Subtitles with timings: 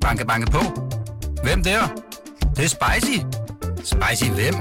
[0.00, 0.58] Banke, banke på.
[1.42, 1.80] Hvem der?
[2.40, 3.18] Det, det er spicy.
[3.84, 4.54] Spicy hvem?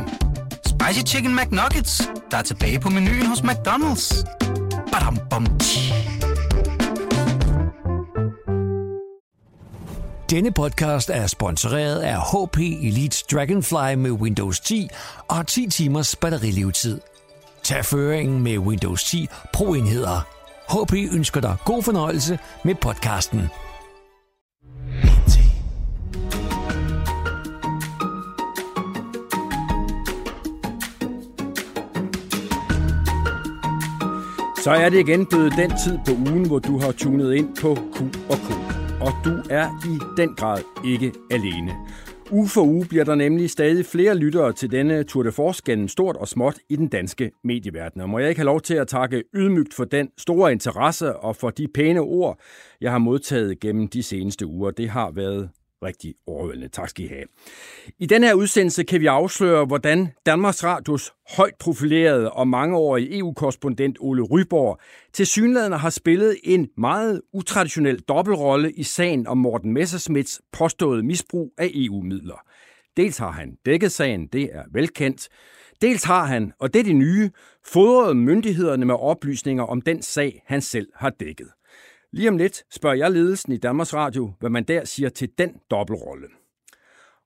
[0.65, 4.24] Spicy Chicken McNuggets, der er tilbage på menuen hos McDonald's.
[4.92, 5.93] Badum, bom, tji.
[10.29, 14.89] Denne podcast er sponsoreret af HP Elite Dragonfly med Windows 10
[15.27, 16.99] og 10 timers batterilevetid.
[17.63, 20.27] Tag føringen med Windows 10 Pro-enheder.
[20.70, 23.49] HP ønsker dig god fornøjelse med podcasten.
[34.70, 37.76] Så er det igen blevet den tid på ugen, hvor du har tunet ind på
[37.76, 38.50] Q og K.
[39.02, 41.72] Og du er i den grad ikke alene.
[42.32, 45.88] Uge for uge bliver der nemlig stadig flere lyttere til denne Tour de Force gennem
[45.88, 48.02] stort og småt i den danske medieverden.
[48.02, 51.36] Og må jeg ikke have lov til at takke ydmygt for den store interesse og
[51.36, 52.40] for de pæne ord,
[52.81, 54.72] jeg har modtaget gennem de seneste uger.
[54.72, 55.50] Det har været
[55.84, 56.68] rigtig overvældende.
[56.68, 57.24] Tak skal I have.
[58.00, 63.98] I den her udsendelse kan vi afsløre, hvordan Danmarks Radios højt profilerede og mangeårige EU-korrespondent
[64.00, 64.80] Ole Ryborg
[65.14, 71.53] til synlædende har spillet en meget utraditionel dobbeltrolle i sagen om Morten Messersmiths påståede misbrug
[71.58, 72.46] af EU-midler.
[72.98, 75.30] Dels har han dækket sagen, det er velkendt.
[75.81, 77.30] Dels har han, og det er det nye,
[77.66, 81.48] fodret myndighederne med oplysninger om den sag, han selv har dækket.
[82.14, 85.60] Lige om lidt spørger jeg ledelsen i Danmarks Radio, hvad man der siger til den
[85.72, 86.28] dobbeltrolle.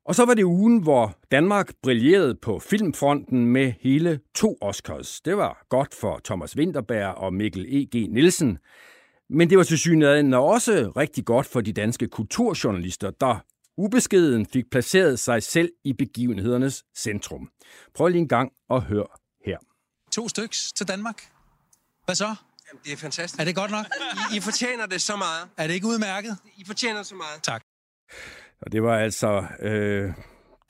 [0.05, 5.21] Og så var det ugen, hvor Danmark brillerede på filmfronten med hele to Oscars.
[5.21, 8.09] Det var godt for Thomas Winterberg og Mikkel E.G.
[8.09, 8.57] Nielsen.
[9.29, 13.45] Men det var til synligheden også rigtig godt for de danske kulturjournalister, der
[13.77, 17.49] ubeskeden fik placeret sig selv i begivenhedernes centrum.
[17.93, 19.07] Prøv lige en gang at høre
[19.45, 19.57] her.
[20.11, 21.21] To styks til Danmark.
[22.05, 22.35] Hvad så?
[22.67, 23.39] Jamen, det er fantastisk.
[23.41, 23.85] Er det godt nok?
[24.33, 25.49] I, I fortjener det så meget.
[25.57, 26.37] Er det ikke udmærket?
[26.57, 27.43] I fortjener så meget.
[27.43, 27.63] Tak.
[28.61, 30.13] Og det var altså øh,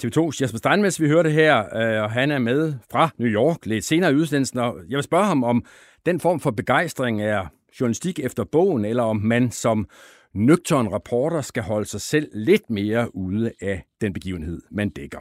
[0.03, 3.85] TV2's Jesper Steinmetz, vi hørte her, øh, og han er med fra New York lidt
[3.85, 4.59] senere i udsendelsen.
[4.59, 5.65] Og jeg vil spørge ham, om
[6.05, 7.47] den form for begejstring er
[7.79, 9.87] journalistik efter bogen, eller om man som
[10.33, 15.19] nøgtern reporter skal holde sig selv lidt mere ude af den begivenhed, man dækker.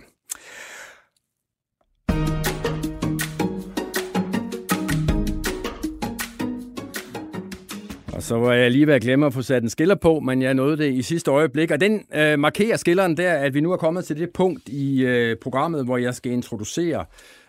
[8.23, 10.43] Og så var jeg lige ved at glemme at få sat en skiller på, men
[10.43, 11.71] jeg nåede det i sidste øjeblik.
[11.71, 15.05] Og den øh, markerer skilleren der, at vi nu er kommet til det punkt i
[15.05, 17.05] øh, programmet, hvor jeg skal introducere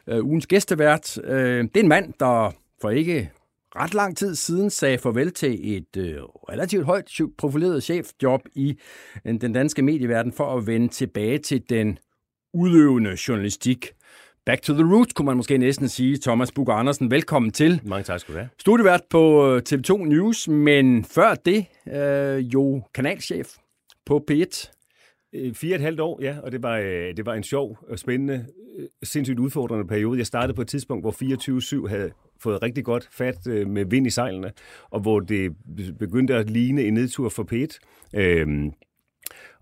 [0.07, 1.17] øh, ugens gæstevært.
[1.23, 2.51] Øh, det er en mand, der
[2.81, 3.31] for ikke
[3.75, 6.16] ret lang tid siden sagde farvel til et øh,
[6.50, 8.79] relativt højt profileret chefjob i
[9.25, 11.97] øh, den danske medieverden for at vende tilbage til den
[12.53, 13.91] udøvende journalistik.
[14.46, 16.18] Back to the roots, kunne man måske næsten sige.
[16.18, 17.81] Thomas Bugger Andersen, velkommen til.
[17.84, 18.50] Mange tak skal du have.
[18.59, 23.50] Studievært på TV2 News, men før det øh, jo kanalchef
[24.06, 24.72] på P1.
[25.36, 27.78] Øh, Fire og et halvt år, ja, og det var, øh, det var en sjov
[27.90, 28.46] og spændende,
[28.80, 30.18] øh, sindssygt udfordrende periode.
[30.18, 31.12] Jeg startede på et tidspunkt, hvor
[31.84, 34.52] 24-7 havde fået rigtig godt fat øh, med vind i sejlene,
[34.90, 35.52] og hvor det
[36.00, 37.80] begyndte at ligne en nedtur for P1.
[38.20, 38.72] Øhm,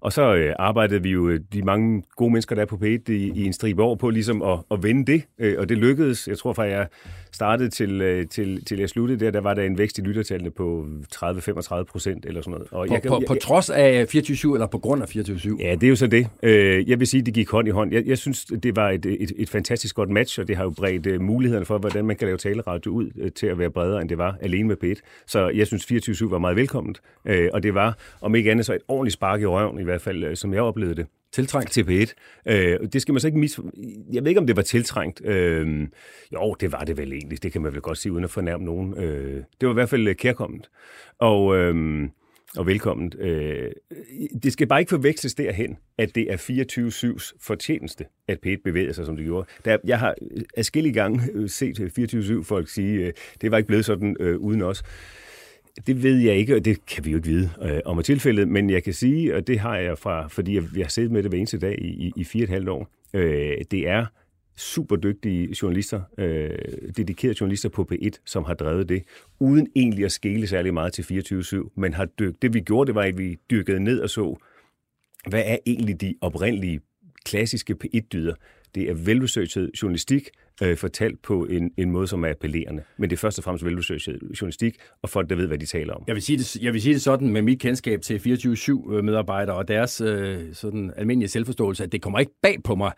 [0.01, 3.11] og så øh, arbejdede vi jo øh, de mange gode mennesker, der er på P1
[3.11, 6.27] i, i en stribe år på ligesom at, at vende det, øh, og det lykkedes.
[6.27, 6.87] Jeg tror fra jeg
[7.31, 10.51] startede til, øh, til, til jeg sluttede der, der var der en vækst i lyttertallene
[10.51, 10.85] på
[11.15, 12.67] 30-35 procent eller sådan noget.
[12.71, 15.63] Og På, jeg, på, på trods af 24-7, eller på grund af 24-7?
[15.63, 16.27] Ja, det er jo så det.
[16.43, 17.93] Øh, Jeg vil sige, det gik hånd i hånd.
[17.93, 20.69] Jeg, jeg synes, det var et, et, et fantastisk godt match, og det har jo
[20.69, 24.01] bredt øh, mulighederne for, hvordan man kan lave taleradio ud øh, til at være bredere,
[24.01, 25.01] end det var alene med P1.
[25.27, 28.73] Så jeg synes, 24-7 var meget velkomment, Øh, og det var, om ikke andet, så
[28.73, 31.05] et ordentligt spark i røven, i hvert fald, øh, som jeg oplevede det.
[31.31, 31.71] Tiltrængt.
[31.71, 32.13] Til P1.
[32.51, 33.59] Øh, det skal man så ikke mis...
[34.13, 35.25] Jeg ved ikke, om det var tiltrængt.
[35.25, 35.87] Øh,
[36.33, 37.43] jo, det var det vel egentlig.
[37.43, 38.97] Det kan man vel godt sige, uden at fornærme nogen.
[38.97, 40.69] Øh, det var i hvert fald øh, kærkommet.
[41.19, 41.57] Og...
[41.57, 42.09] Øh,
[42.57, 43.13] og velkommen.
[43.19, 43.71] Øh,
[44.43, 49.05] det skal bare ikke forveksles derhen, at det er 24-7's fortjeneste, at P1 bevæger sig,
[49.05, 49.47] som det gjorde.
[49.65, 51.79] Der, jeg har øh, afskillige gange set
[52.39, 54.83] 24-7 folk sige, øh, det var ikke blevet sådan øh, uden os.
[55.87, 58.47] Det ved jeg ikke, og det kan vi jo ikke vide øh, om er tilfældet,
[58.47, 61.23] men jeg kan sige, og det har jeg fra, fordi jeg, jeg har siddet med
[61.23, 64.05] det hver eneste dag i, i, i fire og et halvt år, øh, det er
[64.57, 66.57] super dygtige journalister, øh,
[66.97, 69.03] dedikerede journalister på P1, som har drevet det,
[69.39, 71.03] uden egentlig at skele særlig meget til
[71.33, 74.37] 24-7, men har dyk, det vi gjorde, det var, at vi dyrkede ned og så,
[75.29, 76.81] hvad er egentlig de oprindelige
[77.25, 78.33] klassiske P1-dyder?
[78.75, 80.29] Det er velresearchet journalistik,
[80.63, 82.83] øh, fortalt på en, en måde, som er appellerende.
[82.97, 85.93] Men det er først og fremmest velresearchet journalistik, og folk, der ved, hvad de taler
[85.93, 86.03] om.
[86.07, 89.55] Jeg vil sige det, jeg vil sige det sådan med mit kendskab til 24-7 medarbejdere
[89.55, 92.91] og deres øh, sådan almindelige selvforståelse, at det kommer ikke bag på mig,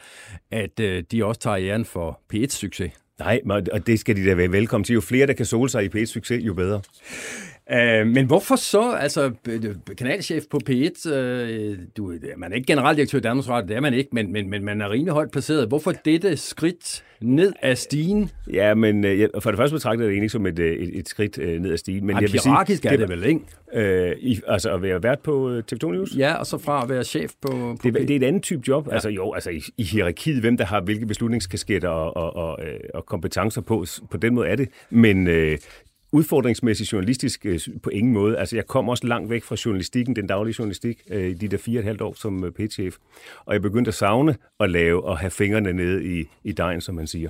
[0.52, 3.00] at øh, de også tager æren for P1-succes.
[3.20, 3.42] Nej,
[3.72, 4.94] og det skal de da være velkommen til.
[4.94, 6.82] Jo flere, der kan sole sig i P1-succes, jo bedre.
[7.72, 9.32] Uh, men hvorfor så, altså
[9.98, 13.94] kanalchef på P1, uh, du, man er ikke generaldirektør i Danmarks Radio, det er man
[13.94, 15.68] ikke, men, men, men man er rimelig højt placeret.
[15.68, 18.30] Hvorfor dette skridt ned ad stigen?
[18.54, 21.38] Ja, men uh, for det første betragter jeg det egentlig som et, et, et skridt
[21.38, 22.06] ned ad stigen.
[22.06, 24.12] Men Ej, jeg vil hierarkisk sige, er det vel, ikke?
[24.12, 26.16] Uh, i, altså at være vært på TV2 News?
[26.18, 28.02] Ja, og så fra at være chef på, på det, P1.
[28.02, 28.88] det er et andet type job.
[28.88, 28.94] Ja.
[28.94, 32.60] Altså jo, altså i, i hierarkiet, hvem der har hvilke beslutningskasketter og, og, og,
[32.94, 34.70] og kompetencer på, på den måde er det.
[34.90, 35.58] Men øh,
[36.14, 38.38] udfordringsmæssigt journalistisk øh, på ingen måde.
[38.38, 41.58] Altså, jeg kom også langt væk fra journalistikken, den daglige journalistik, øh, i de der
[41.58, 42.96] fire og et halvt år som øh, page-chef.
[43.46, 46.96] Og jeg begyndte at savne at lave og have fingrene nede i, i dejen, som
[46.96, 47.30] man siger.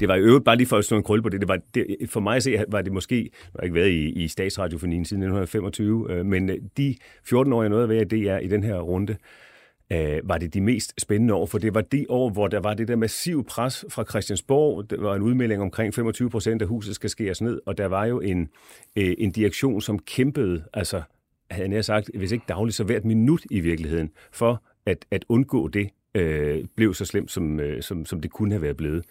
[0.00, 1.40] Det var i øvrigt bare lige for at slå en krølle på det.
[1.40, 4.10] det, var, det for mig at se, var det måske, jeg har ikke været i,
[4.10, 8.04] i statsradiofonien siden 1925, øh, men øh, de 14 år, jeg nåede at være i
[8.04, 9.18] DR i den her runde, øh,
[9.92, 12.74] Øh, var det de mest spændende år, for det var det år, hvor der var
[12.74, 14.90] det der massive pres fra Christiansborg.
[14.90, 18.04] Der var en udmelding omkring 25 procent af huset skal skæres ned, og der var
[18.04, 18.48] jo en,
[18.96, 21.02] øh, en direktion, som kæmpede, altså
[21.50, 25.68] havde jeg sagt, hvis ikke dagligt, så hvert minut i virkeligheden, for at, at undgå
[25.68, 29.04] det, øh, blev så slemt, som, øh, som, som det kunne have været blevet.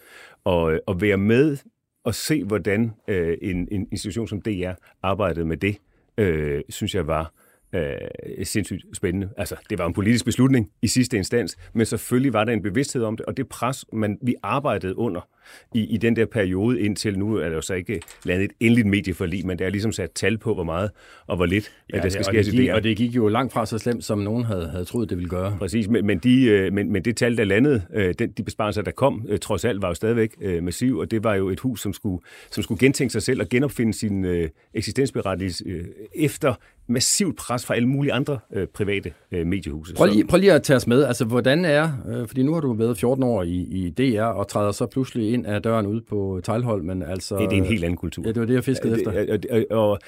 [0.44, 1.56] Og, øh, og være med
[2.04, 5.76] og se, hvordan øh, en, en institution som DR arbejdede med det,
[6.18, 7.32] øh, synes jeg var
[7.74, 9.28] øh, sindssygt spændende.
[9.36, 13.02] Altså, det var en politisk beslutning i sidste instans, men selvfølgelig var der en bevidsthed
[13.02, 15.28] om det, og det pres, man, vi arbejdede under
[15.74, 18.86] i, i den der periode indtil nu, er der jo så ikke landet et endeligt
[18.86, 20.90] medieforlig, men det er ligesom sat tal på, hvor meget
[21.26, 22.56] og hvor lidt ja, der skal ske.
[22.56, 25.18] gik, og det gik jo langt fra så slemt, som nogen havde, havde troet, det
[25.18, 25.56] ville gøre.
[25.58, 28.82] Præcis, men, men, de, øh, men, men det tal, der landede, øh, den, de besparelser,
[28.82, 31.80] der kom, øh, trods alt, var jo stadigvæk massiv, og det var jo et hus,
[31.80, 35.84] som skulle, som skulle gentænke sig selv og genopfinde sin øh, eksistensberettigelse øh,
[36.14, 36.54] efter
[36.88, 39.94] massivt pres fra alle mulige andre øh, private øh, mediehuse.
[39.94, 41.04] Prøv lige, prøv lige at tage os med.
[41.04, 44.48] Altså, hvordan er, øh, fordi nu har du været 14 år i, i DR og
[44.48, 47.36] træder så pludselig ind af døren ude på Tejlhold, men altså...
[47.36, 48.22] Det, det er en helt anden kultur.
[48.26, 49.38] Ja, det var det, jeg fiskede ja, efter.
[49.50, 49.98] Og, og, og,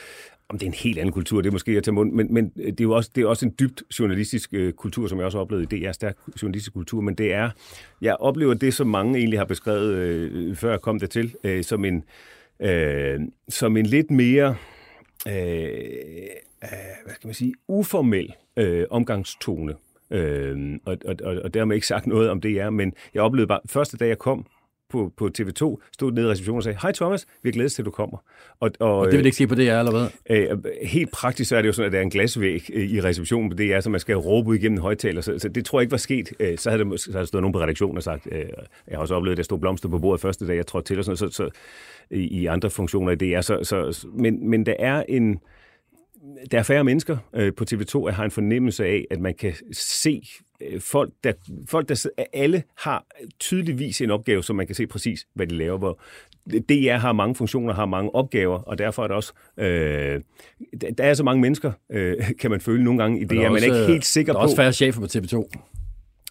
[0.49, 2.49] om det er en helt anden kultur, det er måske at tage mund, men, men
[2.49, 5.39] det er jo også, det er også en dybt journalistisk øh, kultur, som jeg også
[5.39, 7.51] har oplevet i DR, stærk journalistisk kultur, men det er,
[8.01, 11.85] jeg oplever det, som mange egentlig har beskrevet, øh, før jeg kom dertil, øh, som
[11.85, 12.05] en,
[12.61, 14.57] øh, som en lidt mere,
[15.29, 15.35] øh,
[16.63, 16.69] øh,
[17.05, 19.75] hvad skal man sige, uformel øh, omgangstone.
[20.11, 23.49] Øh, og, og, og, og dermed ikke sagt noget om det er, men jeg oplevede
[23.49, 24.47] bare, første dag jeg kom
[24.91, 27.83] på, på TV2, stod nede i receptionen og sagde, hej Thomas, vi glæder os til,
[27.83, 28.19] at du kommer.
[28.61, 30.09] Og, og, og det vil ikke sige på det, er eller hvad?
[30.31, 33.01] Øh, helt praktisk så er det jo sådan, at der er en glasvæg øh, i
[33.01, 35.21] receptionen på DR, så man skal råbe igennem højtaler.
[35.21, 36.33] Så, så det tror jeg ikke var sket.
[36.41, 38.39] Øh, så havde, der, så havde der stået nogen på redaktionen og sagt, øh,
[38.89, 40.99] jeg har også oplevet, at der stod blomster på bordet første dag, jeg trådte til,
[40.99, 41.51] og sådan, så, så,
[42.11, 43.41] i, andre funktioner i DR.
[43.41, 45.41] Så, så, men, men der er en
[46.51, 49.55] der er færre mennesker øh, på TV2, jeg har en fornemmelse af, at man kan
[49.73, 50.23] se
[50.61, 51.33] øh, folk, der,
[51.69, 53.07] folk, der alle har
[53.41, 55.79] tydeligvis en opgave, som man kan se præcis, hvad de laver.
[55.79, 56.01] Hvor
[56.47, 60.21] DR har mange funktioner, har mange opgaver, og derfor er der også, øh,
[60.99, 63.65] der er så mange mennesker, øh, kan man føle nogle gange i DR, man er
[63.65, 64.35] ikke helt sikker på.
[64.35, 65.51] Der er også færre chefer på TV2.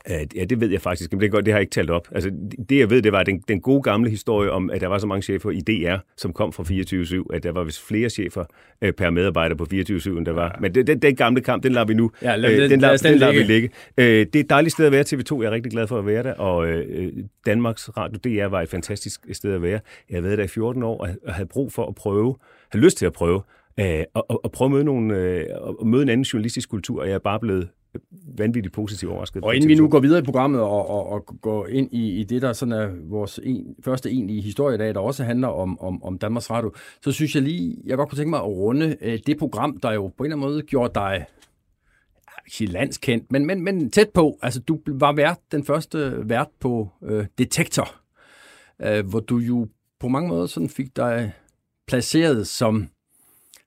[0.09, 2.07] Ja, det ved jeg faktisk, men det, godt, det har jeg ikke talt op.
[2.11, 2.31] Altså,
[2.69, 5.07] det jeg ved, det var den, den gode gamle historie om, at der var så
[5.07, 8.45] mange chefer i DR, som kom fra 24-7, at der var vist flere chefer
[8.81, 10.43] øh, per medarbejder på 24-7, end der var.
[10.43, 10.59] Ja.
[10.59, 13.11] Men den, den gamle kamp, den lader vi nu ja, lad, øh, den, lad, den,
[13.11, 13.69] den lader vi ligge.
[13.97, 16.05] Øh, det er et dejligt sted at være TV2, jeg er rigtig glad for at
[16.05, 17.13] være der, og øh,
[17.45, 19.79] Danmarks Radio DR var et fantastisk sted at være.
[20.09, 22.35] Jeg har været der i 14 år, og havde brug for at prøve,
[22.71, 23.41] havde lyst til at prøve,
[23.79, 25.45] øh, og, og prøve at møde, nogle, øh,
[25.81, 27.69] at møde en anden journalistisk kultur, og jeg er bare blevet
[28.37, 29.43] vanvittigt positivt overrasket.
[29.43, 32.23] Og inden vi nu går videre i programmet og, og, og går ind i, i
[32.23, 35.79] det, der sådan er vores en, første egentlige historie i dag, der også handler om,
[35.79, 38.97] om, om Danmarks Radio, så synes jeg lige, jeg godt kunne tænke mig at runde
[39.01, 41.25] øh, det program, der jo på en eller anden måde gjorde dig
[42.45, 44.39] ikke landskendt, men, men, men tæt på.
[44.41, 47.95] Altså, du var vært, den første vært på øh, Detektor,
[48.81, 49.67] øh, hvor du jo
[49.99, 51.33] på mange måder sådan fik dig
[51.87, 52.87] placeret som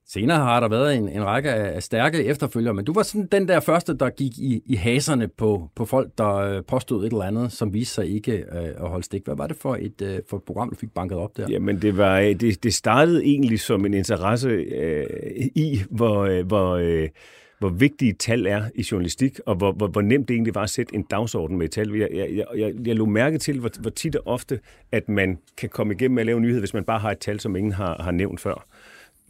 [0.09, 3.49] Senere har der været en, en række af stærke efterfølgere, men du var sådan den
[3.49, 7.25] der første, der gik i, i haserne på, på folk, der øh, påstod et eller
[7.25, 9.25] andet, som viste sig ikke øh, at holde stik.
[9.25, 11.47] Hvad var det for et, øh, for et program, du fik banket op der?
[11.51, 15.07] Jamen, det, var, det, det startede egentlig som en interesse øh,
[15.55, 17.09] i, hvor, øh, hvor, øh,
[17.59, 20.71] hvor vigtige tal er i journalistik, og hvor, hvor, hvor nemt det egentlig var at
[20.71, 21.97] sætte en dagsorden med et tal.
[21.97, 24.61] Jeg, jeg, jeg, jeg, lå mærke til, hvor, hvor tit og ofte,
[24.93, 27.41] at man kan komme igennem med at lave nyhed, hvis man bare har et tal,
[27.41, 28.67] som ingen har, har nævnt før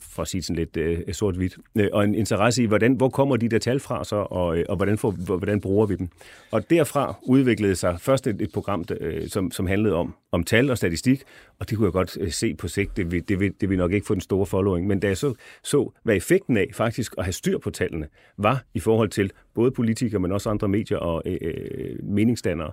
[0.01, 3.37] for at sige sådan lidt øh, sort-hvidt, øh, og en interesse i, hvordan, hvor kommer
[3.37, 6.09] de der tal fra så, og, øh, og hvordan, får, hvordan bruger vi dem.
[6.51, 10.71] Og derfra udviklede sig først et, et program, øh, som, som handlede om, om tal
[10.71, 11.23] og statistik,
[11.59, 13.79] og det kunne jeg godt øh, se på sigt, det vil, det, vil, det vil
[13.79, 17.15] nok ikke få den store following, men da jeg så, så, hvad effekten af faktisk
[17.19, 20.99] at have styr på tallene var i forhold til både politikere, men også andre medier
[20.99, 22.73] og øh, øh meningsdannere,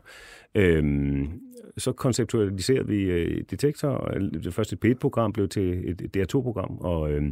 [0.55, 0.83] øh,
[1.77, 7.23] så konceptualiserede vi øh, Detektor, og det første P1-program blev til et DR2-program, og, øh,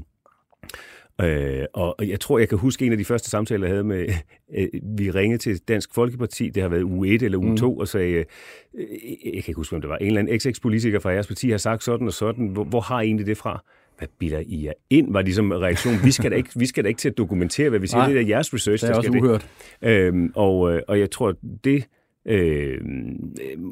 [1.22, 4.10] Øh, og jeg tror, jeg kan huske en af de første samtaler, jeg havde med,
[4.58, 4.68] øh,
[4.98, 7.78] vi ringede til Dansk Folkeparti, det har været u 1 eller u 2, mm.
[7.78, 8.26] og sagde,
[8.74, 8.86] øh,
[9.26, 11.58] jeg kan ikke huske, om det var, en eller anden XX-politiker fra jeres parti har
[11.58, 13.64] sagt sådan og sådan, hvor, hvor har I egentlig det fra?
[14.02, 15.96] Hvad bilder I jer ind, var ligesom reaktion.
[16.04, 18.00] Vi skal da ikke, vi skal da ikke til at dokumentere, hvad vi siger.
[18.00, 18.86] Nej, det er jeres research.
[18.86, 19.48] Det er også uhørt.
[19.82, 21.86] Øhm, og, øh, og jeg tror, det
[22.26, 22.82] øh,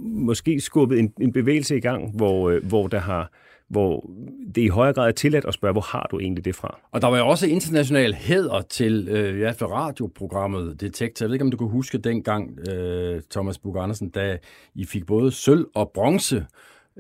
[0.04, 3.32] måske skubbet en, en bevægelse i gang, hvor, øh, hvor der har
[3.70, 4.10] hvor
[4.56, 6.80] det i højere grad er tilladt at spørge, hvor har du egentlig det fra?
[6.92, 11.26] Og der var jo også international hæder til øh, ja, for radioprogrammet Detektor.
[11.26, 14.38] Jeg ved ikke, om du kan huske dengang, øh, Thomas Bug Andersen, da
[14.76, 16.46] I fik både sølv og bronze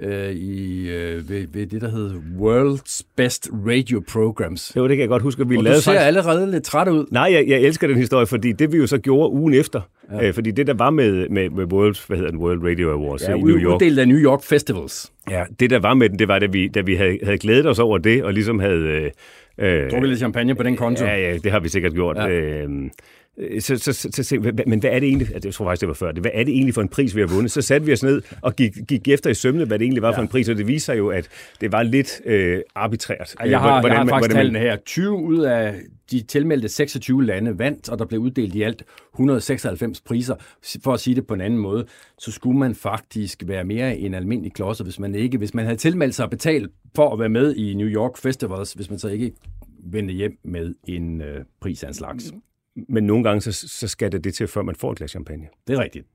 [0.03, 4.73] øh, i, øh, ved, ved det, der hed World's Best Radio Programs.
[4.75, 6.07] Jo, det kan jeg godt huske, at vi og lavede du ser faktisk...
[6.07, 7.05] allerede lidt træt ud.
[7.11, 10.27] Nej, jeg, jeg elsker den historie, fordi det vi jo så gjorde ugen efter, ja.
[10.27, 13.27] øh, fordi det der var med, med, med World, hvad hedder den, World Radio Awards
[13.27, 13.75] ja, i New York.
[13.81, 15.11] uddelt af New York Festivals.
[15.29, 17.65] Ja, det der var med den, det var, da vi, da vi havde, havde glædet
[17.65, 18.79] os over det, og ligesom havde...
[18.79, 19.11] Øh,
[19.61, 21.05] Øh, Drukket lidt champagne på den konto.
[21.05, 22.17] Ja, ja, det har vi sikkert gjort.
[22.17, 22.29] Ja.
[22.29, 22.69] Øh,
[23.59, 25.87] så, så, så, så, så, men hvad er det egentlig, altså, jeg tror faktisk, det
[25.87, 27.51] var før, det, hvad er det egentlig for en pris, vi har vundet?
[27.51, 30.09] Så satte vi os ned og gik, gik efter i sømne, hvad det egentlig var
[30.09, 30.17] ja.
[30.17, 31.29] for en pris, og det viser jo, at
[31.61, 33.35] det var lidt øh, arbitrært.
[33.45, 34.77] Jeg har, hvordan, jeg har faktisk hvordan, tallene her.
[34.85, 35.75] 20 ud af
[36.11, 40.35] de tilmeldte 26 lande vandt, og der blev uddelt i alt 196 priser.
[40.83, 41.85] For at sige det på en anden måde,
[42.17, 45.77] så skulle man faktisk være mere en almindelig klodser, hvis man ikke, hvis man havde
[45.77, 49.07] tilmeldt sig og betalt for at være med i New York Festivals, hvis man så
[49.07, 49.31] ikke
[49.83, 52.33] vendte hjem med en øh, pris af en slags.
[52.75, 55.47] Men nogle gange, så, så skal det det til, før man får et glas champagne.
[55.67, 56.07] Det er rigtigt.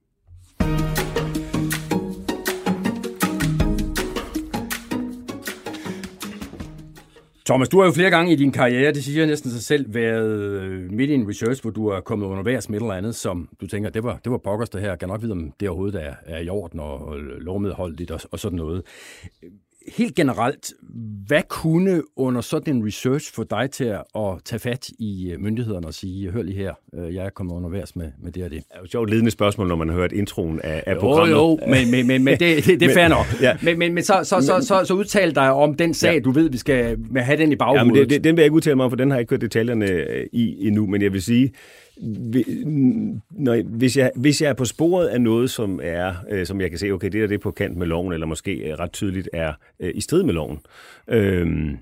[7.46, 10.40] Thomas, du har jo flere gange i din karriere, det siger næsten sig selv, været
[10.40, 13.48] øh, midt i en research, hvor du er kommet undervejs med et eller andet, som
[13.60, 15.68] du tænker, det var, det var pokkers det her, jeg kan nok vide, om det
[15.68, 18.82] overhovedet er, er i orden og, og lovmedholdigt og, og sådan noget
[19.92, 20.72] helt generelt,
[21.26, 24.00] hvad kunne under sådan en research få dig til at
[24.44, 27.68] tage fat i øh, myndighederne og sige, hør lige her, øh, jeg er kommet under
[27.68, 28.58] værs med, med det og det?
[28.58, 31.32] Det er jo sjovt ledende spørgsmål, når man har hørt introen af, af programmet.
[31.32, 33.26] Jo, jo, men, men, men, men det, det, det er fair nok.
[33.40, 33.56] Ja.
[33.62, 36.20] Men, men, men så, så, så, så, så udtal dig om den sag, ja.
[36.20, 37.80] du ved, vi skal have den i baghovedet.
[37.80, 39.20] Ja, men det, det, den vil jeg ikke udtale mig om, for den har jeg
[39.20, 41.52] ikke hørt detaljerne øh, i endnu, men jeg vil sige,
[43.30, 46.70] når, hvis, jeg, hvis jeg er på sporet af noget, som er, øh, som jeg
[46.70, 49.28] kan se, okay, det er det på kant med loven, eller måske øh, ret tydeligt
[49.32, 50.58] er øh, i strid med loven,
[51.08, 51.74] øh,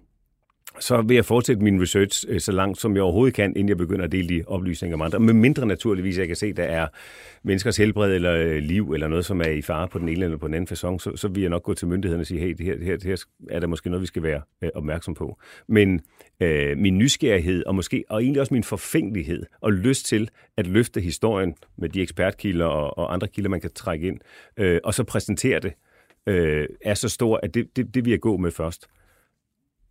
[0.81, 3.77] så vil jeg fortsætte min research øh, så langt, som jeg overhovedet kan, inden jeg
[3.77, 5.21] begynder at dele de oplysninger med andre.
[5.21, 6.87] Med mindre naturligvis, jeg kan se, der er
[7.43, 10.37] menneskers helbred eller øh, liv, eller noget, som er i fare på den ene eller
[10.37, 12.55] på den anden façon, så, så vil jeg nok gå til myndighederne og sige, hey,
[12.59, 13.17] det her, det her, det her
[13.51, 15.39] er der måske noget, vi skal være øh, opmærksom på.
[15.69, 16.01] Men
[16.41, 21.01] øh, min nysgerrighed, og måske og egentlig også min forfængelighed, og lyst til at løfte
[21.01, 24.21] historien med de ekspertkilder og, og andre kilder, man kan trække ind,
[24.57, 25.73] øh, og så præsentere det,
[26.27, 28.89] øh, er så stor, at det, det, det vil jeg gå med først.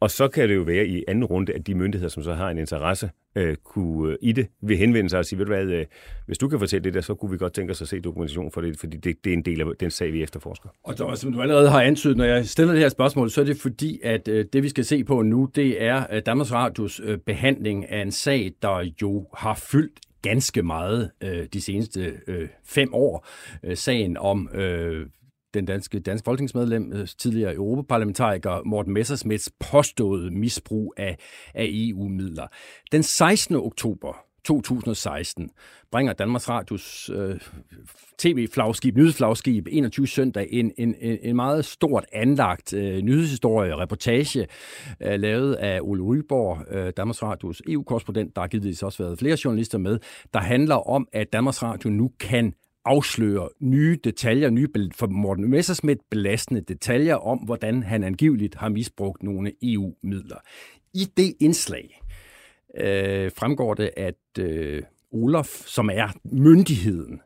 [0.01, 2.49] Og så kan det jo være i anden runde, at de myndigheder, som så har
[2.49, 5.65] en interesse øh, kunne, øh, i det, vil henvende sig og sige, ved du hvad,
[5.65, 5.85] øh,
[6.25, 8.51] hvis du kan fortælle det der, så kunne vi godt tænke os at se dokumentation
[8.51, 10.69] for det, fordi det, det er en del af den sag, vi efterforsker.
[10.83, 13.45] Og der, som du allerede har antydet, når jeg stiller det her spørgsmål, så er
[13.45, 17.01] det fordi, at øh, det vi skal se på nu, det er øh, Danmarks Radios
[17.03, 22.47] øh, behandling af en sag, der jo har fyldt ganske meget øh, de seneste øh,
[22.63, 23.27] fem år.
[23.63, 25.05] Øh, sagen om øh,
[25.53, 31.17] den danske, danske folketingsmedlem, øh, tidligere europaparlamentariker Morten Messersmiths påståede misbrug af,
[31.53, 32.47] af EU-midler.
[32.91, 33.55] Den 16.
[33.55, 35.49] oktober 2016
[35.91, 37.39] bringer Danmarks Radios øh,
[38.17, 44.47] tv-flagskib, nyhedsflagskib, 21 søndag, en, en, en meget stort anlagt øh, nyhedshistorie, reportage,
[45.01, 49.37] øh, lavet af Ole Ryborg, øh, Danmarks Radios EU-korrespondent, der har givetvis også været flere
[49.45, 49.99] journalister med,
[50.33, 52.53] der handler om, at Danmarks Radio nu kan
[52.85, 59.23] afsløre nye detaljer, nye for Morten Messersmith belastende detaljer om, hvordan han angiveligt har misbrugt
[59.23, 60.37] nogle EU-midler.
[60.93, 62.01] I det indslag
[62.77, 67.21] øh, fremgår det, at øh, Olaf, som er myndigheden,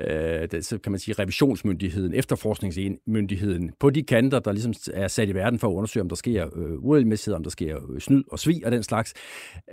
[0.00, 5.28] øh, det, så kan man sige revisionsmyndigheden, efterforskningsmyndigheden, på de kanter, der ligesom er sat
[5.28, 8.24] i verden for at undersøge, om der sker øh, uregelmæssighed, om der sker øh, snyd
[8.32, 9.14] og svig og den slags,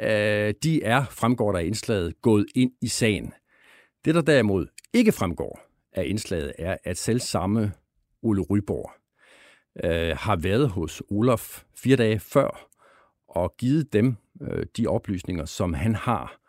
[0.01, 3.33] øh, de er, fremgår der i indslaget, gået ind i sagen.
[4.05, 5.59] Det, der derimod ikke fremgår
[5.93, 7.71] af indslaget, er, at selv samme
[8.21, 8.91] Ole Ryborg
[9.83, 12.69] øh, har været hos Olaf fire dage før
[13.27, 16.39] og givet dem øh, de oplysninger, som han har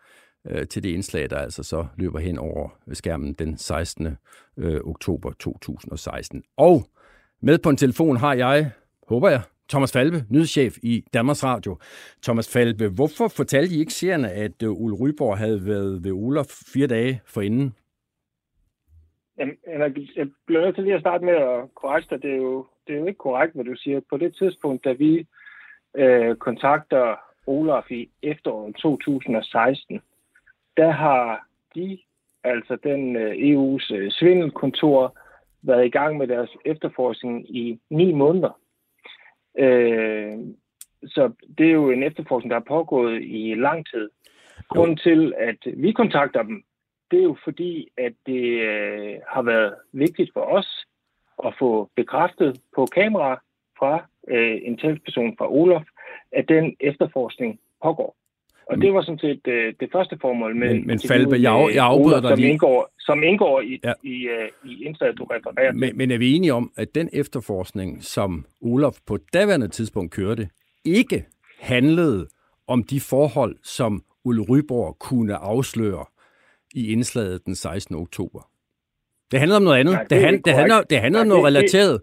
[0.47, 4.17] øh, til det indslag, der altså så løber hen over skærmen den 16.
[4.57, 6.43] Øh, oktober 2016.
[6.57, 6.87] Og
[7.43, 8.71] med på en telefon har jeg,
[9.09, 11.77] håber jeg, Thomas Falbe, nyhedschef i Danmarks Radio.
[12.23, 16.51] Thomas Falbe, hvorfor fortalte I ikke seerne, at øh, Ole Ryborg havde været ved Olaf
[16.73, 17.75] fire dage forinden?
[19.39, 19.57] Jamen,
[20.17, 22.99] jeg bliver nødt til lige at starte med at korrekte Det er jo, det er
[22.99, 24.01] jo ikke korrekt, hvad du siger.
[24.11, 25.27] På det tidspunkt, da vi
[25.97, 30.01] øh, kontakter Olaf i efteråret 2016,
[30.77, 31.99] der har de,
[32.45, 35.19] altså den øh, EU's øh, svindelkontor,
[35.63, 38.61] været i gang med deres efterforskning i ni måneder.
[39.59, 40.39] Øh,
[41.07, 44.11] så det er jo en efterforskning, der har pågået i lang tid.
[44.69, 46.63] Grunden til, at vi kontakter dem,
[47.11, 50.87] det er jo fordi, at det øh, har været vigtigt for os
[51.45, 53.41] at få bekræftet på kamera
[53.79, 55.83] fra øh, en talsperson fra Olof,
[56.33, 58.17] at den efterforskning pågår.
[58.71, 60.75] Og det var sådan set øh, det første formål med...
[60.75, 62.51] Men, men Falbe, jeg, jeg afbryder dig som lige.
[62.51, 63.93] Indgår, som indgår i, Ja.
[64.03, 65.81] i, øh, i indslaget, du refererer til.
[65.81, 70.49] Men, men er vi enige om, at den efterforskning, som Olof på daværende tidspunkt kørte,
[70.85, 71.25] ikke
[71.61, 72.27] handlede
[72.69, 76.05] om de forhold, som Ulle Ryborg kunne afsløre
[76.75, 77.97] i indslaget den 16.
[77.97, 78.49] oktober?
[79.31, 79.93] Det handlede om noget andet.
[79.93, 82.01] Nej, det det, han, det, handler, det handlede om noget relateret.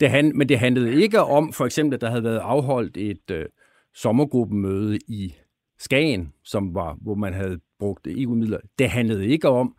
[0.00, 3.30] Det hand, men det handlede ikke om, for eksempel, at der havde været afholdt et
[3.30, 3.44] øh,
[3.94, 5.34] sommergruppemøde i
[5.78, 8.58] Skagen, som var, hvor man havde brugt EU-midler.
[8.78, 9.76] Det handlede ikke om,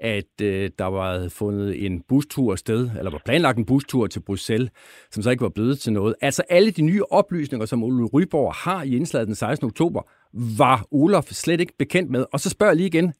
[0.00, 4.70] at øh, der var fundet en bustur sted, eller var planlagt en bustur til Bruxelles,
[5.10, 6.14] som så ikke var blevet til noget.
[6.20, 9.66] Altså alle de nye oplysninger, som Ole Ryborg har i indslaget den 16.
[9.66, 12.24] oktober, var Olaf slet ikke bekendt med.
[12.32, 13.12] Og så spørger jeg lige igen,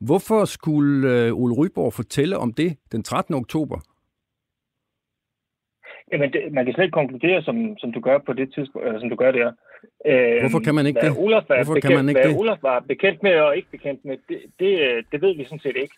[0.00, 3.34] hvorfor skulle øh, Ole Ryborg fortælle om det den 13.
[3.34, 3.80] oktober?
[6.12, 9.00] Jamen, det, man kan slet ikke konkludere, som, som du gør på det tidspunkt, eller
[9.00, 9.52] som du gør der.
[10.06, 11.16] Øh, Hvorfor kan man ikke det?
[11.18, 12.38] Olaf var Hvorfor kan bekendt, man ikke hvad det?
[12.38, 15.58] Olaf var bekendt med og ikke bekendt med, det, det, øh, det ved vi sådan
[15.58, 15.94] set ikke.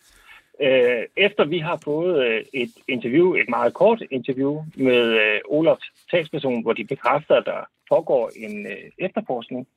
[0.61, 5.91] Øh, efter vi har fået øh, et interview, et meget kort interview med øh, Olafs
[6.11, 9.67] talsperson, hvor de bekræfter, at der pågår en øh, efterforskning,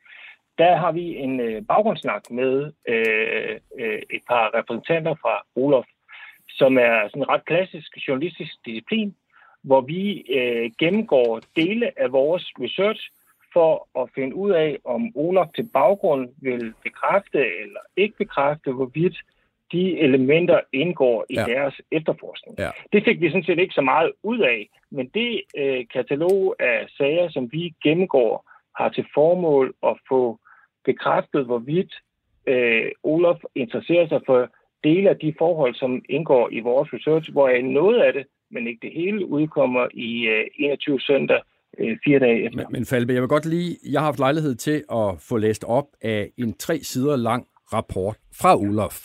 [0.59, 5.85] der har vi en øh, baggrundssnak med øh, øh, et par repræsentanter fra Olaf,
[6.49, 9.15] som er sådan en ret klassisk journalistisk disciplin,
[9.65, 13.11] hvor vi øh, gennemgår dele af vores research
[13.53, 19.17] for at finde ud af, om Olaf til baggrund vil bekræfte eller ikke bekræfte, hvorvidt
[19.73, 21.45] de elementer indgår i Ja.
[21.45, 22.59] deres efterforskning.
[22.59, 22.71] Ja.
[22.93, 26.87] Det fik vi sådan set ikke så meget ud af, men det øh, katalog af
[26.99, 30.39] sager, som vi gennemgår, har til formål at få
[30.85, 31.93] bekræftet, hvorvidt
[32.47, 34.49] øh, Olaf interesserer sig for
[34.85, 38.81] dele af de forhold, som indgår i vores research, hvor noget af det, men ikke
[38.83, 41.41] det hele, udkommer i øh, 21 søndag,
[41.79, 42.57] øh, fire dage efter.
[42.57, 45.65] Men, men Falbe, jeg vil godt lige, jeg har haft lejlighed til at få læst
[45.65, 48.97] op af en tre sider lang rapport fra Olaf,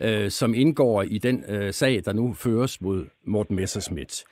[0.00, 4.24] øh, som indgår i den øh, sag, der nu føres mod Morten Messerschmidt.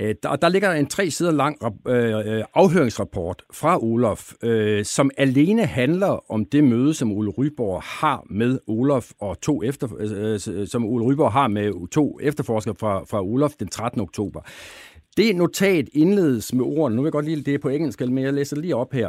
[0.00, 1.56] Øh, der, der ligger en tre sider lang
[1.88, 7.82] øh, øh, afhøringsrapport fra Olaf, øh, som alene handler om det møde, som Ole Ryborg
[7.82, 12.74] har med Olaf og to efter, øh, øh, som Ole Ryborg har med to efterforskere
[12.74, 14.00] fra, fra Olaf den 13.
[14.00, 14.40] oktober.
[15.16, 18.24] Det notat indledes med ordene, nu vil jeg godt lide det er på engelsk, men
[18.24, 19.08] jeg læser lige op her.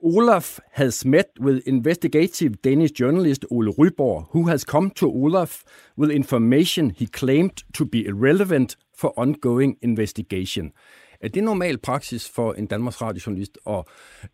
[0.00, 5.62] Olaf has met with investigative Danish journalist Ole Ryborg, who has come to Olaf
[5.98, 10.72] with information he claimed to be irrelevant for ongoing investigation.
[11.20, 13.84] Er det normal praksis for en Danmarks radiojournalist at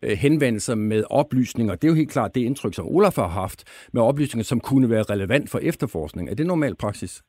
[0.01, 1.75] øh, henvende sig med oplysninger?
[1.75, 4.89] Det er jo helt klart det indtryk, som Olaf har haft, med oplysninger, som kunne
[4.89, 6.29] være relevant for efterforskning.
[6.29, 7.21] Er det normal praksis?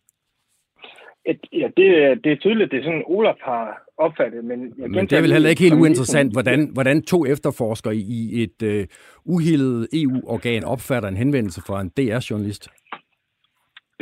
[1.26, 4.60] Et, ja, det, er- det er tydeligt, det er sådan, Olaf har opfattet, men...
[4.78, 8.62] Jeg Men det er vel heller ikke helt uinteressant, hvordan, hvordan to efterforskere i et
[8.62, 8.86] øh,
[9.24, 12.68] uhildet EU-organ opfatter en henvendelse fra en DR-journalist.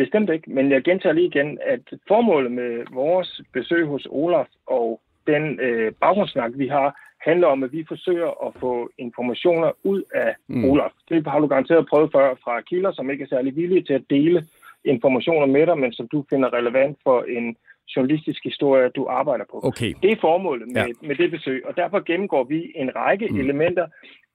[0.03, 5.01] Bestemt ikke, men jeg gentager lige igen, at formålet med vores besøg hos Olaf og
[5.27, 6.89] den øh, baggrundssnak, vi har,
[7.29, 10.65] handler om, at vi forsøger at få informationer ud af Mm.
[10.71, 10.91] Olaf.
[11.09, 14.05] Det har du garanteret prøvet før fra kilder, som ikke er særlig villige til at
[14.11, 14.47] dele
[14.85, 17.57] informationer med dig, men som du finder relevant for en
[17.97, 19.61] journalistisk historie, du arbejder på.
[19.63, 19.93] Okay.
[20.03, 21.07] Det er formålet med, Ja.
[21.09, 23.41] med det besøg, og derfor gennemgår vi en række mm.
[23.41, 23.87] elementer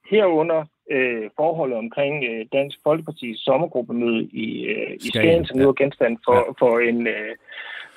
[0.10, 5.74] herunder øh, forholdet omkring øh, Dansk Folkepartis sommergruppemøde i, øh, i Skagen, som nu er
[5.74, 6.52] genstand for, Ja.
[6.60, 7.36] for en, øh,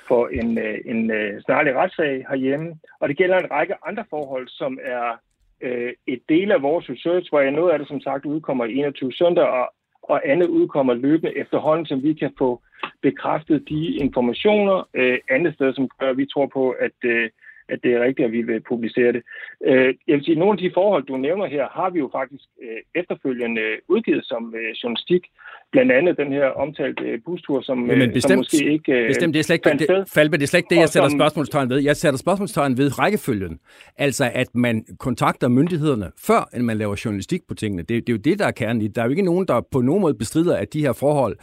[0.07, 2.75] for en, øh, en øh, snarlig retssag herhjemme.
[2.99, 5.19] Og det gælder en række andre forhold, som er
[5.61, 9.13] øh, et del af vores research, hvor noget af det som sagt udkommer i 21
[9.13, 12.61] søndag, og, og andet udkommer løbende efterhånden, som vi kan få
[13.01, 17.29] bekræftet de informationer øh, andet sted, som gør, at vi tror på, at, øh,
[17.73, 19.21] at det er rigtigt, at vi vil publicere det.
[19.69, 22.43] Øh, jeg vil sige, nogle af de forhold, du nævner her, har vi jo faktisk
[22.63, 25.23] øh, efterfølgende udgivet som øh, journalistik.
[25.71, 29.33] Blandt andet den her omtalte øh, bustur, som, øh, som bestemt, måske ikke øh, bestemt,
[29.33, 30.09] det er slet ikke, det.
[30.13, 31.79] Falbe, det er slet ikke det, jeg sætter som- spørgsmålstegn ved.
[31.83, 33.59] Jeg sætter spørgsmålstegn ved rækkefølgen.
[33.97, 37.81] Altså, at man kontakter myndighederne, før end man laver journalistik på tingene.
[37.83, 38.87] Det, det er jo det, der er kernen i.
[38.87, 41.35] Der er jo ikke nogen, der på nogen måde bestrider, at de her forhold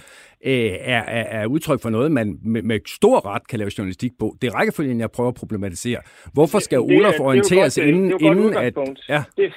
[0.47, 4.13] øh, er, er, er udtryk for noget, man med, med stor ret kan lave journalistik
[4.19, 4.37] på.
[4.43, 6.01] Det er rækkefølgen, jeg prøver at problematisere.
[6.33, 8.75] Hvorre skal Det Olaf det er orienteres godt, øh, inden, det godt inden at...
[9.09, 9.53] Ja, Det,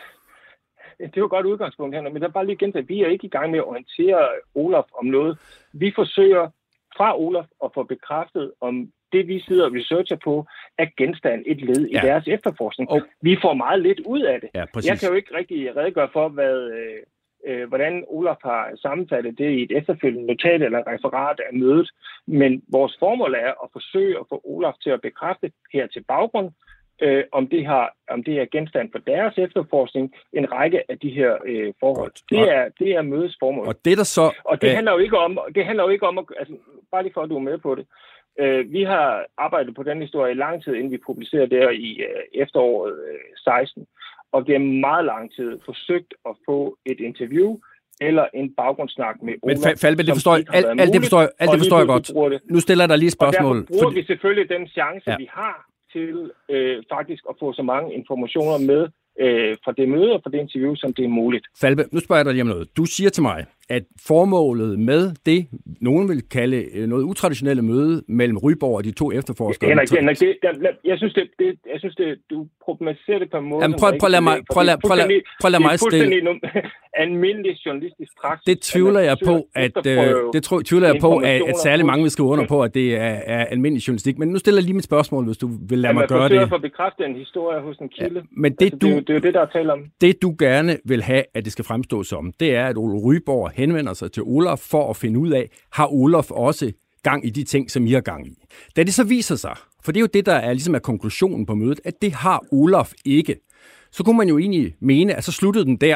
[1.00, 3.08] det er jo et godt udgangspunkt her, men der er bare lige gentaget, vi er
[3.08, 5.38] ikke i gang med at orientere Olaf om noget.
[5.74, 6.50] Vi forsøger
[6.98, 10.46] fra Olaf at få bekræftet, om det, vi sidder og researcher på,
[10.78, 12.02] er genstand et led i Ja.
[12.02, 12.90] deres efterforskning.
[12.90, 14.50] Og- Vi får meget lidt ud af det.
[14.56, 14.90] Ja, præcis.
[14.90, 16.70] Jeg kan jo ikke rigtig redegøre for, hvad,
[17.46, 21.90] øh, øh, hvordan Olaf har sammenfattet det i et efterfølgende notat eller referat af mødet.
[22.28, 26.52] Men vores formål er at forsøge at få Olaf til at bekræfte her til baggrund,
[27.02, 31.10] øh, om, det har, om det er genstand for deres efterforskning, en række af de
[31.10, 32.12] her øh, forhold.
[32.12, 32.24] Godt.
[32.30, 33.68] Det er, det er mødets formål.
[33.68, 34.36] Og det der så...
[34.44, 36.54] Og det øh, handler jo ikke om, det handler jo ikke om at, altså,
[36.92, 37.86] bare lige for at du er med på det.
[38.40, 41.70] Øh, vi har arbejdet på den historie i lang tid, inden vi publicerer det her
[41.70, 43.88] i øh, efteråret øh, 16,
[44.32, 47.58] og gennem meget lang tid forsøgt at få et interview
[48.02, 51.20] eller en baggrundssnak med Men Olaf, Fa- Falbe, det forstår, jeg- alt, alt det forstår,
[51.22, 52.08] jeg- alt og det forstår jeg godt.
[52.32, 52.40] det.
[52.54, 53.66] Nu stiller jeg dig lige et Og spørgsmål.
[53.66, 55.18] bruger Fordi, vi selvfølgelig den chance, ja.
[55.18, 55.56] vi har
[55.94, 58.82] til øh, faktisk at få så mange informationer med
[59.26, 61.46] øh, fra det møde og fra det interview, som det er muligt.
[61.62, 62.78] Falbe, nu spørger jeg dig lige om noget.
[62.78, 65.48] Du siger til mig, at formålet med det,
[65.82, 69.70] nogen vil kalde øh, noget utraditionelle møde mellem Ryborg og de to efterforskere...
[69.70, 70.52] Henrik, Henrik det, det,
[70.86, 73.62] jeg synes, det, det, jeg synes det, du problematiserer det på en måde...
[73.64, 75.52] Jamen, prøv- prøv at ikke mig- prøv at Det er prøv at fuldstændig- prøv at
[75.52, 76.42] lade mig Det er fuldstændig num-
[77.04, 78.46] almindelig journalistisk praksis.
[78.46, 81.86] Det tvivler at jeg på, forsøger at, øh, det tvivler jeg på, at, at særlig
[81.86, 84.18] mange vil skrive under på, at det er, er almindelig journalistik.
[84.18, 86.40] Men nu stiller jeg lige mit spørgsmål, hvis du vil lade at mig gøre forsøger
[86.42, 86.46] det.
[86.46, 88.24] at få bekræftet en historie hos en kilde.
[88.32, 89.80] Men det, altså, det, er, jo- du, det er jo det, der er tale om.
[90.02, 93.52] det du gerne vil have, at det skal fremstå som, det er, at Ole Ryborg
[93.60, 96.72] henvender sig til Olaf for at finde ud af, har Olaf også
[97.04, 98.36] gang i de ting, som I har gang i.
[98.76, 101.46] Da det så viser sig, for det er jo det, der er ligesom er konklusionen
[101.46, 103.36] på mødet, at det har Olaf ikke,
[103.92, 105.96] så kunne man jo egentlig mene, at så sluttede den der.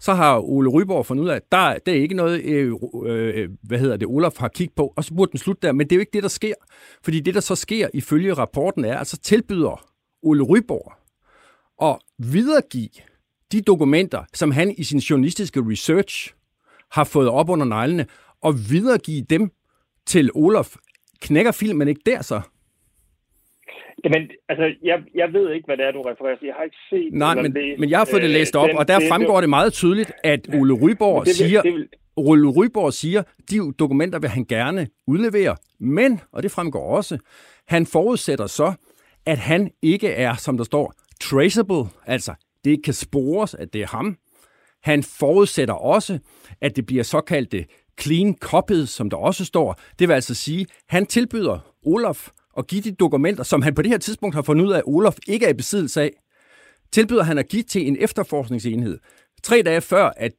[0.00, 2.72] Så har Ole Ryborg fundet ud af, at der, der er ikke noget, øh,
[3.04, 5.72] øh, hvad hedder det, Olaf har kigget på, og så burde den slutte der.
[5.72, 6.54] Men det er jo ikke det, der sker.
[7.04, 9.84] Fordi det, der så sker ifølge rapporten er, at så tilbyder
[10.22, 10.92] Ole Ryborg
[11.82, 12.88] at videregive
[13.52, 16.34] de dokumenter, som han i sin journalistiske research
[16.90, 18.06] har fået op under neglene,
[18.42, 19.50] og videregive dem
[20.06, 20.74] til Olaf.
[21.20, 22.40] Knækker filmen ikke der så?
[24.04, 26.46] Jamen, altså, jeg, jeg ved ikke, hvad det er, du refererer til.
[26.46, 28.68] Jeg har ikke set Nej, men, læst, men jeg har fået det øh, læst op,
[28.68, 31.88] den- og der fremgår det meget tydeligt, at Ole Ryborg det vil- siger, det vil-
[32.16, 37.18] Ole Ryborg siger, de dokumenter vil han gerne udlevere, men, og det fremgår også,
[37.68, 38.72] han forudsætter så,
[39.26, 43.82] at han ikke er, som der står, traceable, altså det ikke kan spores, at det
[43.82, 44.16] er ham.
[44.82, 46.18] Han forudsætter også,
[46.60, 47.66] at det bliver såkaldte
[48.00, 49.80] clean copies, som der også står.
[49.98, 53.90] Det vil altså sige, han tilbyder Olaf at give de dokumenter, som han på det
[53.90, 56.10] her tidspunkt har fundet ud af, at Olaf ikke er i besiddelse af,
[56.92, 58.98] tilbyder han at give til en efterforskningsenhed.
[59.42, 60.32] Tre dage før, at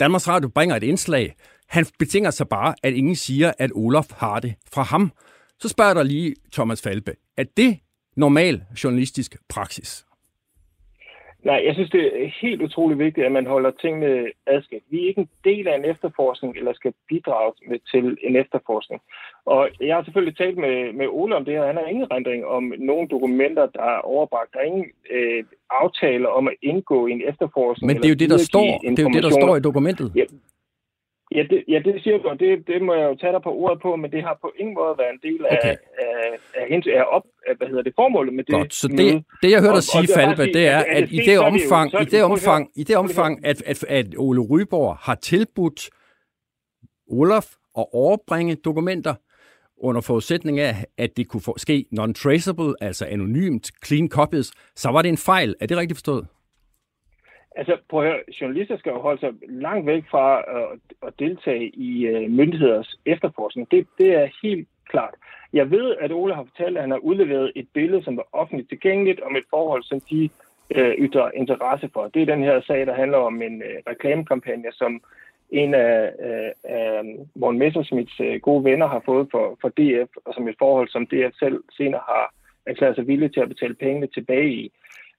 [0.00, 1.34] Danmarks Radio bringer et indslag,
[1.68, 5.12] han betinger sig bare, at ingen siger, at Olaf har det fra ham.
[5.60, 7.78] Så spørger der lige Thomas Falbe, er det
[8.16, 10.04] normal journalistisk praksis?
[11.44, 14.84] Nej, jeg synes, det er helt utrolig vigtigt, at man holder tingene adskilt.
[14.90, 19.00] Vi er ikke en del af en efterforskning, eller skal bidrage med til en efterforskning.
[19.44, 21.66] Og jeg har selvfølgelig talt med, med Ole om det her.
[21.66, 24.52] Han har ingen rendring om nogle dokumenter, der er overbragt.
[24.52, 27.86] Der er ingen øh, aftale om at indgå i en efterforskning.
[27.86, 30.12] Men det er jo det, der står, det er jo det, der står i dokumentet.
[30.14, 30.24] Ja,
[31.36, 33.52] Ja, det, ja, det siger du, og det, det må jeg jo tage dig på
[33.62, 35.76] ordet på, men det har på ingen måde været en del af, Okay.
[35.98, 39.02] af, af, af, op, af, hvad hedder det, formålet med det Godt, så møde.
[39.12, 42.04] det, det jeg hørte dig sige, Falbe, det er, at- at i det- omfang, i
[42.04, 45.90] det- omfang, i det omfang, at, at, at Ole Ryborg har tilbudt
[47.10, 47.46] Olaf
[47.78, 49.14] at overbringe dokumenter,
[49.80, 55.08] under forudsætning af, at det kunne ske non-traceable, altså anonymt, clean copies, så var det
[55.08, 55.54] en fejl.
[55.60, 56.26] Er det rigtigt forstået?
[57.58, 61.68] Altså, prøv at høre, journalister skal jo holde sig langt væk fra at, at deltage
[61.68, 63.70] i uh, myndigheders efterforskning.
[63.70, 65.14] Det, det er helt klart.
[65.52, 68.68] Jeg ved, at Ole har fortalt, at han har udleveret et billede, som var offentligt
[68.68, 70.30] tilgængeligt, om et forhold, som de
[70.76, 72.08] øh, ytrer interesse for.
[72.14, 75.00] Det er den her sag, der handler om en øh, reklamekampagne, som
[75.50, 77.02] en af, øh, af
[77.34, 81.06] Morten Messersmiths øh, gode venner har fået for, for DF, og som et forhold, som
[81.06, 82.34] DF selv senere har
[82.66, 84.72] erklæret sig villig til at betale pengene tilbage i.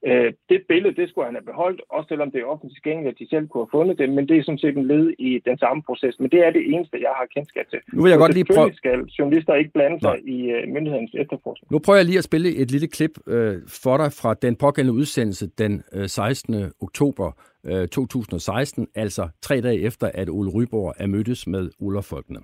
[0.07, 3.19] Øh, det billede, det skulle han have beholdt, også selvom det er offentligt tilgængeligt, at
[3.19, 5.57] de selv kunne have fundet det, men det er sådan set en led i den
[5.57, 6.19] samme proces.
[6.19, 7.79] Men det er det eneste, jeg har kendskab til.
[7.93, 10.33] Nu vil jeg Så godt lige prøve, skal journalister ikke blande sig Nej.
[10.35, 11.71] i uh, myndighedens efterforskning.
[11.71, 14.99] nu prøver jeg lige at spille et lille klip øh, for dig fra den pågældende
[14.99, 16.71] udsendelse den øh, 16.
[16.81, 17.31] oktober
[17.65, 22.39] øh, 2016, altså tre dage efter, at Ole Ryborg er mødtes med Olaf Folkene.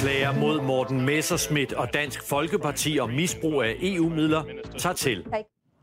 [0.00, 4.42] Anklager mod Morten Messerschmidt og Dansk Folkeparti om misbrug af EU-midler
[4.78, 5.26] tager til.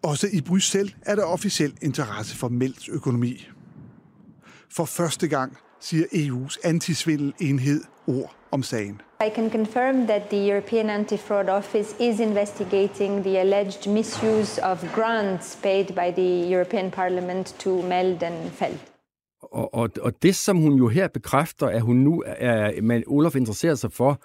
[0.04, 3.48] Også i Bruxelles er der officiel interesse for Melds økonomi.
[4.76, 9.02] For første gang siger EU's antisvindelenhed ord om sagen.
[9.28, 15.60] I can confirm that the European Anti-Fraud Office is investigating the alleged misuse of grants
[15.64, 18.97] paid by the European Parliament to Meld and Feld.
[19.52, 23.36] Og, og, og det, som hun jo her bekræfter, at hun nu er, man, Olof
[23.36, 24.22] interesserer sig for,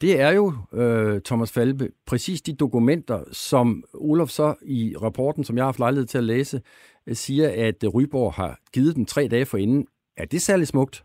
[0.00, 5.56] det er jo, øh, Thomas Falbe, præcis de dokumenter, som Olof så i rapporten, som
[5.56, 6.60] jeg har haft lejlighed til at læse,
[7.06, 9.86] øh, siger, at øh, Ryborg har givet dem tre dage forinden.
[10.16, 11.04] Er det særlig smukt?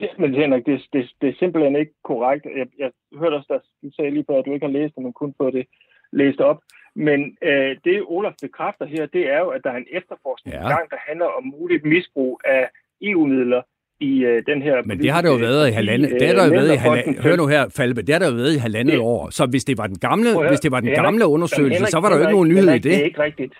[0.00, 2.46] Ja, men Henrik, det, det, det er simpelthen ikke korrekt.
[2.56, 5.02] Jeg, jeg hørte også, at du sagde lige før, at du ikke har læst det,
[5.02, 5.66] men kun fået det
[6.12, 6.58] læst op.
[6.96, 10.68] Men øh, det, Olaf bekræfter her, det er jo, at der er en efterforskning ja.
[10.68, 12.68] gang, der handler om muligt misbrug af
[13.02, 13.62] EU-midler
[14.00, 14.82] i øh, den her...
[14.82, 16.10] Men det har der jo været i halvandet...
[16.20, 17.22] Det har der jo været i halvandet...
[17.22, 18.02] Hør nu her, Falbe.
[18.02, 19.30] Det har der jo været i halvandet det, år.
[19.30, 22.08] Så hvis det var den gamle, hvis det var den gamle undersøgelse, Henrik, så var
[22.08, 22.92] der jo ikke nogen nyhed Henrik, i det.
[22.92, 23.54] Det er ikke rigtigt.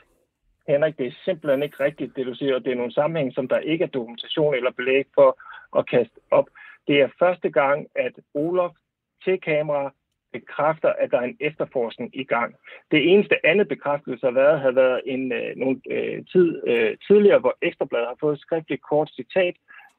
[0.68, 3.48] Henrik, det er simpelthen ikke rigtigt, det du siger, og det er nogle sammenhæng, som
[3.48, 5.30] der ikke er dokumentation eller belæg for
[5.78, 6.48] at kaste op.
[6.88, 8.74] Det er første gang, at Olof
[9.24, 9.92] til kamera
[10.32, 12.54] bekræfter, at der er en efterforskning i gang.
[12.90, 17.38] Det eneste andet bekræftelse har været, havde været en øh, nogle, øh, tid øh, tidligere,
[17.38, 19.54] hvor Ekstrabladet har fået et skriftligt kort citat,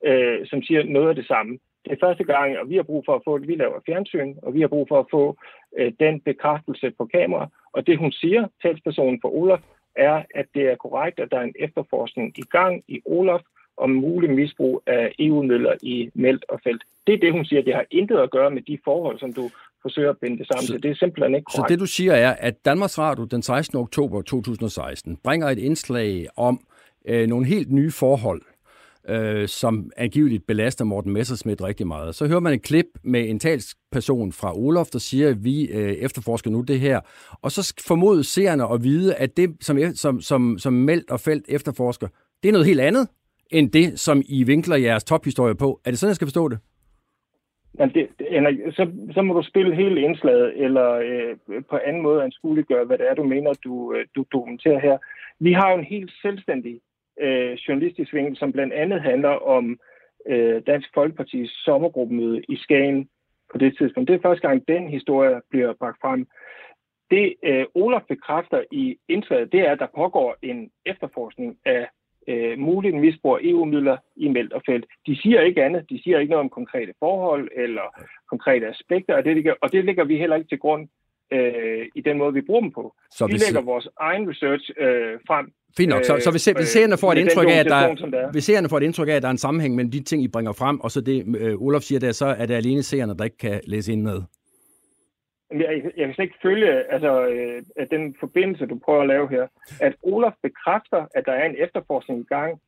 [0.05, 1.59] øh, som siger noget af det samme.
[1.85, 3.47] Det er første gang, og vi har brug for at få det.
[3.47, 5.37] Vi laver fjernsyn, og vi har brug for at få
[5.77, 7.47] øh, den bekræftelse på kamera.
[7.73, 9.59] Og det, hun siger, talspersonen for Olaf,
[9.95, 13.41] er, at det er korrekt, at der er en efterforskning i gang i Olaf
[13.83, 16.83] om mulig misbrug af EU-midler i Meldt og Felt.
[17.07, 17.61] Det er det, hun siger.
[17.61, 19.49] Det har intet at gøre med de forhold, som du
[19.81, 20.83] forsøger at binde det sammen så, til.
[20.83, 21.69] Det er simpelthen ikke korrekt.
[21.69, 23.77] Så det, du siger, er, at Danmarks Radio den 16.
[23.77, 26.59] oktober 2016 bringer et indslag om
[27.07, 28.41] øh, nogle helt nye forhold,
[29.09, 32.15] øh, som angiveligt belaster Morten Messersmith rigtig meget.
[32.15, 35.93] Så hører man et klip med en talsperson fra Olof, der siger, at vi øh,
[35.93, 36.99] efterforsker nu det her.
[37.41, 41.45] Og så formodes seerne at vide, at det, som, som, som, som Meldt og Felt
[41.47, 42.07] efterforsker,
[42.43, 43.07] det er noget helt andet
[43.51, 45.79] end det, som I vinkler jeres tophistorie på.
[45.85, 46.59] Er det sådan, jeg skal forstå det?
[47.73, 52.23] Men det, det, så, så må du spille hele indslaget, eller øh, på anden måde
[52.23, 54.97] anskueliggøre, hvad det er, du mener, du, øh, du dokumenterer her.
[55.39, 56.81] Vi har jo en helt selvstændig
[57.21, 59.79] øh, journalistisk vinkel, som blandt andet handler om
[60.27, 63.09] øh, Dansk Folkepartis sommergruppemøde i Skagen
[63.51, 64.07] på det tidspunkt.
[64.07, 66.27] Det er første gang, den historie bliver bragt frem.
[67.11, 71.87] Det øh, Olaf bekræfter i indslaget, det er, at der pågår en efterforskning af
[72.27, 74.85] øh, muligt misbrug af EU-midler i Meldt og Felt.
[75.07, 75.89] De siger ikke andet.
[75.89, 77.87] De siger ikke noget om konkrete forhold eller
[78.29, 80.87] konkrete aspekter af det, og det lægger vi heller ikke til grund
[81.33, 82.95] øh, i den måde, vi bruger dem på.
[83.11, 83.45] Så vi hvis...
[83.45, 85.45] lægger vores egen research øh, frem.
[85.77, 86.03] Fint nok.
[86.03, 88.83] Så, så hvis, hvis seerne får et indtryk af, at der, hvis seerne får et
[88.83, 91.01] indtryk af, at der er en sammenhæng mellem de ting, I bringer frem, og så
[91.01, 94.01] det, øh, Olof siger der, så er det alene seerne, der ikke kan læse ind
[94.01, 94.21] med.
[95.53, 99.29] Jeg, jeg kan slet ikke følge altså, øh, at den forbindelse, du prøver at lave
[99.29, 99.47] her.
[99.81, 102.61] At Olaf bekræfter, at der er en efterforskning i gang,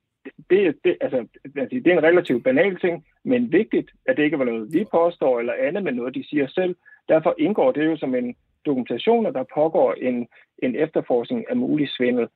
[0.50, 4.40] det, det, altså, altså, det er en relativt banal ting, men vigtigt, at det ikke
[4.40, 6.76] var noget, vi påstår eller andet, men noget, de siger selv.
[7.10, 10.28] Derfor indgår det jo som en dokumentation, at der pågår en,
[10.64, 12.28] en efterforskning af mulig svindel.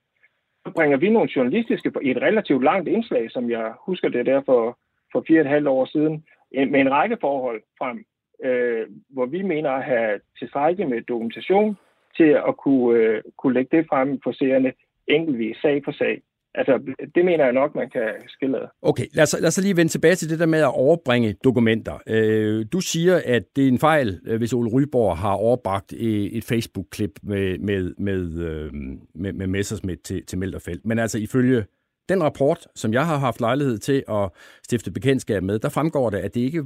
[0.65, 4.41] Så bringer vi nogle journalistiske, i et relativt langt indslag, som jeg husker det der
[4.45, 4.77] for,
[5.11, 8.05] for fire og et halvt år siden, med en række forhold frem,
[8.43, 11.77] øh, hvor vi mener at have tilstrækkeligt med dokumentation
[12.17, 14.73] til at kunne, øh, kunne lægge det frem for seerne
[15.07, 16.21] enkeltvis, sag for sag.
[16.55, 19.91] Altså, det mener jeg nok, man kan skille Okay, lad os, lad os lige vende
[19.91, 21.99] tilbage til det der med at overbringe dokumenter.
[22.07, 25.99] Øh, du siger, at det er en fejl, øh, hvis Ole Ryborg har overbragt øh,
[26.09, 28.73] et Facebook-klip med, med, med, øh,
[29.15, 30.85] med, med Messersmith til, til Melderfelt.
[30.85, 31.65] Men altså, ifølge
[32.09, 34.29] den rapport, som jeg har haft lejlighed til at
[34.69, 36.63] stiftet bekendtskab med, der fremgår det, at det ikke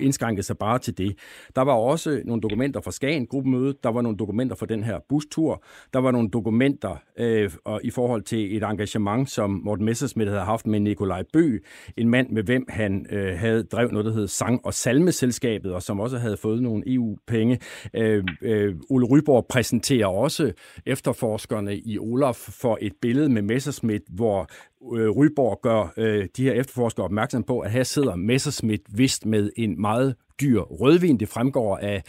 [0.00, 1.18] indskrænkede sig bare til det.
[1.56, 4.98] Der var også nogle dokumenter fra Skagen gruppemødet, der var nogle dokumenter for den her
[5.08, 10.30] bustur, der var nogle dokumenter øh, og i forhold til et engagement, som Morten Messersmith
[10.30, 11.58] havde haft med Nikolaj Bø,
[11.96, 15.82] en mand med hvem han øh, havde drevet noget, der hed Sang- og Salmeselskabet, og
[15.82, 17.58] som også havde fået nogle EU-penge.
[17.94, 20.52] Øh, øh, Ole Ryborg præsenterer også
[20.86, 24.48] efterforskerne i Olaf for et billede med Messersmith, hvor
[24.96, 29.50] øh, Ryborg gør øh, de her efterforskere opmærksom på, at her sidder Messerschmidt vist med
[29.56, 31.20] en meget dyr rødvin.
[31.20, 32.02] Det fremgår af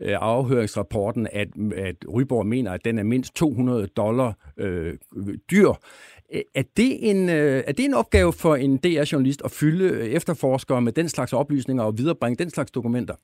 [0.00, 4.94] øh, afhøringsrapporten, at, at Ryborg mener, at den er mindst 200 dollar øh,
[5.50, 5.68] dyr.
[6.54, 10.92] Er det, en, øh, er det en opgave for en DR-journalist at fylde efterforskere med
[10.92, 13.14] den slags oplysninger og viderebringe den slags dokumenter?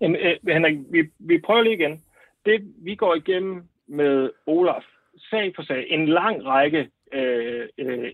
[0.00, 2.02] Jamen, øh, Henrik, vi, vi prøver lige igen.
[2.46, 4.84] Det, vi går igennem med Olaf,
[5.30, 8.12] sag for sag, en lang række øh, øh,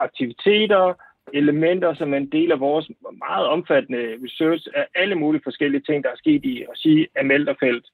[0.00, 0.94] aktiviteter,
[1.34, 6.10] elementer, som en del af vores meget omfattende research af alle mulige forskellige ting, der
[6.10, 7.86] er sket i at sige af Melderfelt.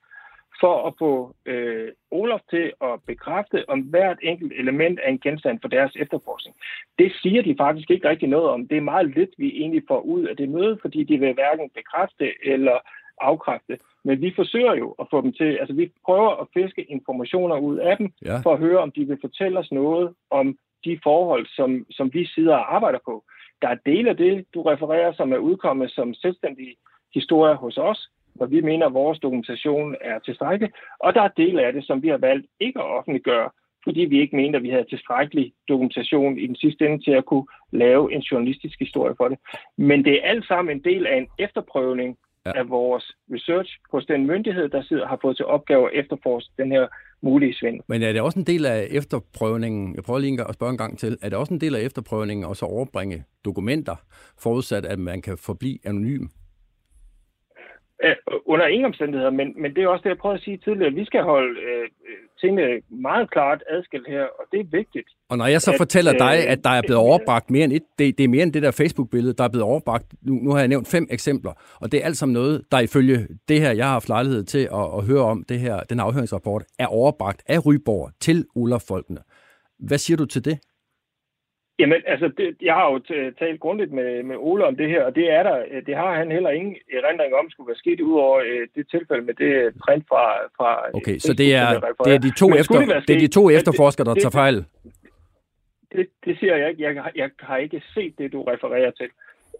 [0.60, 5.58] for at få øh, Olof til at bekræfte, om hvert enkelt element er en genstand
[5.60, 6.56] for deres efterforskning.
[6.98, 8.68] Det siger de faktisk ikke rigtig noget om.
[8.68, 11.70] Det er meget lidt, vi egentlig får ud af det møde, fordi de vil hverken
[11.74, 12.78] bekræfte eller
[13.20, 13.78] afkræfte.
[14.04, 17.76] Men vi forsøger jo at få dem til, altså vi prøver at fiske informationer ud
[17.78, 18.40] af dem, ja.
[18.40, 22.26] for at høre, om de vil fortælle os noget om de forhold, som, som vi
[22.26, 23.24] sidder og arbejder på.
[23.62, 26.76] Der er dele af det, du refererer, som er udkommet som selvstændige
[27.14, 31.66] historier hos os, hvor vi mener, at vores dokumentation er tilstrækkelig, og der er dele
[31.66, 33.50] af det, som vi har valgt ikke at offentliggøre,
[33.84, 37.24] fordi vi ikke mente, at vi havde tilstrækkelig dokumentation i den sidste ende til at
[37.24, 39.38] kunne lave en journalistisk historie for det.
[39.76, 42.52] Men det er alt sammen en del af en efterprøvning ja.
[42.54, 46.72] af vores research hos den myndighed, der sidder har fået til opgave at efterforske den
[46.72, 46.86] her
[47.24, 47.82] mulige svindel.
[47.88, 50.98] Men er det også en del af efterprøvningen, jeg prøver lige at spørge en gang
[50.98, 53.96] til, er det også en del af efterprøvningen at så overbringe dokumenter,
[54.38, 56.26] forudsat at man kan forblive anonym?
[58.04, 60.92] Øh, under ingen omstændigheder, men, men det er også det, jeg prøvede at sige tidligere.
[60.92, 61.88] Vi skal holde øh,
[62.40, 65.08] tingene meget klart adskilt her, og det er vigtigt.
[65.28, 67.72] Og når jeg så at, fortæller dig, øh, at der er blevet overbragt mere end
[67.72, 70.06] et, det, det er mere end det der Facebook-billede, der er blevet overbragt.
[70.22, 73.28] Nu, nu har jeg nævnt fem eksempler, og det er alt sammen noget, der ifølge
[73.48, 76.62] det her, jeg har haft lejlighed til at, at høre om, det her, den afhøringsrapport,
[76.78, 79.20] er overbragt af Ryborg til Olaf Folkene.
[79.78, 80.58] Hvad siger du til det?
[81.78, 82.98] Jamen, altså, det, jeg har jo
[83.38, 86.32] talt grundigt med, med Ole om det her, og det er der, det har han
[86.32, 90.04] heller ingen erindring om, skulle være sket ud over øh, det tilfælde med det print
[90.08, 90.24] fra...
[90.56, 91.68] fra okay, så det er,
[92.04, 94.64] det er de to, efter, det, det er de to efterforskere, der det, tager fejl?
[95.92, 96.82] Det, det siger jeg ikke.
[96.82, 99.08] Jeg, jeg har ikke set det, du refererer til.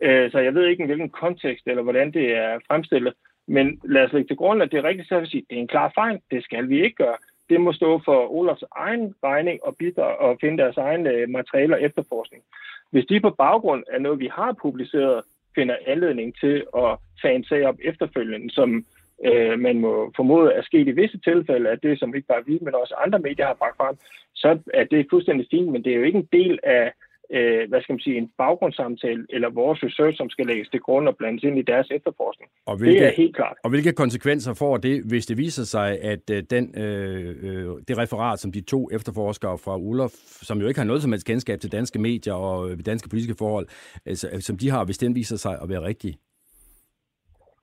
[0.03, 3.15] Øh, så jeg ved ikke, hvilken kontekst eller hvordan det er fremstillet.
[3.47, 5.61] Men lad os lægge til grund, at det er rigtigt, så vil sige, det er
[5.61, 6.21] en klar fejl.
[6.31, 7.17] Det skal vi ikke gøre
[7.49, 11.77] det må stå for Olafs egen regning og bidrage og finde deres egne øh, materialer
[11.77, 12.43] efterforskning.
[12.91, 15.23] Hvis de på baggrund af noget, vi har publiceret,
[15.55, 18.85] finder anledning til at tage en sag op efterfølgende, som
[19.25, 22.59] øh, man må formode er sket i visse tilfælde, at det, som ikke bare vi,
[22.63, 23.97] men også andre medier har bragt frem,
[24.35, 26.93] så er det fuldstændig fint, men det er jo ikke en del af
[27.31, 31.09] øh, hvad skal man sige, en baggrundssamtale eller vores research, som skal lægges til grund
[31.09, 32.51] og blandes ind i deres efterforskning.
[32.67, 33.57] Og hvilke, det er helt klart.
[33.65, 37.99] Og hvilke konsekvenser får det, hvis det viser sig, at øh, den, øh, øh, det
[37.99, 40.13] referat, som de to efterforskere fra Ulof,
[40.49, 43.35] som jo ikke har noget som helst kendskab til danske medier og øh, danske politiske
[43.39, 43.67] forhold,
[44.07, 46.15] altså, som de har, hvis den viser sig at være rigtig?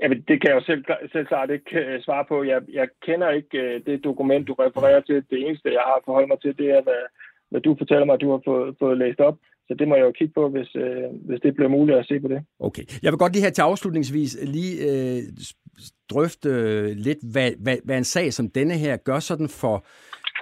[0.01, 2.43] Jamen, det kan jeg jo selv, selv klart ikke svare på.
[2.43, 5.15] Jeg, jeg kender ikke det dokument, du refererer til.
[5.29, 7.01] Det eneste, jeg har forholdt mig til, det er, hvad,
[7.51, 9.37] hvad du fortæller mig, at du har fået, fået læst op.
[9.67, 12.19] Så det må jeg jo kigge på, hvis, øh, hvis det bliver muligt at se
[12.19, 12.39] på det.
[12.59, 12.83] Okay.
[13.03, 15.21] Jeg vil godt lige her til afslutningsvis øh, lige øh,
[16.11, 19.85] drøfte øh, lidt, hvad, hvad, hvad en sag som denne her gør sådan for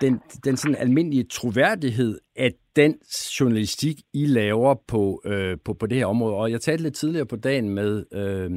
[0.02, 2.95] den, den sådan almindelige troværdighed af den
[3.39, 6.36] journalistik, I laver på, øh, på, på det her område.
[6.36, 8.52] Og jeg talte lidt tidligere på dagen med øh,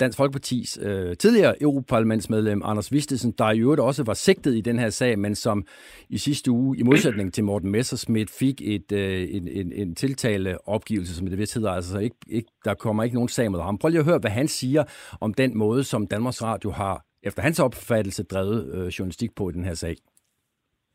[0.00, 4.78] Dansk Folkepartis øh, tidligere Europaparlamentsmedlem Anders Vistesen, der i øvrigt også var sigtet i den
[4.78, 5.66] her sag, men som
[6.08, 11.14] i sidste uge, i modsætning til Morten Messerschmidt, fik et, øh, en, en, en tiltaleopgivelse,
[11.14, 11.70] som det vist hedder.
[11.70, 13.78] Altså ikke, ikke, der kommer ikke nogen sag mod ham.
[13.78, 14.84] Prøv lige at høre, hvad han siger
[15.20, 19.52] om den måde, som Danmarks Radio har, efter hans opfattelse, drevet øh, journalistik på i
[19.52, 19.96] den her sag.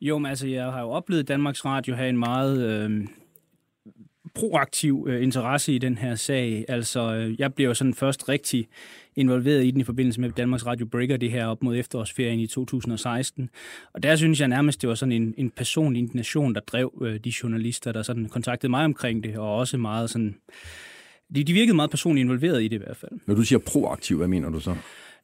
[0.02, 3.08] Jo, men altså, jeg har jo oplevet Danmarks Radio have en meget øh,
[4.36, 6.65] proaktiv øh, interesse i den her sag.
[6.67, 8.67] Altså, øh, jeg blev jo sådan først rigtig
[9.15, 12.48] involveret i den i forbindelse med Danmarks Radio Breaker, det her op mod efterårsferien i
[12.48, 13.50] 2016.
[13.94, 17.20] Og der synes jeg nærmest, det var sådan en, en personlig indignation, der drev øh,
[17.20, 20.36] de journalister, der sådan kontaktede mig omkring det, og også meget sådan...
[21.36, 23.12] De, de virkede meget personligt involveret i det i hvert fald.
[23.28, 24.76] Når du siger proaktiv, hvad mener du så?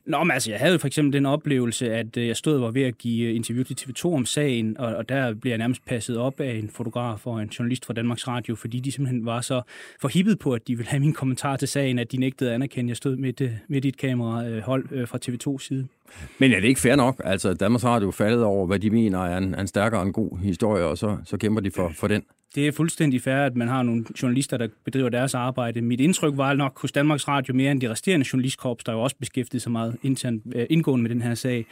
[0.08, 2.72] Nå, men altså, jeg havde for eksempel den oplevelse, at øh, jeg stod og var
[2.72, 5.86] ved at give øh, interview til TV2 om sagen, og, og der blev jeg nærmest
[5.86, 9.42] passet op af en fotograf og en journalist fra Danmarks Radio, fordi de simpelthen var
[9.42, 9.62] så
[10.02, 12.88] forhippet på, at de ville have min kommentar til sagen, at de nægtede at anerkende,
[12.88, 15.88] at jeg stod midt, øh, midt i et kamerahold fra TV2's side.
[16.40, 17.22] Men er det ikke fair nok?
[17.24, 20.38] Altså, Danmarks Radio faldet over, hvad de mener er en, en stærkere og en god
[20.38, 22.24] historie, og så, så kæmper de for, for den?
[22.58, 25.82] Det er fuldstændig fair, at man har nogle journalister, der bedriver deres arbejde.
[25.82, 29.16] Mit indtryk var nok hos Danmarks Radio mere end de resterende journalistkorps, der jo også
[29.20, 31.66] beskæftigede sig meget internt, øh, indgående med den her sag,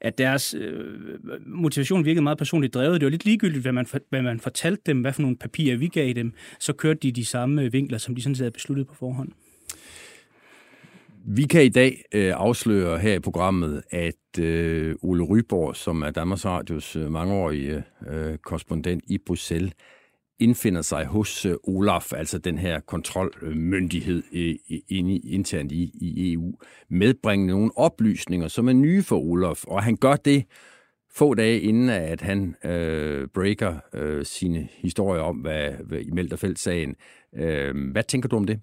[0.00, 0.98] at deres øh,
[1.46, 3.00] motivation virkede meget personligt drevet.
[3.00, 5.88] Det var lidt ligegyldigt, hvad man, hvad man fortalte dem, hvad for nogle papirer vi
[5.88, 8.86] gav dem, så kørte de de samme øh, vinkler, som de sådan set havde besluttet
[8.86, 9.32] på forhånd.
[11.28, 16.10] Vi kan i dag øh, afsløre her i programmet, at øh, Ole Ryborg, som er
[16.10, 19.72] Danmarks Radios øh, mangeårige øh, korrespondent i Bruxelles,
[20.38, 24.54] indfinder sig hos øh, Olaf, altså den her kontrolmyndighed øh,
[25.24, 26.54] internt i, i EU,
[26.88, 30.44] medbringe nogle oplysninger, som er nye for Olaf, og han gør det
[31.14, 36.94] få dage inden, at han øh, breaker øh, sine historier om, hvad, hvad i Melterfeldt-sagen.
[37.34, 38.60] Øh, hvad tænker du om det?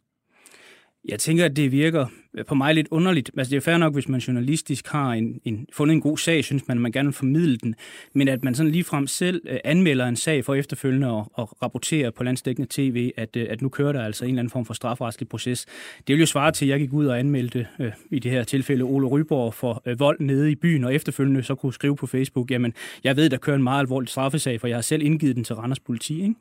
[1.06, 3.32] Jeg tænker, at det virker øh, på mig lidt underligt.
[3.38, 6.44] Altså, det er fair nok, hvis man journalistisk har en, en, fundet en god sag,
[6.44, 7.76] synes man, at man gerne vil formidle den,
[8.14, 12.12] men at man sådan ligefrem selv øh, anmelder en sag for efterfølgende og, og rapporterer
[12.12, 14.74] på landstækkende tv, at, øh, at nu kører der altså en eller anden form for
[14.74, 15.66] strafretslig proces.
[16.08, 18.44] Det vil jo svare til, at jeg gik ud og anmeldte øh, i det her
[18.44, 22.08] tilfælde Ole Ryborg for øh, vold nede i byen, og efterfølgende så kunne skrive på
[22.08, 22.74] Facebook, jamen,
[23.04, 25.56] jeg ved, der kører en meget alvorlig straffesag, for jeg har selv indgivet den til
[25.56, 26.36] Randers politi, ikke?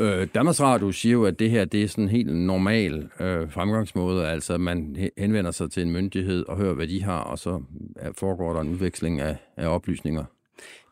[0.00, 3.50] Øh, Danmarks Radio siger jo, at det her det er sådan en helt normal øh,
[3.50, 7.62] fremgangsmåde, altså man henvender sig til en myndighed og hører, hvad de har, og så
[8.18, 10.24] foregår der en udveksling af, af oplysninger.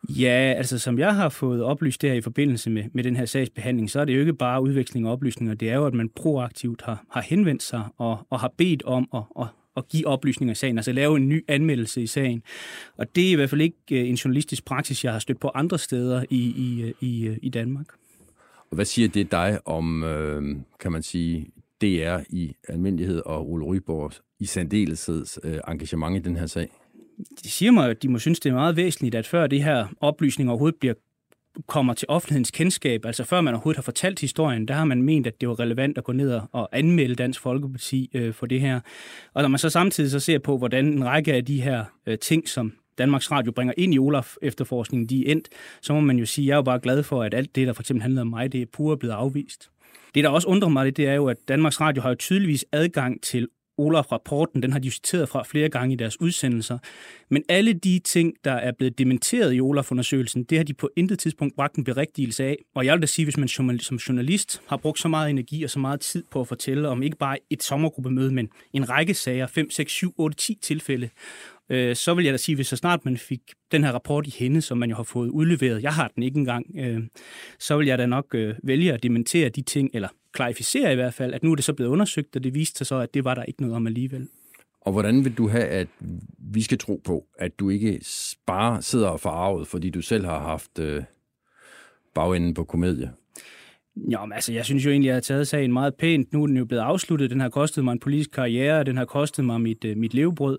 [0.09, 3.25] Ja, altså som jeg har fået oplyst det her i forbindelse med, med den her
[3.25, 6.09] sagsbehandling, så er det jo ikke bare udveksling af oplysninger, det er jo, at man
[6.09, 9.47] proaktivt har, har henvendt sig og, og har bedt om at, at,
[9.77, 12.43] at give oplysninger i sagen, altså lave en ny anmeldelse i sagen.
[12.97, 15.51] Og det er i hvert fald ikke øh, en journalistisk praksis, jeg har stødt på
[15.55, 17.87] andre steder i, i, øh, i, øh, i Danmark.
[18.71, 21.47] Hvad siger det dig om, øh, kan man sige,
[21.83, 26.69] DR i almindelighed og Ole Ryborg i særdelesheds øh, engagement i den her sag?
[27.45, 29.87] De siger mig, at de må synes, det er meget væsentligt, at før det her
[30.01, 30.95] oplysning overhovedet bliver
[31.67, 35.27] kommer til offentlighedens kendskab, altså før man overhovedet har fortalt historien, der har man ment,
[35.27, 38.81] at det var relevant at gå ned og anmelde Dansk Folkeparti øh, for det her.
[39.35, 42.19] Og når man så samtidig så ser på, hvordan en række af de her øh,
[42.19, 45.49] ting, som Danmarks Radio bringer ind i Olaf efterforskningen, de er endt,
[45.83, 47.67] så må man jo sige, at jeg er jo bare glad for, at alt det,
[47.67, 49.71] der for eksempel handlede om mig, det er pure blevet afvist.
[50.15, 53.23] Det, der også undrer mig det er jo, at Danmarks Radio har jo tydeligvis adgang
[53.23, 56.79] til Olaf-rapporten, den har de citeret fra flere gange i deres udsendelser.
[57.31, 61.19] Men alle de ting, der er blevet dementeret i Olaf-undersøgelsen, det har de på intet
[61.19, 62.57] tidspunkt bragt en berigtigelse af.
[62.75, 65.71] Og jeg vil da sige, hvis man som journalist har brugt så meget energi og
[65.71, 69.47] så meget tid på at fortælle om ikke bare et sommergruppemøde, men en række sager,
[69.47, 71.11] 5, 6, 7, 8, 10 tilfælde,
[71.71, 73.41] øh, så vil jeg da sige, hvis så snart man fik
[73.73, 76.39] den her rapport i hende, som man jo har fået udleveret, jeg har den ikke
[76.39, 77.01] engang, øh,
[77.59, 81.15] så vil jeg da nok øh, vælge at dementere de ting, eller klarificere i hvert
[81.15, 83.25] fald, at nu er det så blevet undersøgt, og det viste sig så, at det
[83.25, 84.29] var der ikke noget om alligevel.
[84.81, 85.89] Og hvordan vil du have, at
[86.39, 88.01] vi skal tro på, at du ikke
[88.47, 91.03] bare sidder og farvet, fordi du selv har haft øh,
[92.15, 93.13] bagenden på komedie?
[94.07, 96.33] Jo, men altså, jeg synes jo egentlig, at jeg har taget sagen meget pænt.
[96.33, 97.31] Nu er den jo blevet afsluttet.
[97.31, 100.15] Den har kostet mig en politisk karriere, og den har kostet mig mit, øh, mit
[100.15, 100.59] levebrød.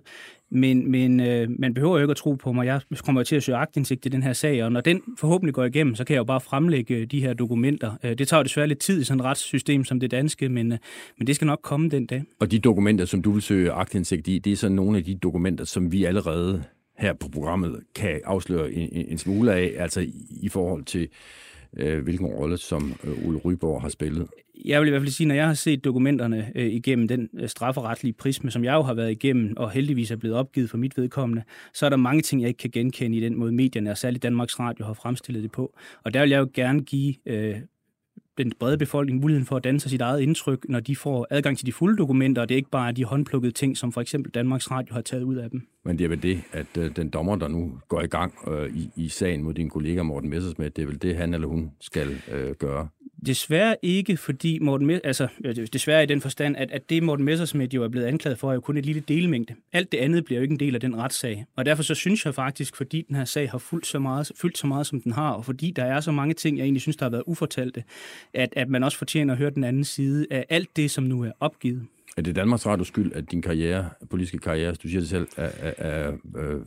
[0.52, 2.66] Men, men øh, man behøver jo ikke at tro på mig.
[2.66, 5.64] Jeg kommer til at søge agtindsigt i den her sag, og når den forhåbentlig går
[5.64, 7.92] igennem, så kan jeg jo bare fremlægge øh, de her dokumenter.
[8.04, 10.72] Øh, det tager jo desværre lidt tid i sådan et retssystem som det danske, men,
[10.72, 10.78] øh,
[11.18, 12.24] men det skal nok komme den dag.
[12.40, 15.16] Og de dokumenter, som du vil søge agtindsigt i, det er så nogle af de
[15.16, 16.64] dokumenter, som vi allerede
[16.98, 21.08] her på programmet kan afsløre en, en smule af, altså i forhold til
[21.78, 24.28] øh, hvilken rolle, som øh, Ole Ryborg har spillet.
[24.66, 27.50] Jeg vil i hvert fald sige, når jeg har set dokumenterne øh, igennem den øh,
[27.50, 30.98] strafferetlige prisme, som jeg jo har været igennem, og heldigvis er blevet opgivet for mit
[30.98, 31.44] vedkommende,
[31.74, 34.24] så er der mange ting, jeg ikke kan genkende i den måde, medierne, og særligt
[34.24, 35.78] Danmarks Radio, har fremstillet det på.
[36.04, 37.56] Og der vil jeg jo gerne give øh,
[38.44, 41.58] den brede befolkning muligheden for at danne sig sit eget indtryk, når de får adgang
[41.58, 44.32] til de fulde dokumenter, og det er ikke bare de håndplukkede ting, som for eksempel
[44.32, 45.68] Danmarks Radio har taget ud af dem.
[45.86, 48.76] Men det er vel det, at øh, den dommer, der nu går i gang øh,
[48.76, 51.72] i, i sagen mod din kollega Morten Messersmith, det er vel det, han eller hun
[51.80, 52.88] skal øh, gøre?
[53.26, 55.28] Desværre ikke, fordi Morten, altså
[55.74, 58.54] desværre i den forstand, at, at det Morten Messersmith jo er blevet anklaget for, er
[58.54, 59.56] jo kun et lille delmængde.
[59.74, 61.46] Alt det andet bliver jo ikke en del af den retssag.
[61.56, 64.58] Og derfor så synes jeg faktisk, fordi den her sag har fulgt så meget, fyldt
[64.58, 66.96] så meget som den har, og fordi der er så mange ting, jeg egentlig synes,
[66.98, 67.84] der har været ufortalte,
[68.34, 71.24] at, at man også fortjener at høre den anden side af alt det, som nu
[71.24, 71.88] er opgivet.
[72.18, 75.52] Er det Danmarks Radio skyld, at din karriere, politiske karriere, du siger det selv, er,
[75.60, 76.60] er, er, er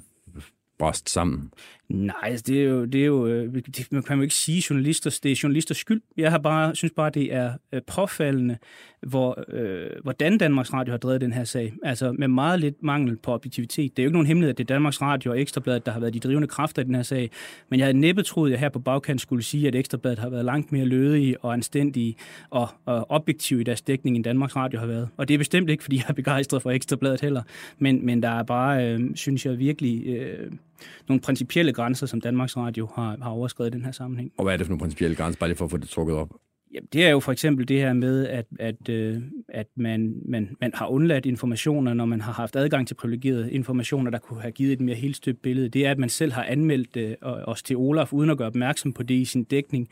[0.83, 1.53] brast sammen?
[1.89, 4.64] Nej, altså, det er jo, det er jo øh, det, man kan jo ikke sige
[4.70, 6.01] journalister, det er journalisters skyld.
[6.16, 8.59] Jeg har bare, synes bare, det er øh, påfaldende,
[9.01, 11.72] hvor, øh, hvordan Danmarks Radio har drevet den her sag.
[11.83, 13.97] Altså med meget lidt mangel på objektivitet.
[13.97, 16.01] Det er jo ikke nogen hemmelighed, at det er Danmarks Radio og Ekstrabladet, der har
[16.01, 17.30] været de drivende kræfter i den her sag.
[17.68, 20.28] Men jeg havde næppe troet, at jeg her på bagkant skulle sige, at Ekstrabladet har
[20.28, 22.16] været langt mere lødige og anstændige
[22.51, 25.09] og, og objektive i deres dækning, end Danmarks Radio har været.
[25.16, 27.43] Og det er bestemt ikke, fordi jeg er begejstret for Ekstrabladet heller.
[27.78, 30.51] Men, men der er bare, øh, synes jeg virkelig, øh,
[31.09, 34.33] nogle principielle grænser, som Danmarks Radio har, har overskrevet i den her sammenhæng.
[34.39, 36.16] Og hvad er det for nogle principielle grænser, bare lige for at få det trukket
[36.16, 36.28] op?
[36.74, 40.57] Jamen, det er jo for eksempel det her med, at, at, øh, at man, man,
[40.61, 44.53] man har undladt informationer, når man har haft adgang til privilegerede informationer, der kunne have
[44.53, 45.68] givet et mere helstøbt billede.
[45.68, 48.93] Det er, at man selv har anmeldt øh, os til Olaf, uden at gøre opmærksom
[48.93, 49.89] på det i sin dækning.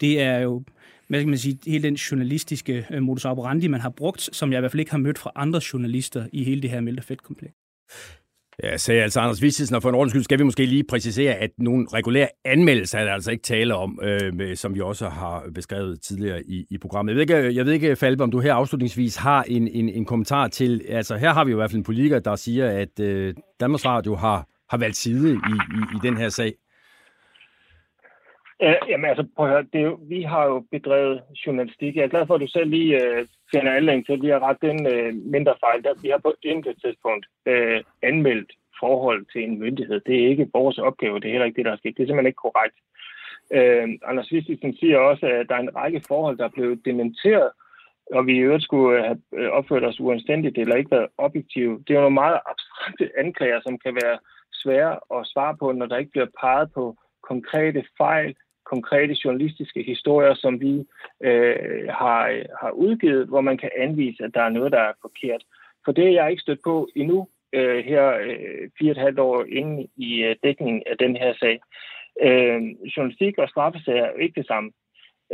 [0.00, 0.64] Det er jo
[1.08, 4.58] hvad skal man sige, hele den journalistiske øh, modus operandi, man har brugt, som jeg
[4.58, 7.54] i hvert fald ikke har mødt fra andre journalister i hele det her Melterfedt-kompleks.
[8.62, 11.34] Ja, sagde altså Anders Vistisen, og for en ordens skyld skal vi måske lige præcisere,
[11.34, 15.08] at nogle regulære anmeldelser er der altså ikke tale om, øh, med, som vi også
[15.08, 17.10] har beskrevet tidligere i, i programmet.
[17.10, 19.88] Jeg ved ikke, øh, jeg ved ikke Falbe, om du her afslutningsvis har en, en,
[19.88, 22.70] en kommentar til, altså her har vi jo i hvert fald en politiker, der siger,
[22.70, 26.54] at øh, Danmarks Radio har, har valgt side i, i, i den her sag.
[28.60, 31.96] Ja, jamen altså, prøv at høre, det er jo, vi har jo bedrevet journalistik.
[31.96, 34.42] Jeg er glad for, at du selv lige øh, finder anledning til, at vi har
[34.48, 35.84] ret den øh, mindre fejl.
[35.84, 40.00] Der, vi har på intet tidspunkt øh, anmeldt forhold til en myndighed.
[40.00, 41.96] Det er ikke vores opgave, det er heller ikke det, der er sket.
[41.96, 42.76] Det er simpelthen ikke korrekt.
[43.56, 47.50] Øh, Anders Vistisen siger også, at der er en række forhold, der er blevet dementeret,
[48.16, 51.74] og vi i øvrigt skulle have øh, opført os uanstændigt eller ikke været objektive.
[51.78, 54.18] Det er jo nogle meget abstrakte anklager, som kan være
[54.52, 58.34] svære at svare på, når der ikke bliver peget på konkrete fejl,
[58.74, 60.74] konkrete journalistiske historier, som vi
[61.28, 62.22] øh, har,
[62.62, 65.42] har udgivet, hvor man kan anvise, at der er noget, der er forkert.
[65.84, 69.18] For det er jeg ikke stødt på endnu, øh, her øh, fire og et halvt
[69.18, 71.60] år inde i øh, dækningen af den her sag.
[72.22, 72.60] Øh,
[72.96, 74.70] journalistik og straffesager er jo ikke det samme.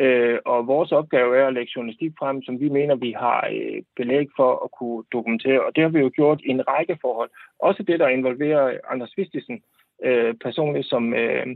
[0.00, 3.82] Øh, og vores opgave er at lægge journalistik frem, som vi mener, vi har øh,
[3.96, 5.60] belæg for at kunne dokumentere.
[5.66, 7.30] Og det har vi jo gjort i en række forhold.
[7.58, 9.62] Også det, der involverer Anders Vistisen
[10.04, 11.46] øh, personligt som, øh,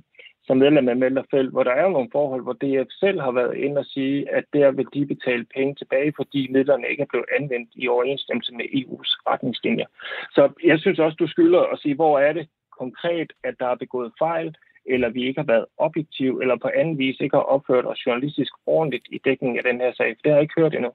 [0.46, 3.56] som medlem af Melderfelt, hvor der er jo nogle forhold, hvor DF selv har været
[3.56, 7.26] inde og sige, at der vil de betale penge tilbage, fordi midlerne ikke er blevet
[7.38, 9.86] anvendt i overensstemmelse med EU's retningslinjer.
[10.34, 13.74] Så jeg synes også, du skylder at sige, hvor er det konkret, at der er
[13.74, 14.54] begået fejl,
[14.86, 18.52] eller vi ikke har været objektiv, eller på anden vis ikke har opført os journalistisk
[18.66, 20.16] ordentligt i dækningen af den her sag.
[20.16, 20.92] For det har jeg ikke hørt endnu.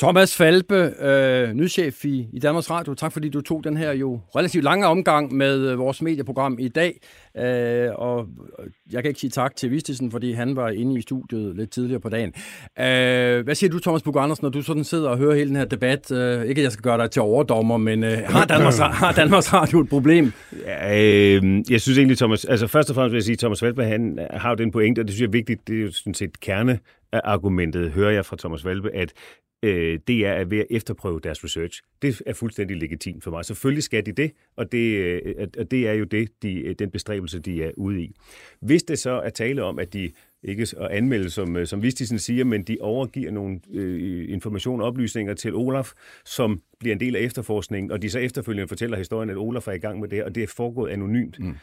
[0.00, 2.94] Thomas Falbe, øh, nychef i, i Danmarks Radio.
[2.94, 6.68] Tak fordi du tog den her jo relativt lange omgang med øh, vores medieprogram i
[6.68, 7.00] dag.
[7.36, 8.26] Øh, og
[8.58, 11.70] øh, jeg kan ikke sige tak til Vistisen, fordi han var inde i studiet lidt
[11.70, 12.28] tidligere på dagen.
[12.78, 15.56] Øh, hvad siger du, Thomas Bug Andersen, når du sådan sidder og hører hele den
[15.56, 16.10] her debat?
[16.12, 19.52] Øh, ikke at jeg skal gøre dig til overdommer, men øh, har, Danmarks, har Danmarks
[19.52, 20.32] Radio et problem?
[20.66, 23.60] Ja, øh, jeg synes egentlig, Thomas, altså først og fremmest vil jeg sige, at Thomas
[23.60, 25.82] Falbe, han øh, har jo den pointe, og det synes jeg er vigtigt, det er
[25.82, 26.78] jo sådan set kerne
[27.24, 29.12] argumentet, hører jeg fra Thomas Valpe, at
[29.64, 31.82] øh, det er ved at efterprøve deres research.
[32.02, 33.44] Det er fuldstændig legitimt for mig.
[33.44, 37.40] Selvfølgelig skal de det, og det, øh, og det er jo det, de, den bestræbelse,
[37.40, 38.14] de er ude i.
[38.60, 40.12] Hvis det så er tale om, at de
[40.42, 44.86] ikke at anmelde, som, øh, som Vistisen siger, men de overgiver nogle øh, information og
[44.86, 45.92] oplysninger til Olaf,
[46.24, 49.72] som bliver en del af efterforskningen, og de så efterfølgende fortæller historien, at Olaf er
[49.72, 51.38] i gang med det, og det er foregået anonymt.
[51.40, 51.54] Mm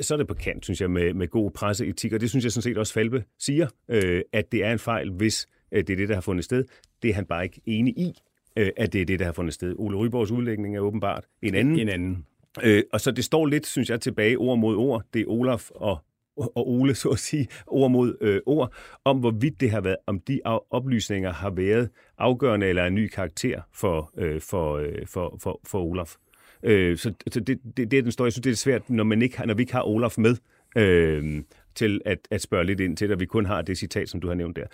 [0.00, 2.52] så er det på kant, synes jeg, med, med god presseetik, og det synes jeg
[2.52, 5.96] sådan set også Falbe siger, øh, at det er en fejl, hvis øh, det er
[5.96, 6.64] det, der har fundet sted.
[7.02, 8.18] Det er han bare ikke enig i,
[8.56, 9.74] øh, at det er det, der har fundet sted.
[9.78, 11.78] Ole Ryborgs udlægning er åbenbart en anden.
[11.78, 12.26] En anden.
[12.62, 15.04] Øh, og så det står lidt, synes jeg, tilbage ord mod ord.
[15.14, 15.98] Det er Olaf og
[16.38, 18.72] og Ole, så at sige, ord mod øh, ord,
[19.04, 20.40] om hvorvidt det har været, om de
[20.70, 25.80] oplysninger har været afgørende eller en ny karakter for, øh, for, øh, for, for, for
[25.80, 26.14] Olaf.
[26.62, 29.04] Øh, så så det, det, det er den store, jeg synes, det er svært, når,
[29.04, 30.36] man ikke, når vi ikke har Olaf med.
[30.76, 31.42] Øh,
[31.78, 34.28] til at, at spørge lidt ind til, at vi kun har det citat, som du
[34.28, 34.64] har nævnt der.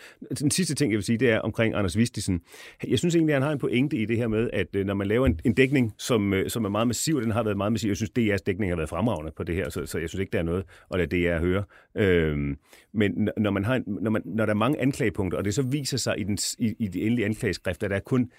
[0.41, 2.41] Den sidste ting, jeg vil sige, det er omkring Anders Vistisen.
[2.89, 4.95] Jeg synes egentlig, at han har en pointe i det her med, at øh, når
[4.95, 7.57] man laver en, en dækning, som, øh, som er meget massiv, og den har været
[7.57, 10.09] meget massiv, jeg synes, DR's dækning har været fremragende på det her, så, så jeg
[10.09, 11.65] synes ikke, der er noget at lade DR høre.
[11.97, 12.57] Øhm,
[12.95, 15.97] men når, man har, når, man, når der er mange anklagepunkter, og det så viser
[15.97, 18.31] sig i, den, i, i de endelige anklageskrift, at der er kun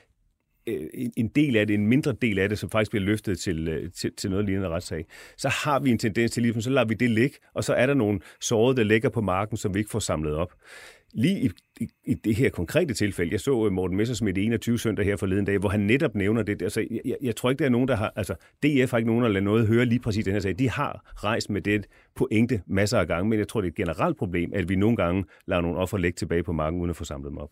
[0.68, 0.88] Øh,
[1.18, 3.92] en del af det, en mindre del af det, som faktisk bliver løftet til, øh,
[3.92, 5.06] til, til noget lignende retssag,
[5.38, 7.86] så har vi en tendens til ligesom, så lader vi det ligge, og så er
[7.86, 10.54] der nogle sårede, der ligger på marken, som vi ikke får samlet op.
[11.14, 11.50] Lige i,
[11.80, 15.46] i, i det her konkrete tilfælde, jeg så øh, Morten Messersmith 21 søndag her forleden
[15.46, 16.62] dag, hvor han netop nævner det.
[16.62, 18.14] Altså, jeg, jeg tror ikke, der er nogen, der har...
[18.16, 20.60] Altså, DF har ikke nogen, der lader noget høre lige præcis den her sag.
[20.60, 21.86] De har rejst med det
[22.16, 24.98] pointe masser af gange, men jeg tror, det er et generelt problem, at vi nogle
[24.98, 27.50] gange lader nogle offer ligge tilbage på marken, uden at få samlet dem op.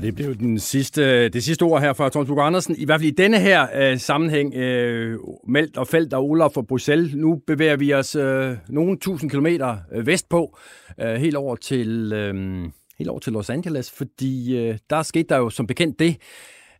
[0.00, 2.76] Og det blev den sidste, det sidste ord her fra Thomas Bug Andersen.
[2.78, 6.62] I hvert fald i denne her øh, sammenhæng, øh, Meldt og Felt og Olaf fra
[6.62, 7.14] Bruxelles.
[7.14, 10.58] Nu bevæger vi os øh, nogle tusind kilometer øh, vestpå,
[11.00, 12.62] øh, helt, over til, øh,
[12.98, 16.16] helt over til Los Angeles, fordi øh, der skete der jo som bekendt det,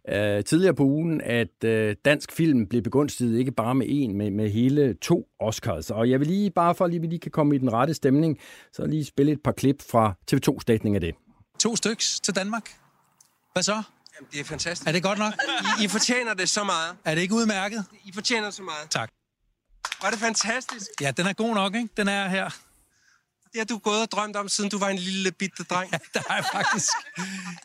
[0.08, 4.36] øh, tidligere på ugen, at øh, dansk film blev begunstiget ikke bare med en, men
[4.36, 5.90] med hele to Oscars.
[5.90, 7.94] Og jeg vil lige, bare for at lige, vi lige kan komme i den rette
[7.94, 8.38] stemning,
[8.72, 11.14] så lige spille et par klip fra TV2's dækning af det.
[11.58, 12.79] To styks til Danmark.
[13.52, 13.72] Hvad så?
[13.72, 14.88] Jamen, det er fantastisk.
[14.88, 15.34] Er det godt nok?
[15.80, 16.96] I, I fortjener det så meget.
[17.04, 17.84] Er det ikke udmærket?
[18.04, 18.90] I fortjener så meget.
[18.90, 19.10] Tak.
[20.02, 20.90] Var det fantastisk?
[21.00, 21.88] Ja, den er god nok, ikke?
[21.96, 22.50] Den er her.
[23.52, 25.92] Det har du gået og drømt om, siden du var en lille bitte dreng.
[25.92, 26.88] Ja, det har jeg faktisk.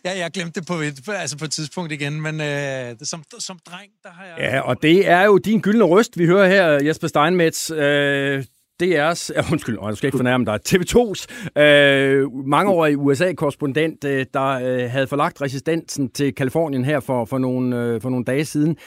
[0.05, 3.59] Ja, jeg glemte det på et, altså på et tidspunkt igen, men øh, som, som
[3.65, 4.37] dreng, der har jeg...
[4.37, 7.71] Ja, og det er jo din gyldne røst, vi hører her, Jesper Steinmetz.
[7.71, 8.45] Øh,
[8.83, 14.91] DR's, uh, undskyld, jeg skal ikke fornærme dig, TV2's uh, mangeårige USA-korrespondent, uh, der uh,
[14.91, 18.77] havde forlagt resistensen til Kalifornien her for, for, nogle, uh, for nogle dage siden.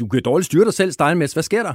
[0.00, 1.32] Du kan dårligt styre dig selv, Steinmetz.
[1.32, 1.74] Hvad sker der?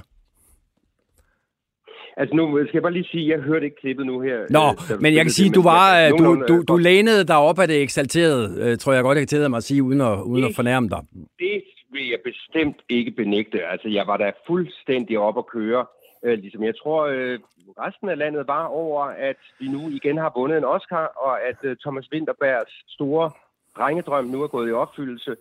[2.17, 4.37] Altså nu skal jeg bare lige sige, at jeg hørte ikke klippet nu her.
[4.49, 7.81] Nå, men jeg kan sige, du var, du, du, du lænede dig op af det
[7.81, 10.89] eksalterede, tror jeg godt, jeg kan tillade mig at sige, uden at, uden at fornærme
[10.89, 11.01] dig.
[11.39, 13.65] Det vil jeg bestemt ikke benægte.
[13.71, 15.85] Altså, jeg var da fuldstændig op at køre.
[16.23, 17.39] Øh, ligesom jeg tror, øh,
[17.79, 21.57] resten af landet var over, at vi nu igen har vundet en Oscar, og at
[21.63, 23.31] øh, Thomas Winterbergs store
[23.77, 25.35] drengedrøm nu er gået i opfyldelse.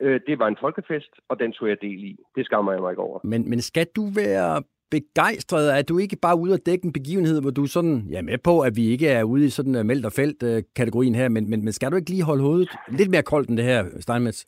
[0.00, 2.16] Øh, det var en folkefest, og den tog jeg del i.
[2.36, 3.20] Det skammer jeg mig ikke over.
[3.24, 5.78] Men, men skal du være begejstret?
[5.78, 8.60] Er du ikke bare ude at dække en begivenhed, hvor du sådan, ja med på,
[8.60, 11.50] at vi ikke er ude i sådan uh, meldt og felt øh, kategorien her, men,
[11.50, 14.44] men, men skal du ikke lige holde hovedet lidt mere koldt end det her, Steinmetz?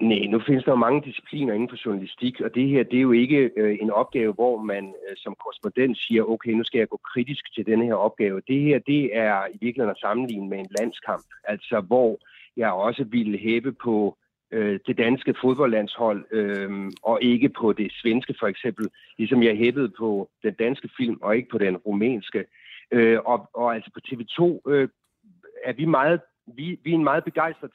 [0.00, 3.00] Nej, nu findes der jo mange discipliner inden for journalistik, og det her, det er
[3.00, 6.88] jo ikke øh, en opgave, hvor man øh, som korrespondent siger, okay, nu skal jeg
[6.88, 8.42] gå kritisk til denne her opgave.
[8.48, 12.18] Det her, det er i virkeligheden at sammenligne med en landskamp, altså hvor
[12.56, 14.16] jeg også ville hæppe på
[14.50, 18.86] øh, det danske fodboldlandshold, øh, og ikke på det svenske for eksempel,
[19.18, 22.44] ligesom jeg hæppede på den danske film, og ikke på den rumænske.
[22.90, 24.88] Øh, og, og altså på TV2 øh,
[25.64, 26.20] er vi meget
[26.56, 27.70] vi, vi er en meget begejstret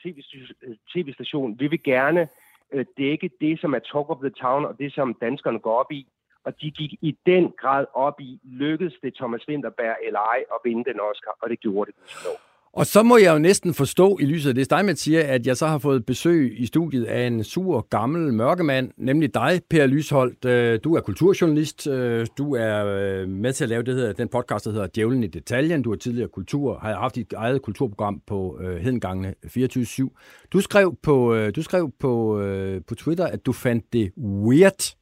[0.93, 1.59] tv-station.
[1.59, 2.27] Vi vil gerne
[2.73, 5.91] øh, dække det, som er talk of the town, og det, som danskerne går op
[5.91, 6.07] i.
[6.43, 10.59] Og de gik i den grad op i, lykkedes det Thomas Winterberg eller ej at
[10.63, 12.09] vinde den Oscar, og det gjorde det.
[12.09, 12.29] Så.
[12.75, 15.57] Og så må jeg jo næsten forstå i lyset af det, Steinmetz siger, at jeg
[15.57, 20.45] så har fået besøg i studiet af en sur, gammel mørkemand, nemlig dig, Per Lysholdt.
[20.45, 21.87] Øh, du er kulturjournalist.
[21.87, 25.23] Øh, du er øh, med til at lave det hedder, den podcast, der hedder Djævlen
[25.23, 25.81] i detaljen.
[25.81, 30.47] Du er tidligere kultur, har haft dit eget kulturprogram på Hedengangene 24-7.
[30.53, 32.43] Du skrev på, du skrev på,
[32.87, 34.95] på Twitter, at du fandt det weird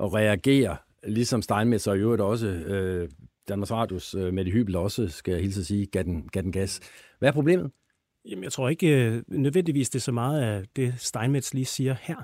[0.00, 2.46] at reagere, ligesom Steinmetz og i øvrigt også
[3.50, 6.52] Danmarks Radios uh, Mette Hybel også, skal jeg hilse at sige, gav den, gav den
[6.52, 6.80] gas.
[7.18, 7.70] Hvad er problemet?
[8.24, 11.96] Jamen, jeg tror ikke øh, nødvendigvis det er så meget af det, Steinmetz lige siger
[12.02, 12.16] her.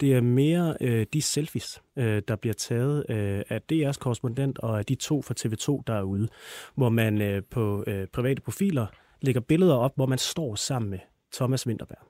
[0.00, 4.78] Det er mere øh, de selfies, øh, der bliver taget øh, af DR's korrespondent og
[4.78, 6.28] af de to fra TV2, der er ude,
[6.74, 8.86] hvor man øh, på øh, private profiler
[9.20, 10.98] lægger billeder op, hvor man står sammen med
[11.32, 12.08] Thomas Winterberg.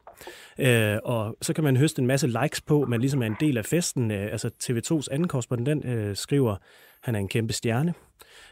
[0.58, 3.58] Øh, og så kan man høste en masse likes på, man ligesom er en del
[3.58, 4.10] af festen.
[4.10, 6.56] Øh, altså TV2's anden korrespondent øh, skriver,
[7.02, 7.94] han er en kæmpe stjerne.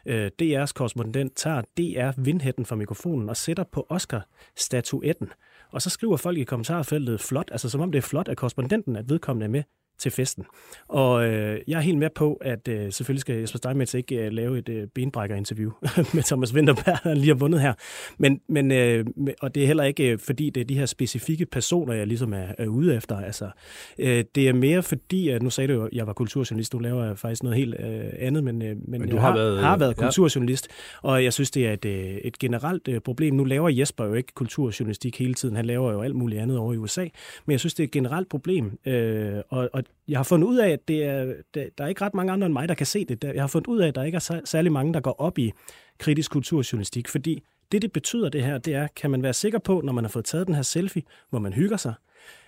[0.06, 5.32] Øh, DR's korrespondent tager DR vindhætten fra mikrofonen og sætter på Oscar-statuetten.
[5.70, 8.96] Og så skriver folk i kommentarfeltet flot, altså som om det er flot af korrespondenten,
[8.96, 9.62] at vedkommende er med
[9.98, 10.44] til festen.
[10.88, 14.32] Og øh, jeg er helt med på, at øh, selvfølgelig skal Jesper Steinmetz ikke øh,
[14.32, 15.70] lave et øh, benbrækker-interview
[16.14, 17.74] med Thomas Winterberg, han lige har vundet her.
[18.18, 19.06] Men, men, øh,
[19.40, 22.32] og det er heller ikke, øh, fordi det er de her specifikke personer, jeg ligesom
[22.32, 23.20] er, er ude efter.
[23.20, 23.50] Altså,
[23.98, 26.80] øh, det er mere fordi, at nu sagde du jo, at jeg var kulturjournalist, nu
[26.80, 29.60] laver jeg faktisk noget helt øh, andet, men, øh, men, men du har, har været,
[29.60, 30.68] har været kulturjournalist,
[31.04, 31.08] ja.
[31.08, 33.34] og jeg synes, det er et, øh, et generelt øh, problem.
[33.34, 36.72] Nu laver Jesper jo ikke kulturjournalistik hele tiden, han laver jo alt muligt andet over
[36.72, 37.06] i USA,
[37.46, 40.56] men jeg synes, det er et generelt problem, øh, og, og jeg har fundet ud
[40.56, 43.04] af, at det er, der er ikke ret mange andre end mig, der kan se
[43.04, 43.24] det.
[43.24, 45.52] Jeg har fundet ud af, at der ikke er særlig mange, der går op i
[45.98, 49.80] kritisk kulturjournalistik, fordi det, det betyder det her, det er, kan man være sikker på,
[49.84, 51.94] når man har fået taget den her selfie, hvor man hygger sig,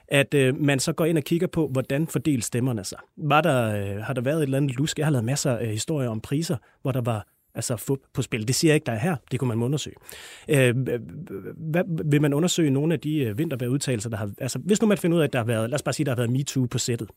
[0.08, 2.98] at øh, man så går ind og kigger på, hvordan fordeler stemmerne sig.
[3.16, 4.98] Var der, øh, har der været et eller andet lusk?
[4.98, 8.48] Jeg har lavet masser af historier om priser, hvor der var altså fup på spil.
[8.48, 9.16] Det siger jeg ikke, der er her.
[9.30, 9.96] Det kunne man undersøge.
[10.48, 10.76] Øh,
[11.56, 14.30] hvad, vil man undersøge nogle af de øh, vintervejrudtalelser, der har...
[14.38, 15.70] Altså, hvis nu man finder ud af, at der har været...
[15.70, 17.08] Lad os bare sige, der har været MeToo på sættet.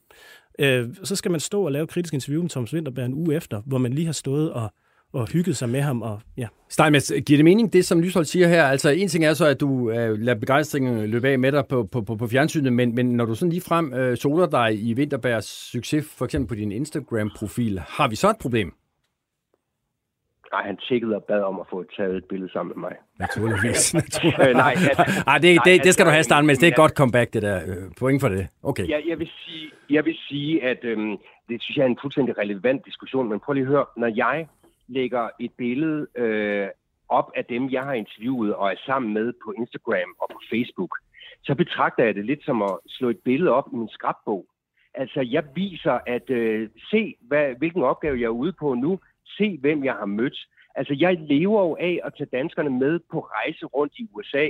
[0.60, 3.62] Øh, så skal man stå og lave kritisk interview med Thomas Vinterberg en uge efter,
[3.66, 4.74] hvor man lige har stået og
[5.14, 6.02] og hygget sig med ham.
[6.02, 6.48] Og, ja.
[6.70, 8.64] Steinmetz, giver det mening, det som Lyshold siger her?
[8.64, 11.84] Altså, en ting er så, at du øh, lader begejstringen løbe af med dig på,
[11.92, 14.94] på, på, på fjernsynet, men, men når du sådan lige frem øh, soler dig i
[14.94, 18.74] Vinterbergs succes, for eksempel på din Instagram-profil, har vi så et problem?
[20.54, 22.96] Nej, han tjekkede og bad om at få taget et billede sammen med mig.
[23.20, 23.96] Naturligvis.
[23.96, 26.76] øh, nej, altså, Ej, det, det, det skal du have, Stan, men det er et
[26.76, 27.58] godt comeback, det der.
[27.68, 28.48] Øh, point for det.
[28.64, 28.88] Okay.
[28.88, 31.18] Jeg, jeg, vil sige, jeg vil sige, at øhm,
[31.50, 34.48] det synes jeg er en fuldstændig relevant diskussion, men prøv lige at høre, når jeg
[34.88, 36.68] lægger et billede øh,
[37.10, 40.98] op af dem, jeg har interviewet og er sammen med på Instagram og på Facebook,
[41.44, 44.46] så betragter jeg det lidt som at slå et billede op i min skrabbog.
[44.94, 49.00] Altså, jeg viser, at øh, se, hvad, hvilken opgave jeg er ude på nu,
[49.38, 50.48] se, hvem jeg har mødt.
[50.76, 54.48] Altså, jeg lever jo af at tage danskerne med på rejse rundt i USA.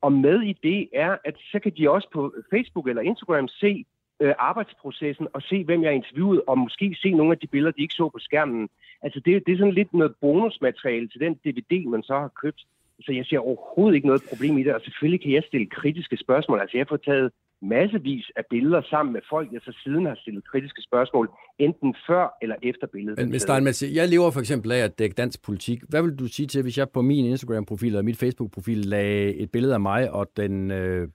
[0.00, 3.84] Og med i det er, at så kan de også på Facebook eller Instagram se
[4.20, 7.72] øh, arbejdsprocessen og se, hvem jeg har interviewet, og måske se nogle af de billeder,
[7.72, 8.68] de ikke så på skærmen.
[9.02, 12.64] Altså, det, det er sådan lidt noget bonusmateriale til den DVD, man så har købt.
[13.00, 16.16] Så jeg ser overhovedet ikke noget problem i det, og selvfølgelig kan jeg stille kritiske
[16.16, 16.60] spørgsmål.
[16.60, 17.32] Altså, jeg har fået taget
[17.62, 22.36] massevis af billeder sammen med folk, jeg så siden har stillet kritiske spørgsmål, enten før
[22.42, 23.18] eller efter billedet.
[23.18, 25.78] Men, men Steinmetz, jeg lever for eksempel af at dække dansk politik.
[25.88, 29.50] Hvad vil du sige til, hvis jeg på min Instagram-profil eller mit Facebook-profil lagde et
[29.50, 31.08] billede af mig og den, øh,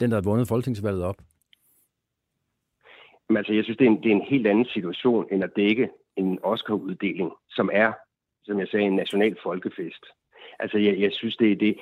[0.00, 1.16] den der har vundet folketingsvalget op?
[3.28, 5.50] Men altså, jeg synes, det er, en, det er en helt anden situation end at
[5.56, 7.92] dække en Oscar-uddeling, som er,
[8.44, 10.04] som jeg sagde, en national folkefest.
[10.58, 11.76] Altså, jeg, jeg synes, det er det,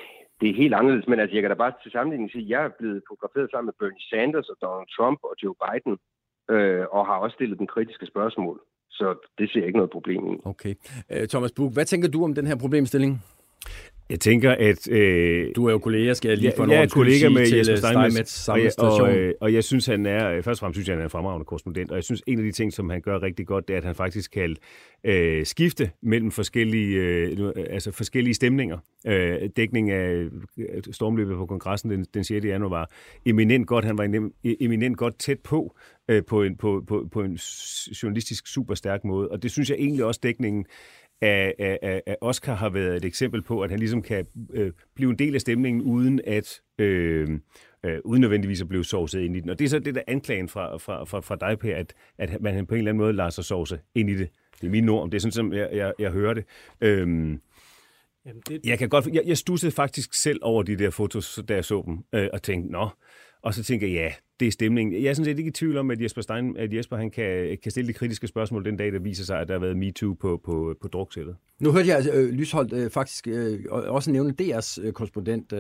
[0.45, 2.63] det er helt anderledes, men altså, jeg kan da bare til sammenligning sige, at jeg
[2.65, 5.95] er blevet fotograferet sammen med Bernie Sanders og Donald Trump og Joe Biden,
[6.55, 8.57] øh, og har også stillet den kritiske spørgsmål.
[8.99, 9.07] Så
[9.39, 10.35] det ser jeg ikke noget problem i.
[10.53, 10.75] Okay.
[11.13, 13.13] Øh, Thomas Buk, hvad tænker du om den her problemstilling?
[14.11, 14.91] Jeg tænker, at...
[14.91, 17.77] Øh, du er jo kollega, skal jeg lige for ja, jeg er kollega med Jesper
[17.77, 20.43] Steinmetz samme og, og, øh, og jeg synes, han er...
[20.43, 22.45] Først og fremmest synes jeg, han er en fremragende korrespondent, og jeg synes, en af
[22.45, 24.57] de ting, som han gør rigtig godt, det er, at han faktisk kan
[25.05, 28.79] øh, skifte mellem forskellige, øh, altså forskellige stemninger.
[29.07, 30.27] Øh, dækning af
[30.93, 32.45] stormløbet på kongressen den, den 6.
[32.45, 32.91] januar var
[33.27, 33.85] eminent godt.
[33.85, 35.77] Han var eminent godt tæt på,
[36.09, 37.39] øh, på, en, på, på, på en
[38.03, 40.67] journalistisk super stærk måde, og det synes jeg egentlig også dækningen
[41.25, 45.11] af, af, af Oscar har været et eksempel på, at han ligesom kan øh, blive
[45.11, 47.29] en del af stemningen, uden at øh,
[47.85, 49.51] øh, uden nødvendigvis at blive sovset ind i den.
[49.51, 52.43] Og det er så det der anklagen fra, fra, fra, fra dig, Per, at, at
[52.43, 54.29] man på en eller anden måde lader sig sovse ind i det.
[54.61, 56.45] Det er mine ord, det er sådan, som jeg, jeg, jeg hører det.
[56.81, 57.41] Øhm,
[58.27, 58.61] Jamen det...
[58.65, 61.83] Jeg kan godt, jeg, jeg stussede faktisk selv over de der fotos, da jeg så
[61.87, 62.89] dem, øh, og tænkte, nå,
[63.45, 65.03] og så tænker jeg, ja, det er stemningen.
[65.03, 67.59] Jeg er sådan set ikke i tvivl om, at Jesper, Stein, at Jesper han kan,
[67.63, 70.15] kan stille de kritiske spørgsmål den dag, der viser sig, at der har været MeToo
[70.15, 71.37] på, på, på druksættet.
[71.61, 75.59] Nu hørte jeg øh, Lysholdt øh, faktisk øh, også nævne DR's øh, korrespondent, øh,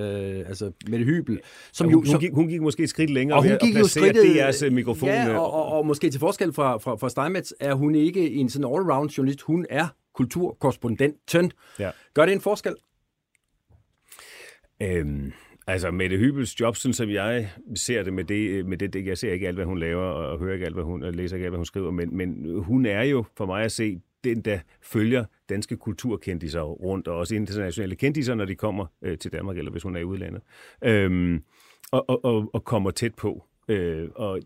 [0.48, 1.40] altså Mette Hybel.
[1.72, 3.78] Som ja, hun, jo, hun, gik, hun gik måske et skridt længere og hun gik
[3.78, 5.08] jo skridtet, DR's øh, mikrofon.
[5.08, 8.48] Ja, og, og, og måske til forskel fra, fra, fra Steinmetz er hun ikke en
[8.48, 9.40] sådan all-round journalist.
[9.40, 11.52] Hun er kulturkorrespondenten.
[11.78, 11.90] Ja.
[12.14, 12.74] Gør det en forskel?
[14.82, 15.32] Øhm,
[15.66, 19.18] Altså Mette Hybels job, sådan som jeg ser det med det, øh, med det, jeg
[19.18, 21.44] ser ikke alt, hvad hun laver, og hører ikke alt, hvad hun, og læser ikke
[21.44, 24.58] alt, hvad hun skriver, men, men hun er jo for mig at se den, der
[24.82, 29.70] følger danske kulturkendiser rundt, og også internationale kendiser, når de kommer øh, til Danmark, eller
[29.70, 30.42] hvis hun er i udlandet,
[30.84, 31.42] øhm,
[31.92, 33.44] og, og, og, og kommer tæt på.
[33.68, 34.40] Øh, og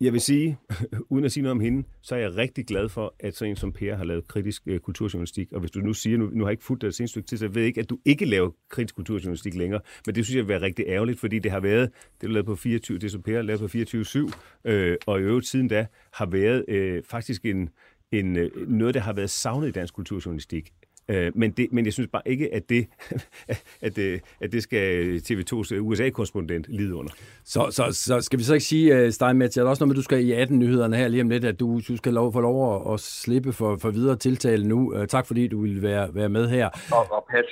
[0.00, 0.58] jeg vil sige,
[1.10, 3.56] uden at sige noget om hende, så er jeg rigtig glad for, at sådan en
[3.56, 5.52] som Per har lavet kritisk øh, kulturjournalistik.
[5.52, 7.28] Og hvis du nu siger, nu, nu har jeg ikke fulgt dig det seneste stykke
[7.28, 9.80] tid, så jeg ved ikke, at du ikke laver kritisk kulturjournalistik længere.
[10.06, 11.90] Men det synes jeg vil være rigtig ærgerligt, fordi det har været,
[12.20, 15.22] det er lavet på 24, det som Per har lavet på 24-7, øh, og i
[15.22, 17.68] øvrigt siden da har været øh, faktisk en,
[18.12, 20.72] en, øh, noget, der har været savnet i dansk kulturjournalistik.
[21.08, 22.86] Øh, men, det, men jeg synes bare ikke, at det,
[23.86, 27.12] at det, at det skal TV2's USA-korrespondent lide under.
[27.44, 30.02] Så, så, så skal vi så ikke sige, uh, Steinmetz, er der også at du
[30.02, 32.94] skal i 18-nyhederne her lige om lidt, at du, du skal lov, få lov at,
[32.94, 35.06] at slippe for, for videre tiltale nu.
[35.08, 36.68] Tak fordi du ville være, være med her.
[36.92, 37.44] Og, og pas,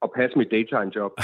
[0.00, 1.12] og passe mit daytime job.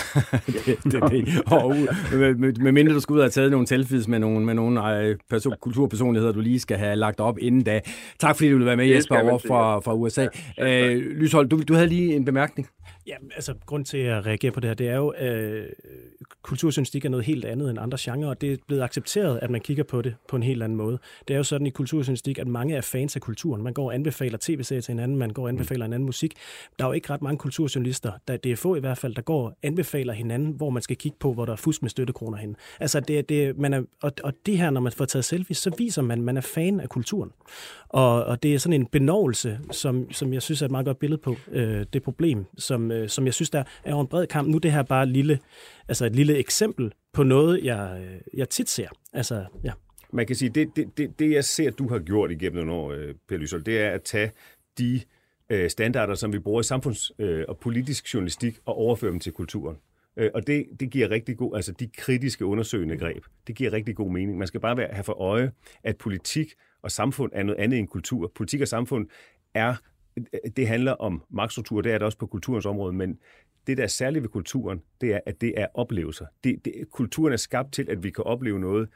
[0.46, 1.42] det, det, det.
[1.52, 1.76] Og,
[2.12, 4.98] med, med, mindre du skal ud og have taget nogle selfies med nogle, med nogle
[4.98, 7.80] øh, person, kulturpersonligheder, du lige skal have lagt op inden da.
[8.18, 10.26] Tak fordi du ville være med, Jesper, over fra, fra USA.
[10.58, 12.68] Ja, øh, Lyshold, du, du havde lige en bemærkning.
[13.06, 15.68] Ja, altså grund til at reagere på det her, det er jo, øh,
[16.42, 19.60] kulturjournalistik er noget helt andet end andre genrer, og det er blevet accepteret, at man
[19.60, 20.98] kigger på det på en helt anden måde.
[21.28, 23.62] Det er jo sådan i kulturjournalistik, at mange er fans af kulturen.
[23.62, 26.34] Man går og anbefaler tv-serier til hinanden, man går og anbefaler en anden musik.
[26.78, 29.22] Der er jo ikke ret mange kulturjournalister, der, det er få i hvert fald, der
[29.22, 32.38] går og anbefaler hinanden, hvor man skal kigge på, hvor der er fusk med støttekroner
[32.38, 32.56] hen.
[32.80, 35.74] Altså det, det, man er, og, og det her, når man får taget selfies, så
[35.78, 37.30] viser man, at man er fan af kulturen.
[37.88, 40.98] Og, og det er sådan en benovelse, som, som jeg synes er et meget godt
[40.98, 44.48] billede på øh, det problem, som, øh, som jeg synes, der er en bred kamp.
[44.48, 45.38] Nu det her bare lille,
[45.88, 48.88] altså et lille eksempel på noget, jeg, øh, jeg tit ser.
[49.12, 49.72] Altså, ja.
[50.12, 52.92] Man kan sige, det, det, det, det jeg ser, du har gjort igennem nogle år,
[52.92, 54.30] øh, Per Lysol, det er at tage
[54.78, 55.00] de
[55.50, 59.32] øh, standarder, som vi bruger i samfunds- øh, og politisk journalistik, og overføre dem til
[59.32, 59.76] kulturen.
[60.16, 63.96] Øh, og det, det giver rigtig god, altså de kritiske undersøgende greb, det giver rigtig
[63.96, 64.38] god mening.
[64.38, 65.52] Man skal bare være, have for øje,
[65.84, 68.32] at politik og samfund er noget andet end kultur.
[68.34, 69.08] Politik og samfund
[69.54, 69.74] er,
[70.56, 73.18] det handler om magtstruktur, det er det også på kulturens område, men
[73.66, 76.26] det, der er særligt ved kulturen, det er, at det er oplevelser.
[76.44, 78.88] Det, det, kulturen er skabt til, at vi kan opleve noget,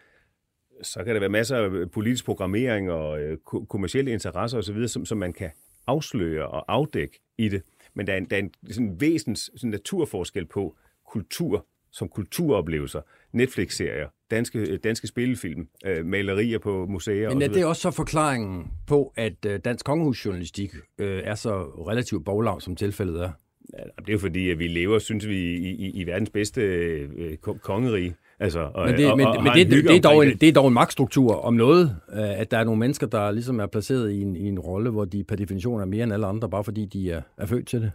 [0.83, 5.19] så kan der være masser af politisk programmering og øh, kommersielle interesser osv., som, som
[5.19, 5.51] man kan
[5.87, 7.63] afsløre og afdække i det.
[7.95, 13.01] Men der er en, der er en sådan væsens sådan naturforskel på kultur som kulturoplevelser,
[13.33, 19.13] Netflix-serier, danske, danske spillefilm, øh, malerier på museer Men er det også så forklaringen på,
[19.17, 23.31] at øh, dansk kongehusjournalistik øh, er så relativt boglav, som tilfældet er?
[23.79, 26.61] Ja, det er jo fordi, at vi lever, synes vi, i, i, i verdens bedste
[26.61, 28.15] øh, kongerige.
[28.41, 30.53] Altså, og, men det, og, men, og, men det, det, er dog en, det er
[30.53, 34.13] dog en magtstruktur om noget, øh, at der er nogle mennesker, der ligesom er placeret
[34.13, 36.65] i en, i en rolle, hvor de per definition er mere end alle andre, bare
[36.65, 37.93] fordi de er, er født til det.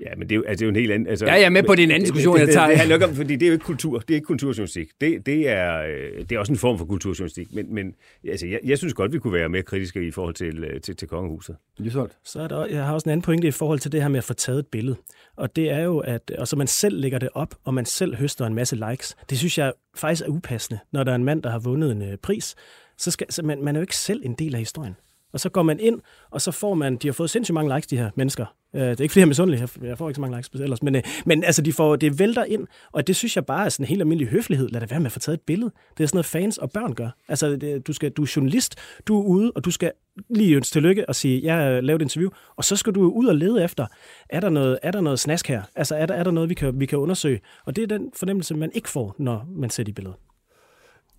[0.00, 1.08] Ja, men det er jo, altså, det er jo en helt anden...
[1.08, 2.66] Altså, ja, jeg er med på din anden diskussion, det, det, jeg tager.
[2.66, 3.98] Det, det handler om, fordi det er jo ikke kultur.
[3.98, 4.88] Det er ikke kulturjournalistik.
[5.00, 7.54] Det, det, er, øh, det er også en form for kulturjournalistik.
[7.54, 7.94] Men, men
[8.28, 10.96] altså, jeg, jeg synes godt, vi kunne være mere kritiske i forhold til, øh, til,
[10.96, 11.56] til kongehuset.
[11.78, 12.12] Lysholdt.
[12.24, 14.18] Så er der, jeg har også en anden pointe i forhold til det her med
[14.18, 14.96] at få taget et billede.
[15.36, 18.46] Og det er jo, at altså, man selv lægger det op, og man selv høster
[18.46, 19.16] en masse likes.
[19.30, 22.02] Det synes jeg faktisk er upassende, når der er en mand, der har vundet en
[22.02, 22.54] uh, pris.
[22.98, 24.96] Så, skal, så man, man er jo ikke selv en del af historien.
[25.32, 26.00] Og så går man ind,
[26.30, 28.46] og så får man, de har fået sindssygt mange likes, de her mennesker.
[28.74, 30.82] Øh, det er ikke fordi, jeg er misundelig, jeg- får ikke så mange likes ellers,
[30.82, 33.68] men, øh, men altså, de får, det vælter ind, og det synes jeg bare er
[33.68, 34.68] sådan en helt almindelig høflighed.
[34.68, 35.70] Lad det være med at få taget et billede.
[35.98, 37.08] Det er sådan noget, fans og børn gør.
[37.28, 38.74] Altså, det, du, skal, du er journalist,
[39.06, 39.92] du er ude, og du skal
[40.30, 43.26] lige ønske tillykke og sige, jeg har lavet et interview, og så skal du ud
[43.26, 43.86] og lede efter,
[44.28, 45.62] er der noget, er der noget snask her?
[45.76, 47.40] Altså, er der, er der noget, vi kan, vi kan undersøge?
[47.66, 50.16] Og det er den fornemmelse, man ikke får, når man ser de billeder.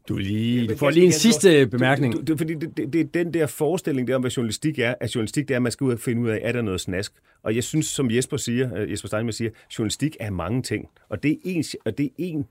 [0.10, 2.18] Du, lige, du får lige en sidste bemærkning.
[2.18, 4.96] Det, det, fordi det, det, det er den der forestilling der om, hvad journalistik er.
[5.00, 6.82] At journalistik det er, at man skal ud og finde ud af, er der noget
[6.82, 7.14] snask.
[7.44, 10.88] Og jeg synes, som Jesper siger, uh, Jesper Steinmeier siger, journalistik er mange ting.
[11.10, 12.46] Og det er en, og det er en,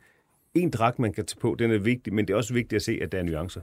[0.54, 1.56] en dragt, man kan tage på.
[1.58, 3.60] Den er vigtig, men det er også vigtigt at se, at der er nuancer.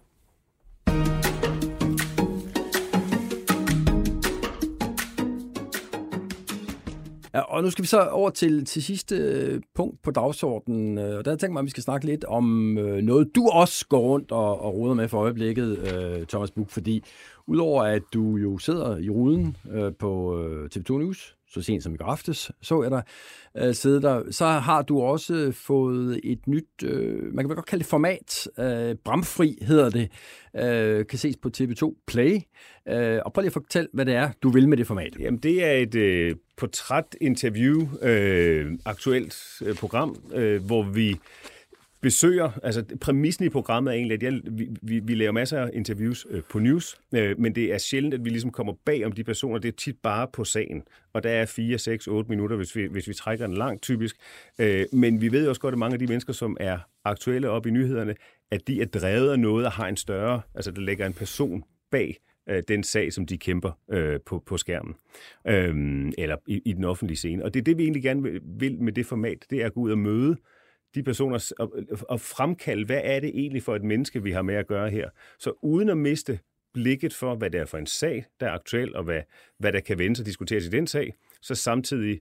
[7.38, 10.98] Ja, og nu skal vi så over til, til sidste øh, punkt på dagsordenen.
[10.98, 13.50] Øh, og der tænker jeg mig, at vi skal snakke lidt om øh, noget, du
[13.50, 17.04] også går rundt og, og roder med for øjeblikket, øh, Thomas Buch, fordi
[17.48, 21.94] udover at du jo sidder i ruden øh, på øh, TV2 News, så sent som
[21.94, 23.04] i går aftes, så jeg dig
[23.58, 27.66] øh, sidde der, så har du også fået et nyt, øh, man kan vel godt
[27.66, 30.12] kalde det format, øh, Bramfri hedder det,
[30.56, 32.40] øh, kan ses på TV2 Play.
[32.88, 35.20] Øh, og prøv lige at fortælle, hvad det er, du vil med det format.
[35.20, 39.36] Jamen, det er et øh, portrætinterview, øh, aktuelt
[39.66, 41.16] øh, program, øh, hvor vi
[42.02, 45.70] besøger, altså præmissen i programmet er egentlig, at jeg, vi, vi, vi laver masser af
[45.74, 49.12] interviews øh, på news, øh, men det er sjældent, at vi ligesom kommer bag om
[49.12, 50.84] de personer, det er tit bare på sagen,
[51.14, 54.16] og der er 4, 6, 8 minutter, hvis vi, hvis vi trækker den langt typisk,
[54.60, 57.66] øh, men vi ved også godt, at mange af de mennesker, som er aktuelle op
[57.66, 58.16] i nyhederne,
[58.52, 61.64] at de er drevet af noget og har en større, altså der ligger en person
[61.92, 62.18] bag
[62.50, 64.96] øh, den sag, som de kæmper øh, på, på skærmen,
[65.48, 67.44] øh, eller i, i den offentlige scene.
[67.46, 69.74] Og det er det, vi egentlig gerne vil, vil med det format, det er at
[69.74, 70.38] gå ud og møde
[70.96, 71.74] de personer og,
[72.12, 75.10] øh, fremkalde, hvad er det egentlig for et menneske, vi har med at gøre her.
[75.40, 76.40] Så uden at miste
[76.74, 79.22] blikket for, hvad det er for en sag, der er aktuel, og hvad,
[79.60, 82.20] hvad der kan vendes og diskuteres i den sag, så samtidig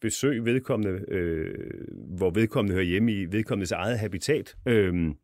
[0.00, 1.54] besøg vedkommende, øh,
[2.16, 5.14] hvor vedkommende hører hjemme i vedkommendes eget habitat, øh,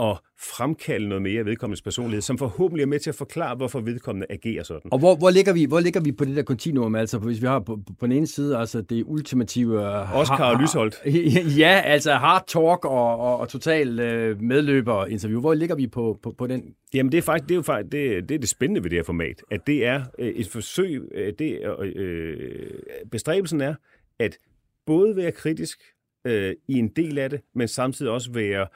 [0.00, 3.80] og fremkalde noget mere af vedkommendes personlighed, som forhåbentlig er med til at forklare, hvorfor
[3.80, 4.92] vedkommende agerer sådan.
[4.92, 6.94] Og hvor, hvor, ligger vi, hvor ligger vi på det der kontinuum?
[6.94, 10.00] Altså, hvis vi har på, på den ene side altså det ultimative...
[10.00, 11.02] øh, Oscar og Lysholdt.
[11.58, 15.40] Ja, altså hard talk og, og, og total øh, medløber-interview.
[15.40, 16.74] Hvor ligger vi på, på, på den?
[16.94, 18.98] Jamen, det er faktisk det er jo faktisk, det, det, er det spændende ved det
[18.98, 21.60] her format, at det er øh, et forsøg, øh, det,
[21.96, 22.70] øh,
[23.10, 23.74] bestræbelsen er,
[24.18, 24.38] at
[24.86, 25.80] både være kritisk
[26.24, 28.66] øh, i en del af det, men samtidig også være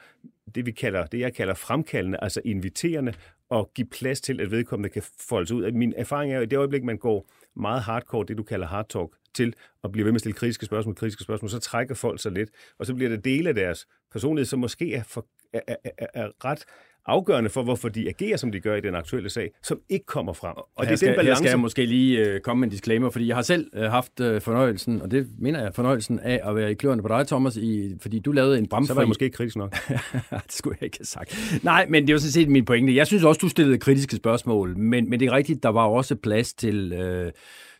[0.55, 3.13] det, vi kalder, det jeg kalder fremkaldende, altså inviterende,
[3.49, 5.71] og give plads til, at vedkommende kan folde sig ud.
[5.71, 8.67] Min erfaring er jo, at i det øjeblik, man går meget hardcore, det du kalder
[8.67, 11.95] hard talk, til at blive ved med at stille kritiske spørgsmål, kritiske spørgsmål, så trækker
[11.95, 15.25] folk sig lidt, og så bliver det dele af deres personlighed, som måske er, for,
[15.53, 16.65] er, er, er, er ret
[17.05, 20.33] afgørende for, hvorfor de agerer, som de gør i den aktuelle sag, som ikke kommer
[20.33, 20.55] frem.
[20.75, 21.29] Og det er skal, den balance...
[21.29, 23.83] Her skal jeg måske lige øh, komme med en disclaimer, fordi jeg har selv øh,
[23.83, 27.27] haft øh, fornøjelsen, og det mener jeg, fornøjelsen af at være i kløerne på dig,
[27.27, 28.87] Thomas, i, fordi du lavede en bramfri...
[28.87, 29.75] Så var jeg måske ikke kritisk nok.
[30.45, 31.59] det skulle jeg ikke have sagt.
[31.63, 32.95] Nej, men det er jo sådan set min pointe.
[32.95, 36.15] Jeg synes også, du stillede kritiske spørgsmål, men, men det er rigtigt, der var også
[36.15, 36.93] plads til...
[36.93, 37.31] Øh,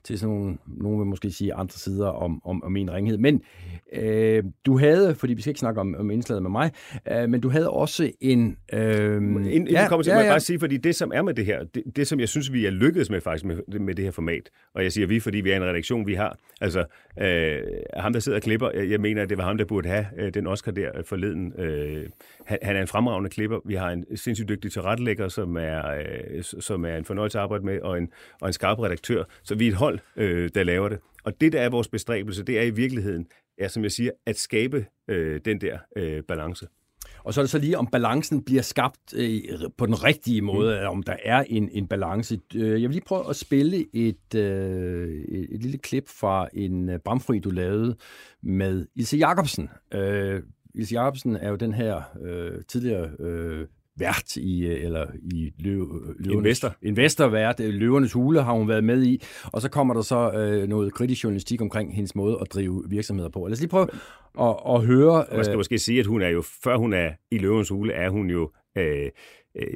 [0.06, 3.18] til sådan nogle, nogen vil måske sige andre sider om, om, om min ringhed.
[3.18, 3.42] Men
[3.94, 6.72] øh, du havde, fordi vi skal ikke snakke om, om indslaget med mig,
[7.12, 8.58] øh, men du havde også en...
[8.74, 10.30] Øh, Inden, inden ja, kommer til, ja, ja.
[10.30, 12.66] bare sige, fordi det, som er med det her, det, det som jeg synes, vi
[12.66, 15.52] er lykkedes med faktisk med, med det her format, og jeg siger vi, fordi vi
[15.52, 16.86] er en redaktion, vi har, altså
[17.22, 17.62] øh,
[17.98, 20.06] ham, der sidder og klipper, jeg, jeg mener, at det var ham, der burde have
[20.18, 21.54] øh, den Oscar der øh, forleden.
[21.60, 22.10] Øh,
[22.46, 23.60] han, han er en fremragende klipper.
[23.66, 27.66] Vi har en sindssygt dygtig tilrettelægger, som er, øh, som er en fornøjelse at arbejde
[27.66, 28.10] med, og en,
[28.42, 29.24] og en skarp redaktør.
[29.44, 31.00] Så vi er et hold, øh, der laver det.
[31.24, 33.28] Og det, der er vores bestræbelse, det er i virkeligheden,
[33.58, 36.68] er, som jeg siger, at skabe øh, den der øh, balance.
[37.24, 39.40] Og så er det så lige, om balancen bliver skabt øh,
[39.78, 40.88] på den rigtige måde, mm.
[40.88, 42.40] om der er en, en balance.
[42.56, 46.90] Øh, Jeg vil lige prøve at spille et, øh, et, et lille klip fra en
[46.90, 47.96] øh, bramfri, du lavede
[48.44, 49.70] med Ilse Jacobsen.
[49.94, 50.42] Øh,
[50.76, 53.66] Ilse Jacobsen er jo den her øh, tidligere øh,
[53.98, 55.80] vært i, øh, eller i løv,
[56.20, 56.76] løvernes, Investor.
[56.82, 59.24] investorvært, øh, Løvernes Hule har hun været med i,
[59.54, 63.30] og så kommer der så øh, noget kritisk journalistik omkring hendes måde at drive virksomheder
[63.30, 63.46] på.
[63.48, 63.88] Lad os lige prøve
[64.42, 65.26] at, at høre...
[65.32, 68.10] Man skal måske sige, at hun er jo, før hun er i løvens hule, er
[68.10, 69.10] hun jo øh,
[69.56, 69.68] øh,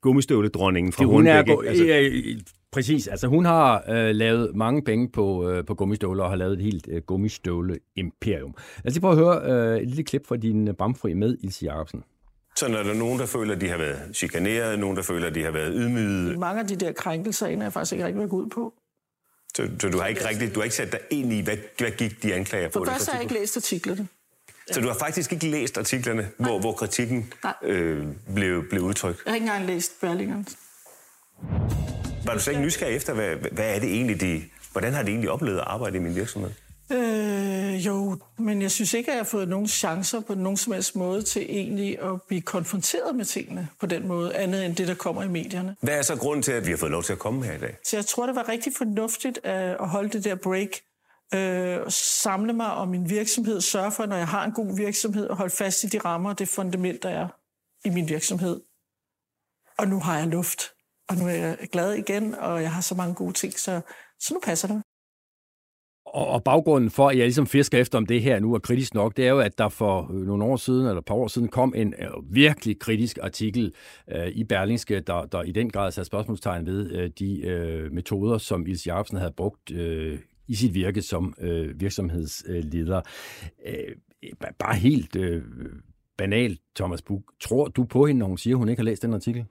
[0.00, 1.56] gummistøvledronningen fra Det, hun er, Hornbæk.
[1.56, 1.62] gå-
[1.94, 2.40] øh,
[2.72, 6.52] præcis, altså hun har øh, lavet mange penge på, øh, på gummistøvler og har lavet
[6.52, 8.54] et helt øh, gummistøvle-imperium.
[8.84, 11.36] Lad os lige prøve at høre øh, et lille klip fra din øh, bramfri med
[11.40, 12.02] Ilse Jacobsen.
[12.56, 15.34] Så er der nogen, der føler, at de har været chikaneret, nogen, der føler, at
[15.34, 16.38] de har været ydmyget.
[16.38, 18.74] Mange af de der krænkelser er jeg faktisk ikke rigtig været ud på.
[19.56, 21.90] Så, så du har ikke rigtig, du har ikke sat dig ind i, hvad, hvad
[21.90, 22.84] gik de anklager For på?
[22.84, 24.08] det først har jeg ikke læst artiklerne.
[24.72, 29.20] Så du har faktisk ikke læst artiklerne, hvor, hvor kritikken øh, blev, blev udtrykt?
[29.24, 30.46] Jeg har ikke engang læst Berlingeren.
[32.26, 34.42] var du så ikke nysgerrig efter, hvad, hvad er det egentlig, de,
[34.72, 36.50] hvordan har de egentlig oplevet at arbejde i min virksomhed?
[36.92, 40.72] Øh, jo, men jeg synes ikke, at jeg har fået nogen chancer på nogen som
[40.72, 44.88] helst måde til egentlig at blive konfronteret med tingene på den måde, andet end det,
[44.88, 45.76] der kommer i medierne.
[45.80, 47.58] Hvad er så grunden til, at vi har fået lov til at komme her i
[47.58, 47.76] dag?
[47.84, 50.68] Så jeg tror, det var rigtig fornuftigt at holde det der break,
[51.34, 51.90] øh,
[52.22, 55.54] samle mig om min virksomhed, sørge for, når jeg har en god virksomhed, at holde
[55.54, 57.28] fast i de rammer og det fundament, der er
[57.84, 58.60] i min virksomhed.
[59.78, 60.62] Og nu har jeg luft,
[61.08, 63.80] og nu er jeg glad igen, og jeg har så mange gode ting, så,
[64.20, 64.82] så nu passer det.
[66.14, 69.16] Og, baggrunden for, at jeg ligesom fisker efter om det her nu er kritisk nok,
[69.16, 71.48] det er jo, at der for øh, nogle år siden, eller et par år siden,
[71.48, 73.74] kom en øh, virkelig kritisk artikel
[74.08, 78.38] øh, i Berlingske, der, der i den grad satte spørgsmålstegn ved øh, de øh, metoder,
[78.38, 80.18] som Ilse Jacobsen havde brugt øh,
[80.48, 83.00] i sit virke som øh, virksomhedsleder.
[83.66, 83.96] Øh,
[84.58, 85.42] bare helt øh,
[86.16, 87.22] banalt, Thomas Buk.
[87.40, 89.44] Tror du på hende, når hun siger, at hun ikke har læst den artikel?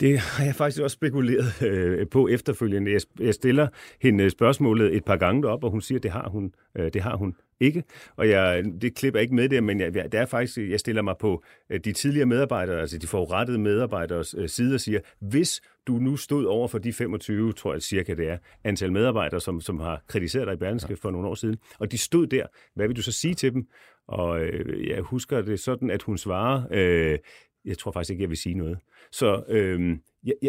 [0.00, 2.92] Det har jeg faktisk også spekuleret øh, på efterfølgende.
[2.92, 3.68] Jeg, jeg stiller
[4.02, 7.02] hende spørgsmålet et par gange op, og hun siger, at det har hun, øh, det
[7.02, 7.84] har hun ikke.
[8.16, 11.14] Og jeg, det klipper ikke med det, men jeg, det er faktisk, jeg stiller mig
[11.20, 15.92] på øh, de tidligere medarbejdere, altså de forurettede medarbejderes øh, side og siger, hvis du
[15.92, 19.80] nu stod over for de 25, tror jeg cirka det er, antal medarbejdere, som, som
[19.80, 22.96] har kritiseret dig i Berlingske for nogle år siden, og de stod der, hvad vil
[22.96, 23.66] du så sige til dem?
[24.08, 27.18] Og øh, jeg husker det sådan, at hun svarer, øh,
[27.64, 28.78] jeg tror faktisk ikke, jeg vil sige noget.
[29.10, 29.96] Så øh,
[30.26, 30.48] ja, ja,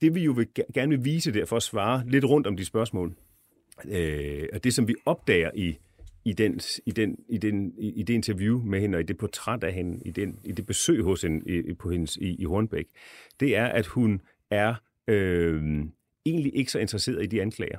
[0.00, 2.64] det vi jo vil, gerne vil vise der, for at svare lidt rundt om de
[2.64, 3.14] spørgsmål,
[3.88, 5.78] øh, og det som vi opdager i,
[6.24, 9.18] i, den, i, den, i, den, i, i det interview med hende, og i det
[9.18, 12.44] portræt af hende, i, den, i det besøg hos hende i, på hendes, i, i
[12.44, 12.86] Hornbæk,
[13.40, 14.74] det er, at hun er
[15.08, 15.84] øh,
[16.26, 17.78] egentlig ikke så interesseret i de anklager.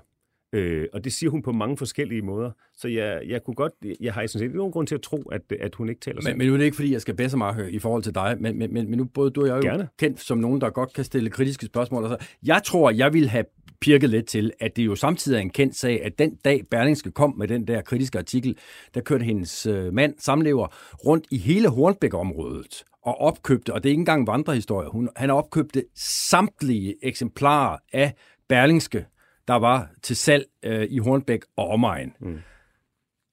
[0.54, 2.52] Øh, og det siger hun på mange forskellige måder.
[2.78, 5.42] Så jeg, jeg kunne godt, jeg har sådan set nogen grund til at tro, at,
[5.60, 7.74] at hun ikke taler men, men nu er det ikke, fordi jeg skal bedre mig
[7.74, 9.64] i forhold til dig, men, men, men, men nu både du og jeg er jo
[9.64, 9.88] Gerne.
[10.00, 12.04] kendt som nogen, der godt kan stille kritiske spørgsmål.
[12.04, 13.46] Altså, jeg tror, jeg vil have
[13.82, 17.12] pirket lidt til, at det jo samtidig er en kendt sag, at den dag Berlingske
[17.12, 18.58] kom med den der kritiske artikel,
[18.94, 20.68] der kørte hendes øh, mand, samlever,
[21.06, 25.84] rundt i hele Hornbæk-området og opkøbte, og det er ikke engang vandrehistorie, hun, han opkøbte
[25.96, 28.14] samtlige eksemplarer af
[28.50, 29.06] Berlingske
[29.48, 32.14] der var til salg øh, i Hornbæk og omegn.
[32.20, 32.40] Mm.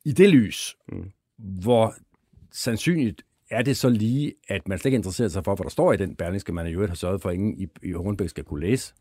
[0.05, 1.11] I det lys, mm.
[1.39, 1.95] hvor
[2.53, 5.93] sandsynligt er det så lige, at man slet ikke interesserer sig for, hvad der står
[5.93, 8.45] i den berlingske, man i øvrigt har sørget for, at ingen i, i Hornbæk skal
[8.45, 8.95] kunne læse?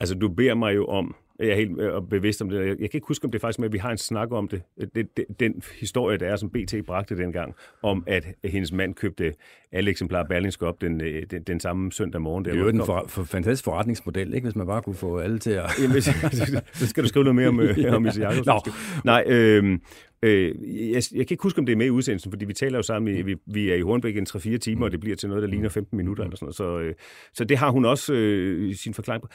[0.00, 2.90] Altså, du beder mig jo om, jeg er helt øh, bevidst om det, jeg kan
[2.94, 4.62] ikke huske, om det er faktisk med, at vi har en snak om det.
[4.94, 9.34] det, det den historie, der er, som BT bragte dengang, om at hendes mand købte
[9.72, 12.44] alle eksemplarer Berlingske op den, øh, den, den samme søndag morgen.
[12.44, 14.44] Det er jo en for, for fantastisk forretningsmodel, ikke?
[14.44, 15.70] hvis man bare kunne få alle til at...
[15.82, 16.02] Jamen,
[16.72, 18.72] så skal du skrive noget mere om, øh, om Isse Jacobsen.
[19.04, 19.78] Nej, øh,
[20.24, 20.54] Øh,
[20.90, 22.82] jeg, jeg kan ikke huske, om det er med i udsendelsen, fordi vi taler jo
[22.82, 25.42] sammen, i, vi, vi er i Hornbæk en 3-4 timer, og det bliver til noget,
[25.42, 26.56] der ligner 15 minutter eller sådan noget.
[26.56, 26.94] Så, øh,
[27.34, 29.28] så det har hun også øh, sin forklaring på.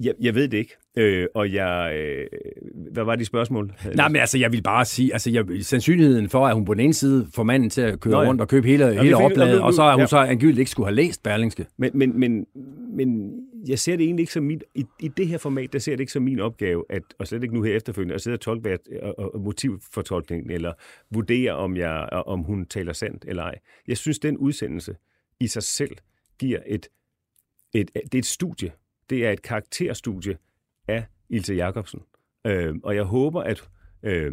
[0.00, 1.94] Jeg, jeg ved det ikke, øh, og jeg...
[1.96, 2.26] Øh,
[2.92, 3.72] hvad var de spørgsmål?
[3.94, 6.80] Nej, men altså, jeg vil bare sige, altså, jeg, sandsynligheden for, at hun på den
[6.80, 8.28] ene side får manden til at køre Nå, ja.
[8.28, 10.06] rundt og købe hele, Nå, hele opladet, og så at hun ja.
[10.06, 11.66] så angiveligt ikke skulle have læst Berlingske.
[11.76, 12.46] Men, men, men,
[12.92, 13.32] men
[13.68, 16.00] jeg ser det egentlig ikke som min, i, i det her format, der ser det
[16.00, 18.68] ikke som min opgave, at, og slet ikke nu her efterfølgende, at sidde og tolke
[18.68, 20.72] hvad, og, og motivfortolkningen, eller
[21.10, 23.58] vurdere, om, jeg, om hun taler sandt eller ej.
[23.88, 24.96] Jeg synes, den udsendelse
[25.40, 25.96] i sig selv
[26.38, 26.88] giver et,
[27.74, 28.70] et, det er et studie.
[29.10, 30.38] Det er et karakterstudie
[30.88, 32.00] af Ilse Jacobsen.
[32.46, 33.68] Øh, og jeg håber, at
[34.02, 34.32] øh,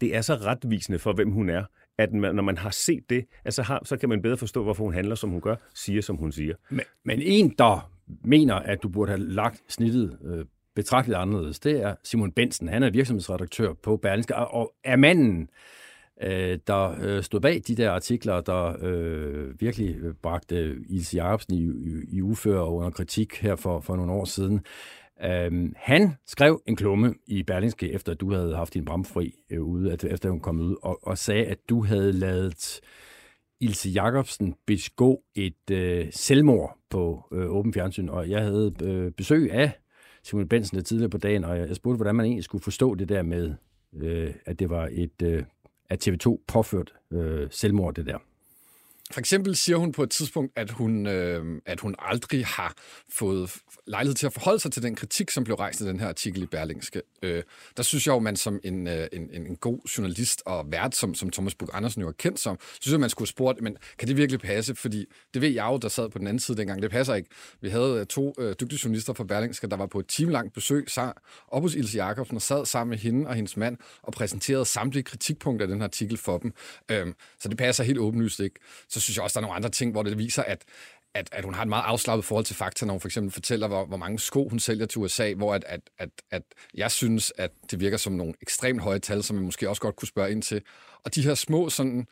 [0.00, 1.64] det er så retvisende for, hvem hun er,
[1.98, 4.84] at man, når man har set det, altså har, så kan man bedre forstå, hvorfor
[4.84, 6.54] hun handler, som hun gør, siger, som hun siger.
[6.70, 7.92] Men, men en, der
[8.24, 12.68] mener, at du burde have lagt snittet øh, betragteligt anderledes, det er Simon Bensen.
[12.68, 15.46] Han er virksomhedsredaktør på Berlingske, og er manden, øh,
[16.22, 21.54] Øh, der øh, stod bag de der artikler, der øh, virkelig øh, bragte Ilse Jacobsen
[21.54, 24.60] i, i, i ufør og under kritik her for, for nogle år siden.
[25.46, 29.62] Um, han skrev en klumme i Berlingske, efter at du havde haft din bramfri øh,
[29.62, 32.80] ude, at, efter hun kom ud, og, og sagde, at du havde lavet
[33.60, 39.52] Ilse Jacobsen begå et øh, selvmord på øh, åben fjernsyn, og jeg havde øh, besøg
[39.52, 39.72] af
[40.24, 42.94] Simon Bensen der tidligere på dagen, og jeg, jeg spurgte, hvordan man egentlig skulle forstå
[42.94, 43.54] det der med,
[43.96, 45.42] øh, at det var et øh,
[45.90, 48.18] at TV2 påført øh, selvmord, det der.
[49.12, 52.74] For eksempel siger hun på et tidspunkt, at hun, øh, at hun aldrig har
[53.12, 53.56] fået
[53.86, 56.42] lejlighed til at forholde sig til den kritik, som blev rejst i den her artikel
[56.42, 57.02] i Berlingske.
[57.22, 57.42] Øh,
[57.76, 61.14] der synes jeg jo, man som en, øh, en, en god journalist og vært, som,
[61.14, 63.76] som Thomas Bug Andersen jo er kendt som, synes jeg, man skulle have spurgt, men
[63.98, 64.74] kan det virkelig passe?
[64.74, 66.82] Fordi det ved jeg jo, der sad på den anden side dengang.
[66.82, 67.28] Det passer ikke.
[67.60, 70.86] Vi havde øh, to øh, dygtige journalister fra Berlingske, der var på et timelangt besøg
[71.48, 75.02] op hos Ilse Jacobsen og sad sammen med hende og hendes mand og præsenterede samtlige
[75.02, 76.52] kritikpunkter af den her artikel for dem.
[76.90, 77.06] Øh,
[77.40, 78.60] så det passer helt åbenlyst ikke.
[78.88, 80.64] Så synes jeg også, der er nogle andre ting, hvor det viser, at
[81.14, 83.68] at, at hun har et meget afslappet forhold til fakta, når hun for eksempel fortæller,
[83.68, 86.42] hvor, hvor mange sko hun sælger til USA, hvor at, at, at, at
[86.74, 89.96] jeg synes, at det virker som nogle ekstremt høje tal, som vi måske også godt
[89.96, 90.62] kunne spørge ind til.
[91.04, 92.06] Og de her små sådan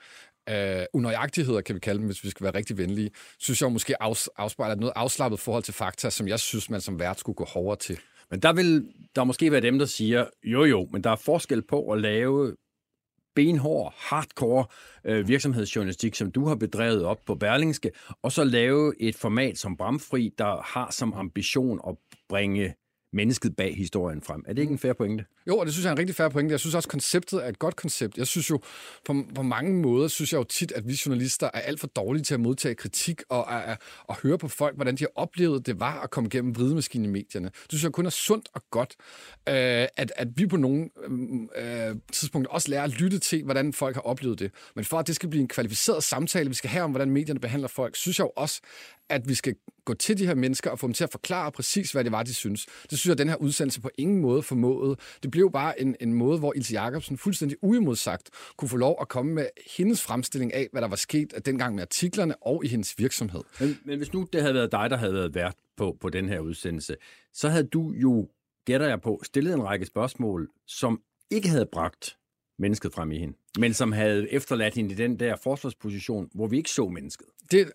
[0.48, 4.02] øh, unøjagtigheder, kan vi kalde dem, hvis vi skal være rigtig venlige, synes jeg måske
[4.02, 7.44] afs- afspejler noget afslappet forhold til fakta, som jeg synes, man som vært skulle gå
[7.44, 7.98] hårdere til.
[8.30, 11.62] Men der vil der måske være dem, der siger, jo jo, men der er forskel
[11.62, 12.56] på at lave
[13.38, 14.64] benhård, hardcore
[15.04, 17.90] øh, virksomhedsjournalistik, som du har bedrevet op på Berlingske,
[18.22, 21.96] og så lave et format som Bramfri, der har som ambition at
[22.28, 22.74] bringe
[23.12, 24.44] mennesket bag historien frem.
[24.48, 25.24] Er det ikke en fair pointe?
[25.48, 26.52] Jo, og det synes jeg er en rigtig fair pointe.
[26.52, 28.18] Jeg synes også, at konceptet er et godt koncept.
[28.18, 28.60] Jeg synes jo,
[29.04, 32.24] på, på mange måder, synes jeg jo tit, at vi journalister er alt for dårlige
[32.24, 33.78] til at modtage kritik og, at
[34.08, 37.12] at høre på folk, hvordan de har oplevet det var at komme gennem vridemaskinen i
[37.12, 37.46] medierne.
[37.46, 38.96] Det synes jeg kun er sundt og godt,
[39.48, 39.54] øh,
[39.96, 40.88] at, at vi på nogle
[41.56, 44.50] øh, øh tidspunkter også lærer at lytte til, hvordan folk har oplevet det.
[44.74, 47.40] Men for at det skal blive en kvalificeret samtale, vi skal have om, hvordan medierne
[47.40, 48.60] behandler folk, synes jeg jo også,
[49.08, 51.92] at vi skal gå til de her mennesker og få dem til at forklare præcis,
[51.92, 52.66] hvad det var, de synes.
[52.90, 54.96] Det synes jeg, at den her udsendelse på ingen måde formåede.
[55.22, 59.08] Det blev bare en, en måde, hvor Ilse Jacobsen fuldstændig uimodsagt kunne få lov at
[59.08, 62.98] komme med hendes fremstilling af, hvad der var sket dengang med artiklerne og i hendes
[62.98, 63.40] virksomhed.
[63.60, 66.28] Men, men hvis nu det havde været dig, der havde været vært på, på den
[66.28, 66.96] her udsendelse,
[67.32, 68.28] så havde du jo,
[68.64, 72.16] gætter jeg på, stillet en række spørgsmål, som ikke havde bragt
[72.58, 76.56] mennesket frem i hende, men som havde efterladt hende i den der forsvarsposition, hvor vi
[76.56, 77.26] ikke så mennesket.
[77.50, 77.72] Det,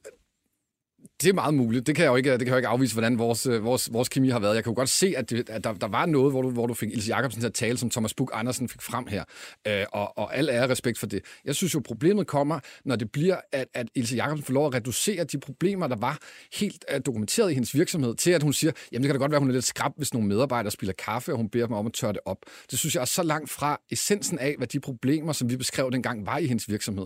[1.21, 1.87] det er meget muligt.
[1.87, 3.93] Det kan jeg jo ikke, det kan jeg jo ikke afvise, hvordan vores, øh, vores,
[3.93, 4.55] vores kemi har været.
[4.55, 6.67] Jeg kan jo godt se, at, det, at der, der var noget, hvor du, hvor
[6.67, 9.23] du fik Ilse Jacobsen til at tale, som Thomas Buk Andersen fik frem her.
[9.67, 11.21] Øh, og, og al ære respekt for det.
[11.45, 14.73] Jeg synes jo, problemet kommer, når det bliver, at, at Ilse Jacobsen får lov at
[14.73, 16.17] reducere de problemer, der var
[16.53, 19.31] helt uh, dokumenteret i hendes virksomhed, til at hun siger, jamen det kan da godt
[19.31, 21.75] være, at hun er lidt skrab, hvis nogle medarbejdere spiller kaffe, og hun beder dem
[21.75, 22.37] om at tørre det op.
[22.71, 25.91] Det synes jeg er så langt fra essensen af, hvad de problemer, som vi beskrev
[25.91, 27.05] dengang, var i hendes virksomhed.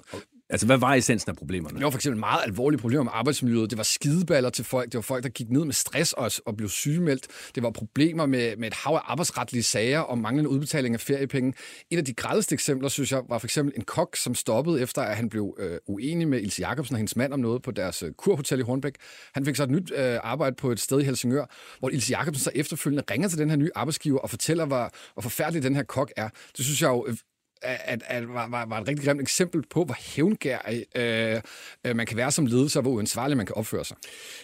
[0.50, 1.78] Altså, hvad var essensen af problemerne?
[1.78, 3.70] Det var for eksempel meget alvorlige problemer med arbejdsmiljøet.
[3.70, 4.86] Det var skideballer til folk.
[4.86, 7.28] Det var folk, der gik ned med stress og, og blev sygemeldt.
[7.56, 11.54] Det var problemer med, med et hav af arbejdsretlige sager og manglende udbetaling af feriepenge.
[11.92, 15.02] Et af de grædeste eksempler, synes jeg, var for eksempel en kok, som stoppede efter,
[15.02, 18.04] at han blev øh, uenig med Ilse Jacobsen og hendes mand om noget på deres
[18.04, 18.96] øh, kurhotel i Hornbæk.
[19.34, 21.46] Han fik så et nyt øh, arbejde på et sted i Helsingør,
[21.80, 25.22] hvor Ilse Jacobsen så efterfølgende ringer til den her nye arbejdsgiver og fortæller, hvor, hvor
[25.22, 26.30] forfærdelig den her kok er.
[26.58, 27.18] Det synes jeg jo øh,
[27.62, 31.42] at, at var, var, var et rigtig grimt eksempel på, hvor hævngærig øh,
[31.86, 33.98] øh, man kan være som ledelse, og hvor uansvarlig man kan opføre sig.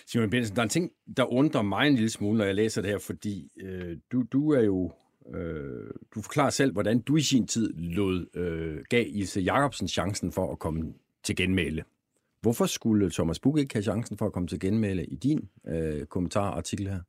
[0.08, 2.82] Simon Benson, der er en ting, der undrer mig en lille smule, når jeg læser
[2.82, 4.92] det her, fordi øh, du, du er jo
[5.34, 10.32] øh, du forklarer selv, hvordan du i sin tid lod, øh, gav Ilse Jacobsen chancen
[10.32, 10.94] for at komme
[11.24, 11.84] til genmæle.
[12.42, 16.06] Hvorfor skulle Thomas Bug ikke have chancen for at komme til genmæle i din øh,
[16.06, 17.00] kommentarartikel her?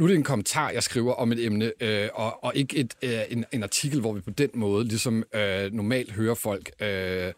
[0.00, 2.94] Nu er det en kommentar, jeg skriver om et emne, øh, og, og ikke et,
[3.02, 6.70] øh, en, en artikel, hvor vi på den måde ligesom øh, normalt hører folk.
[6.82, 7.32] Øh,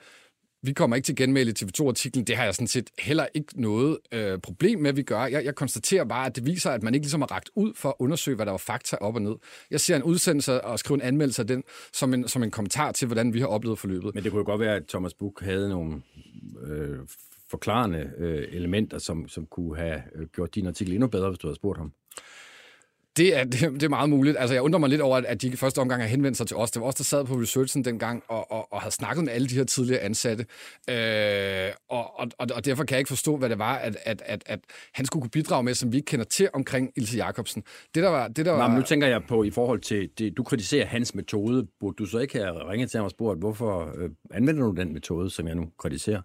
[0.62, 2.24] vi kommer ikke til genmæle i TV2-artiklen.
[2.24, 5.24] Det har jeg sådan set heller ikke noget øh, problem med, at vi gør.
[5.24, 7.88] Jeg, jeg konstaterer bare, at det viser, at man ikke ligesom har ragt ud for
[7.88, 9.34] at undersøge, hvad der var fakta op og ned.
[9.70, 12.92] Jeg ser en udsendelse og skriver en anmeldelse af den som en, som en kommentar
[12.92, 14.14] til, hvordan vi har oplevet forløbet.
[14.14, 16.02] Men det kunne jo godt være, at Thomas Buk havde nogle
[16.66, 16.98] øh,
[17.50, 21.46] forklarende øh, elementer, som, som kunne have øh, gjort din artikel endnu bedre, hvis du
[21.46, 21.92] havde spurgt ham.
[23.16, 24.36] Det er, det, det er meget muligt.
[24.38, 26.56] Altså, jeg undrer mig lidt over, at de i første omgang har henvendt sig til
[26.56, 26.70] os.
[26.70, 29.48] Det var os, der sad på researchen dengang og, og, og havde snakket med alle
[29.48, 30.46] de her tidligere ansatte.
[30.90, 34.42] Øh, og, og, og derfor kan jeg ikke forstå, hvad det var, at, at, at,
[34.46, 34.60] at
[34.94, 37.62] han skulle kunne bidrage med, som vi ikke kender til omkring Ilse Jacobsen.
[37.94, 38.28] Det, der var...
[38.28, 38.68] Det, der Nå, var...
[38.68, 41.66] men nu tænker jeg på, i forhold til, det, du kritiserer hans metode.
[41.80, 44.92] Burde du så ikke have ringet til ham og spurgt, hvorfor øh, anvender du den
[44.92, 46.20] metode, som jeg nu kritiserer?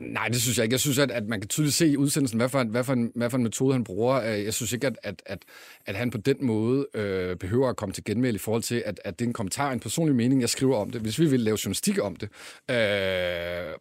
[0.00, 0.74] Nej, det synes jeg ikke.
[0.74, 2.92] Jeg synes, at, at man kan tydeligt se i udsendelsen, hvad for en, hvad for
[2.92, 4.22] en, hvad for en metode han bruger.
[4.22, 5.38] Øh, jeg synes ikke, at, at, at,
[5.86, 9.00] at han på den måde øh, behøver at komme til genmæld i forhold til, at,
[9.04, 11.00] at det er en kommentar, en personlig mening, jeg skriver om det.
[11.00, 12.28] Hvis vi ville lave journalistik om det,
[12.70, 12.76] øh,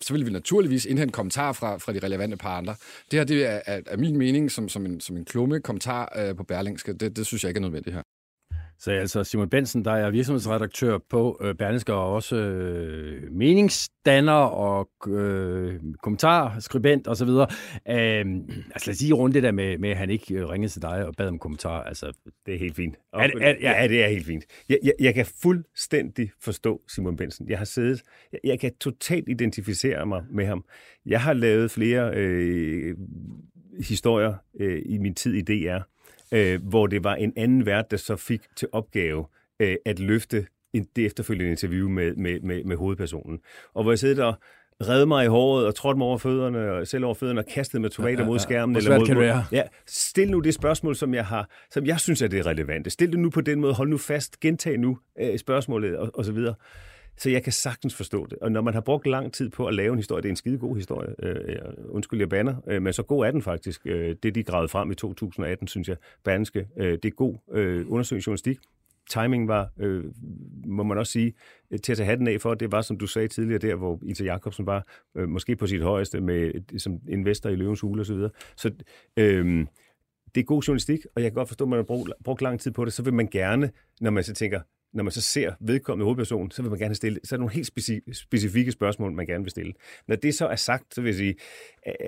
[0.02, 2.76] så ville vi naturligvis indhente kommentarer fra, fra de relevante par andre.
[3.12, 6.14] Det her det er, er, er min mening som, som, en, som en klumme kommentar
[6.18, 6.94] øh, på Berlingske.
[6.94, 8.04] Det, det synes jeg ikke er nødvendigt her.
[8.80, 14.90] Så altså Simon Bensen, der er virksomhedsredaktør på øh, Berlingske og også øh, meningsdanner og
[15.08, 17.30] øh, kommentarskribent osv.
[17.30, 17.46] Øh,
[17.86, 20.82] altså lad os lige rundt det der med, med, at han ikke øh, ringede til
[20.82, 21.84] dig og bad om kommentar.
[21.84, 22.14] Altså,
[22.46, 22.96] det er helt fint.
[23.14, 23.82] Er, er, ja.
[23.82, 24.46] ja, det er helt fint.
[24.70, 27.50] Jeg, jeg, jeg kan fuldstændig forstå Simon Bensen.
[27.50, 30.66] Jeg har siddet, jeg, jeg kan totalt identificere mig med ham.
[31.06, 32.96] Jeg har lavet flere øh,
[33.80, 35.80] historier øh, i min tid i DR,
[36.34, 39.26] øh, hvor det var en anden vært, der så fik til opgave
[39.60, 43.40] øh, at løfte en, det efterfølgende interview med, med, med, med hovedpersonen.
[43.74, 44.34] Og hvor jeg sidder der
[44.88, 47.82] redde mig i håret og trådte mig over fødderne, og selv over fødderne og kastede
[47.82, 48.76] med tomater ja, ja, mod skærmen.
[48.76, 49.46] Eller mod, kan det være?
[49.52, 52.90] Ja, stil nu det spørgsmål, som jeg har, som jeg synes er det relevante.
[52.90, 56.26] Stil det nu på den måde, hold nu fast, gentag nu øh, spørgsmålet og, og
[56.26, 56.56] så videre
[57.20, 58.38] så jeg kan sagtens forstå det.
[58.40, 60.36] Og når man har brugt lang tid på at lave en historie, det er en
[60.36, 61.46] skide god historie, øh,
[61.90, 63.82] undskyld, jeg banner, øh, men så god er den faktisk.
[63.86, 67.86] Øh, det, de gravede frem i 2018, synes jeg, Banske, øh, det er god øh,
[67.92, 68.58] undersøgelsesjournalistik.
[69.10, 70.04] Timing var, øh,
[70.66, 71.34] må man også sige,
[71.72, 72.54] øh, til at tage hatten af for.
[72.54, 75.82] Det var, som du sagde tidligere, der hvor Ita Jacobsen var, øh, måske på sit
[75.82, 78.06] højeste med, som investor i Løvens Hule osv.
[78.06, 78.32] Så, videre.
[78.56, 78.72] så
[79.18, 79.66] øh,
[80.36, 82.60] det er god journalistik, og jeg kan godt forstå, at man har brugt, brugt lang
[82.60, 83.72] tid på det, så vil man gerne,
[84.02, 84.62] når man så tænker,
[84.94, 87.54] når man så ser vedkommende hovedperson, så vil man gerne stille, så er der nogle
[87.54, 87.72] helt
[88.14, 89.74] specifikke spørgsmål, man gerne vil stille.
[90.08, 91.36] Når det så er sagt, så vil jeg sige,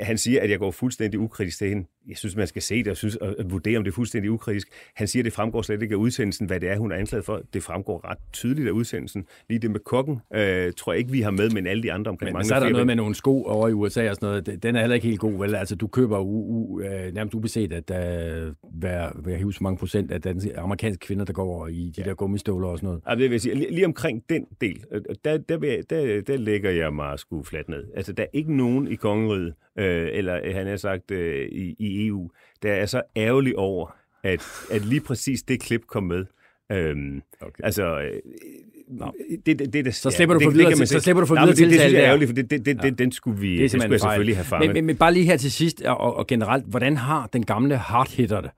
[0.01, 1.87] han siger, at jeg går fuldstændig ukritisk til hende.
[2.07, 4.67] Jeg synes, man skal se det og, synes, og vurdere, om det er fuldstændig ukritisk.
[4.95, 7.25] Han siger, at det fremgår slet ikke af udsendelsen, hvad det er, hun er anklaget
[7.25, 7.41] for.
[7.53, 9.25] Det fremgår ret tydeligt af udsendelsen.
[9.49, 12.09] Lige det med kokken, øh, tror jeg ikke, vi har med, men alle de andre
[12.09, 14.15] omkring men, mange Men så er der noget med nogle sko over i USA og
[14.15, 14.63] sådan noget.
[14.63, 15.55] Den er heller ikke helt god, vel?
[15.55, 19.77] Altså, du køber u, u, øh, nærmest ubeset, at der hver, hver hive så mange
[19.77, 22.03] procent af danske, amerikanske kvinder, der går over i de ja.
[22.03, 23.01] der gummistøvler og sådan noget.
[23.09, 26.37] Ja, det vil sige, lige, lige omkring den del, øh, der, der, der, der, der
[26.37, 27.83] lægger jeg mig sgu fladt ned.
[27.95, 32.07] Altså, der er ikke nogen i kongeriget, øh, eller han har sagt øh, i, i
[32.07, 32.30] EU,
[32.64, 34.41] der er så ærgerlig over, at,
[34.72, 36.26] at lige præcis det klip kom med.
[36.72, 37.64] Øhm, okay.
[37.64, 38.19] Altså, øh,
[38.91, 39.11] No.
[39.45, 41.65] Det, det, det, så slipper du for videre, til, så slipper du for videre til
[41.65, 42.89] det, det, synes jeg er ærgerligt, for det, det, det, ja.
[42.89, 44.69] det, den skulle vi, det, det skulle jeg selvfølgelig have fanget.
[44.69, 47.77] Men, men, men bare lige her til sidst, og, og generelt, hvordan har den gamle
[47.77, 48.52] hardhitter det?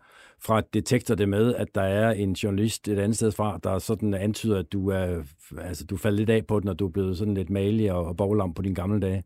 [0.45, 4.14] fra Detektor det med, at der er en journalist et andet sted fra, der sådan
[4.14, 5.23] antyder, at du er,
[5.61, 8.06] altså, du falder lidt af på den, og du er blevet sådan lidt malig og,
[8.06, 9.23] og boglam på dine gamle dage.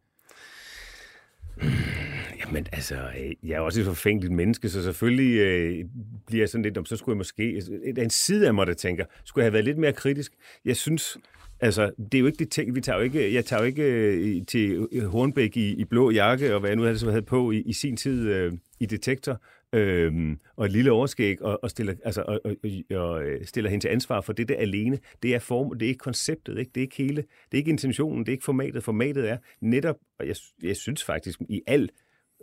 [2.39, 5.85] Jamen altså, øh, jeg er også et forfængeligt menneske, så selvfølgelig øh,
[6.27, 8.67] bliver jeg sådan lidt, om så skulle jeg måske, altså, øh, en side af mig,
[8.67, 10.33] der tænker, skulle jeg have været lidt mere kritisk?
[10.65, 11.17] Jeg synes,
[11.59, 13.83] altså, det er jo ikke det ting, vi tager jo ikke, jeg tager jo ikke
[13.83, 17.51] øh, til øh, Hornbæk i, i blå jakke, og hvad jeg nu havde, havde på
[17.51, 19.41] i, i sin tid øh, i Detektor,
[19.73, 22.55] øhm, og et lille overskæg, og, og, stiller, altså, og, og,
[22.97, 24.99] og øh, stiller hende til ansvar for det der alene.
[25.23, 26.71] Det er, form, det er ikke konceptet, ikke?
[26.75, 28.83] det er ikke hele, det er ikke intentionen, det er ikke formatet.
[28.83, 31.89] Formatet er netop, og jeg, jeg synes faktisk i al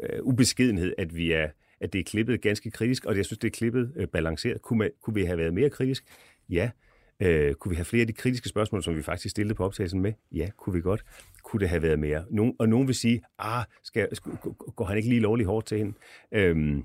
[0.02, 1.48] øh, ubeskedenhed, at vi er
[1.80, 4.62] at det er klippet ganske kritisk, og jeg synes, det er klippet øh, balanceret.
[4.62, 6.04] Kunne, man, kunne vi have været mere kritisk?
[6.48, 6.70] Ja.
[7.20, 10.00] Øh, kunne vi have flere af de kritiske spørgsmål, som vi faktisk stillede på optagelsen
[10.00, 10.12] med?
[10.32, 11.04] Ja, kunne vi godt.
[11.42, 12.24] Kunne det have været mere?
[12.30, 14.32] Nogen, og nogen vil sige, ah, skal, skal,
[14.76, 15.92] går han ikke lige lovlig hårdt til hende?
[16.32, 16.82] Øh,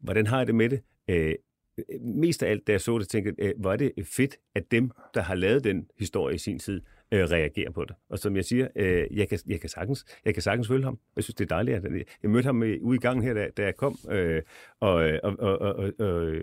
[0.00, 0.82] Hvordan har jeg det med det?
[1.08, 1.34] Øh,
[1.78, 4.36] øh, mest af alt, da jeg så det, tænkte jeg, øh, hvor er det fedt,
[4.54, 6.80] at dem, der har lavet den historie i sin tid,
[7.12, 7.96] øh, reagerer på det.
[8.08, 10.98] Og som jeg siger, øh, jeg, kan, jeg, kan sagtens, jeg kan sagtens følge ham.
[11.16, 11.76] Jeg synes, det er dejligt.
[11.76, 11.92] At,
[12.22, 14.42] jeg mødte ham øh, ude i gangen her, da, da jeg kom, øh,
[14.80, 16.34] og, øh, og, og, og, og og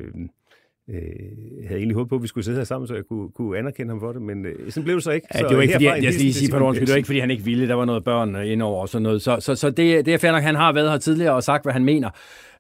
[0.89, 3.57] øh, havde egentlig håbet på, at vi skulle sidde her sammen, så jeg kunne, kunne
[3.57, 5.27] anerkende ham for det, men øh, sådan blev det så ikke.
[5.35, 7.19] Ja, det var ikke, fordi, jeg, jeg skal lige sige på det var ikke, fordi
[7.19, 7.67] han ikke ville.
[7.67, 9.21] Der var noget børn indover og sådan noget.
[9.21, 11.63] Så, så, så det, det er fair nok, han har været her tidligere og sagt,
[11.63, 12.09] hvad han mener.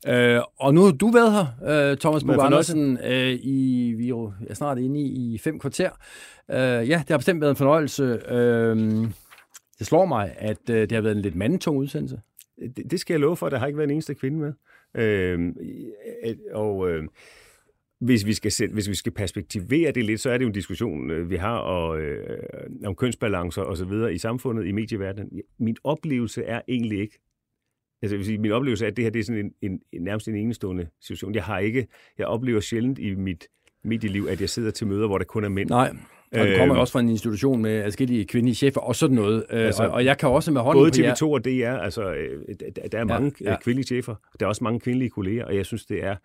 [0.07, 1.45] Øh, og nu har du været her,
[1.91, 5.89] øh, Thomas Bug Andersen, øh, i, vi er snart inde i, i fem kvarter.
[6.51, 8.19] Øh, ja, det har bestemt været en fornøjelse.
[8.29, 8.77] Øh,
[9.79, 12.19] det slår mig, at øh, det har været en lidt mandetung udsendelse.
[12.77, 14.53] Det, det skal jeg love for, at der har ikke været en eneste kvinde med.
[14.95, 15.39] Øh,
[16.53, 16.89] og...
[16.89, 17.03] Øh,
[18.05, 20.53] hvis vi, skal sætte, hvis vi skal perspektivere det lidt, så er det jo en
[20.53, 22.39] diskussion, øh, vi har og, øh,
[22.85, 25.41] om kønsbalancer og så videre i samfundet, i medieverdenen.
[25.59, 27.19] Min oplevelse er egentlig ikke,
[28.01, 30.01] altså vil sige, min oplevelse er, at det her det er sådan en, en, en
[30.01, 31.35] nærmest en enestående situation.
[31.35, 31.87] Jeg har ikke,
[32.17, 33.47] jeg oplever sjældent i mit
[33.83, 35.69] medieliv, at jeg sidder til møder, hvor der kun er mænd.
[35.69, 35.95] Nej,
[36.31, 39.45] og du kommer øh, også fra en institution med adskillige kvindelige chefer og sådan noget.
[39.49, 42.55] Øh, altså, og, og jeg kan også med hånden Både TV2 og DR, altså, øh,
[42.91, 43.59] der er mange ja, ja.
[43.59, 46.15] kvindelige chefer, der er også mange kvindelige kolleger, og jeg synes, det er,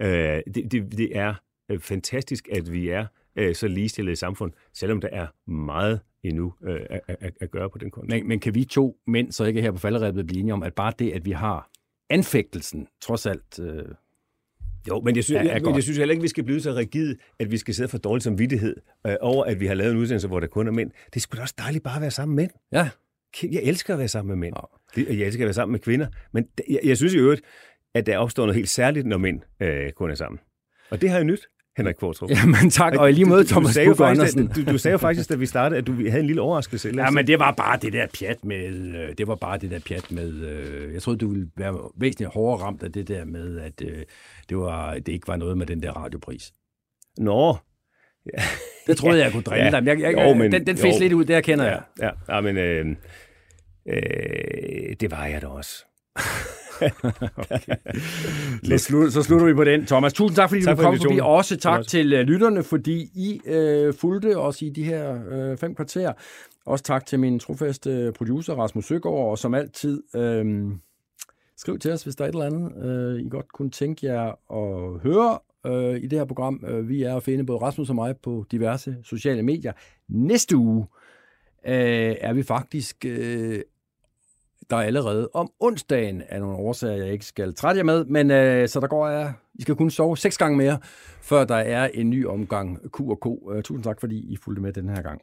[0.00, 1.34] øh, det, det, det er
[1.80, 3.06] fantastisk, at vi er
[3.36, 7.70] øh, så ligestillede i samfund, selvom der er meget endnu øh, at, at, at gøre
[7.70, 8.06] på den konto.
[8.08, 10.74] Men, men kan vi to mænd så ikke her på falderæbet blive enige om, at
[10.74, 11.70] bare det, at vi har
[12.10, 13.58] anfægtelsen, trods alt...
[13.58, 13.84] Øh,
[14.88, 16.60] jo, men jeg synes, er, er men jeg synes heller ikke, at vi skal blive
[16.60, 19.92] så rigide, at vi skal sidde for dårlig samvittighed øh, over, at vi har lavet
[19.92, 20.90] en udsendelse, hvor der kun er mænd.
[21.14, 22.50] Det skulle da også dejligt bare at være sammen med mænd.
[22.72, 22.90] Ja.
[23.42, 24.54] Jeg elsker at være sammen med mænd.
[24.96, 25.14] Ja.
[25.14, 26.06] Jeg elsker at være sammen med kvinder.
[26.32, 27.42] Men jeg, jeg synes i øvrigt,
[27.94, 30.38] at der opstår noget helt særligt, når mænd øh, kun er sammen.
[30.90, 31.40] Og det har jeg nyt.
[31.76, 32.30] Henrik Kvartrup.
[32.44, 34.46] Jamen tak, og i lige måde Thomas du, du, Andersen.
[34.46, 36.92] Du, du sagde jo faktisk, da vi startede, at du havde en lille overraskelse.
[36.96, 39.78] Ja, men det var bare det der pjat med, øh, det var bare det der
[39.78, 43.58] pjat med, øh, jeg troede, du ville være væsentligt hårdere ramt af det der med,
[43.58, 44.02] at øh,
[44.48, 46.52] det, var, det ikke var noget med den der radiopris.
[47.18, 47.56] Nå,
[48.26, 48.42] Ja.
[48.86, 49.70] Det troede jeg, jeg kunne drille ja.
[49.70, 49.86] dig.
[49.86, 51.82] Jeg, jeg, jo, men, den den fik lidt ud, der kender ja, jeg.
[52.28, 52.86] Ja, ja men øh,
[53.88, 55.84] øh, det var jeg da også.
[58.78, 59.86] så, slut, så slutter vi på den.
[59.86, 61.20] Thomas, tusind tak, fordi tak du kom forbi.
[61.22, 61.86] Også tak Thomas.
[61.86, 65.14] til uh, lytterne, fordi I uh, fulgte os i de her
[65.52, 66.12] uh, fem kvarter.
[66.66, 70.02] Også tak til min trofaste producer, Rasmus Søgaard, og som altid...
[70.14, 70.72] Uh,
[71.56, 74.28] Skriv til os, hvis der er et eller andet, uh, I godt kunne tænke jer
[74.52, 76.64] at høre uh, i det her program.
[76.72, 79.72] Uh, vi er at finde både Rasmus og mig på diverse sociale medier.
[80.08, 80.86] Næste uge,
[81.66, 83.60] øh, er vi faktisk øh,
[84.70, 88.68] der allerede om onsdagen af nogle årsager, jeg ikke skal trætte jer med, men øh,
[88.68, 90.78] så der går jeg, I skal kun sove seks gange mere,
[91.22, 93.26] før der er en ny omgang Q&K.
[93.52, 95.22] Øh, tusind tak, fordi I fulgte med den her gang.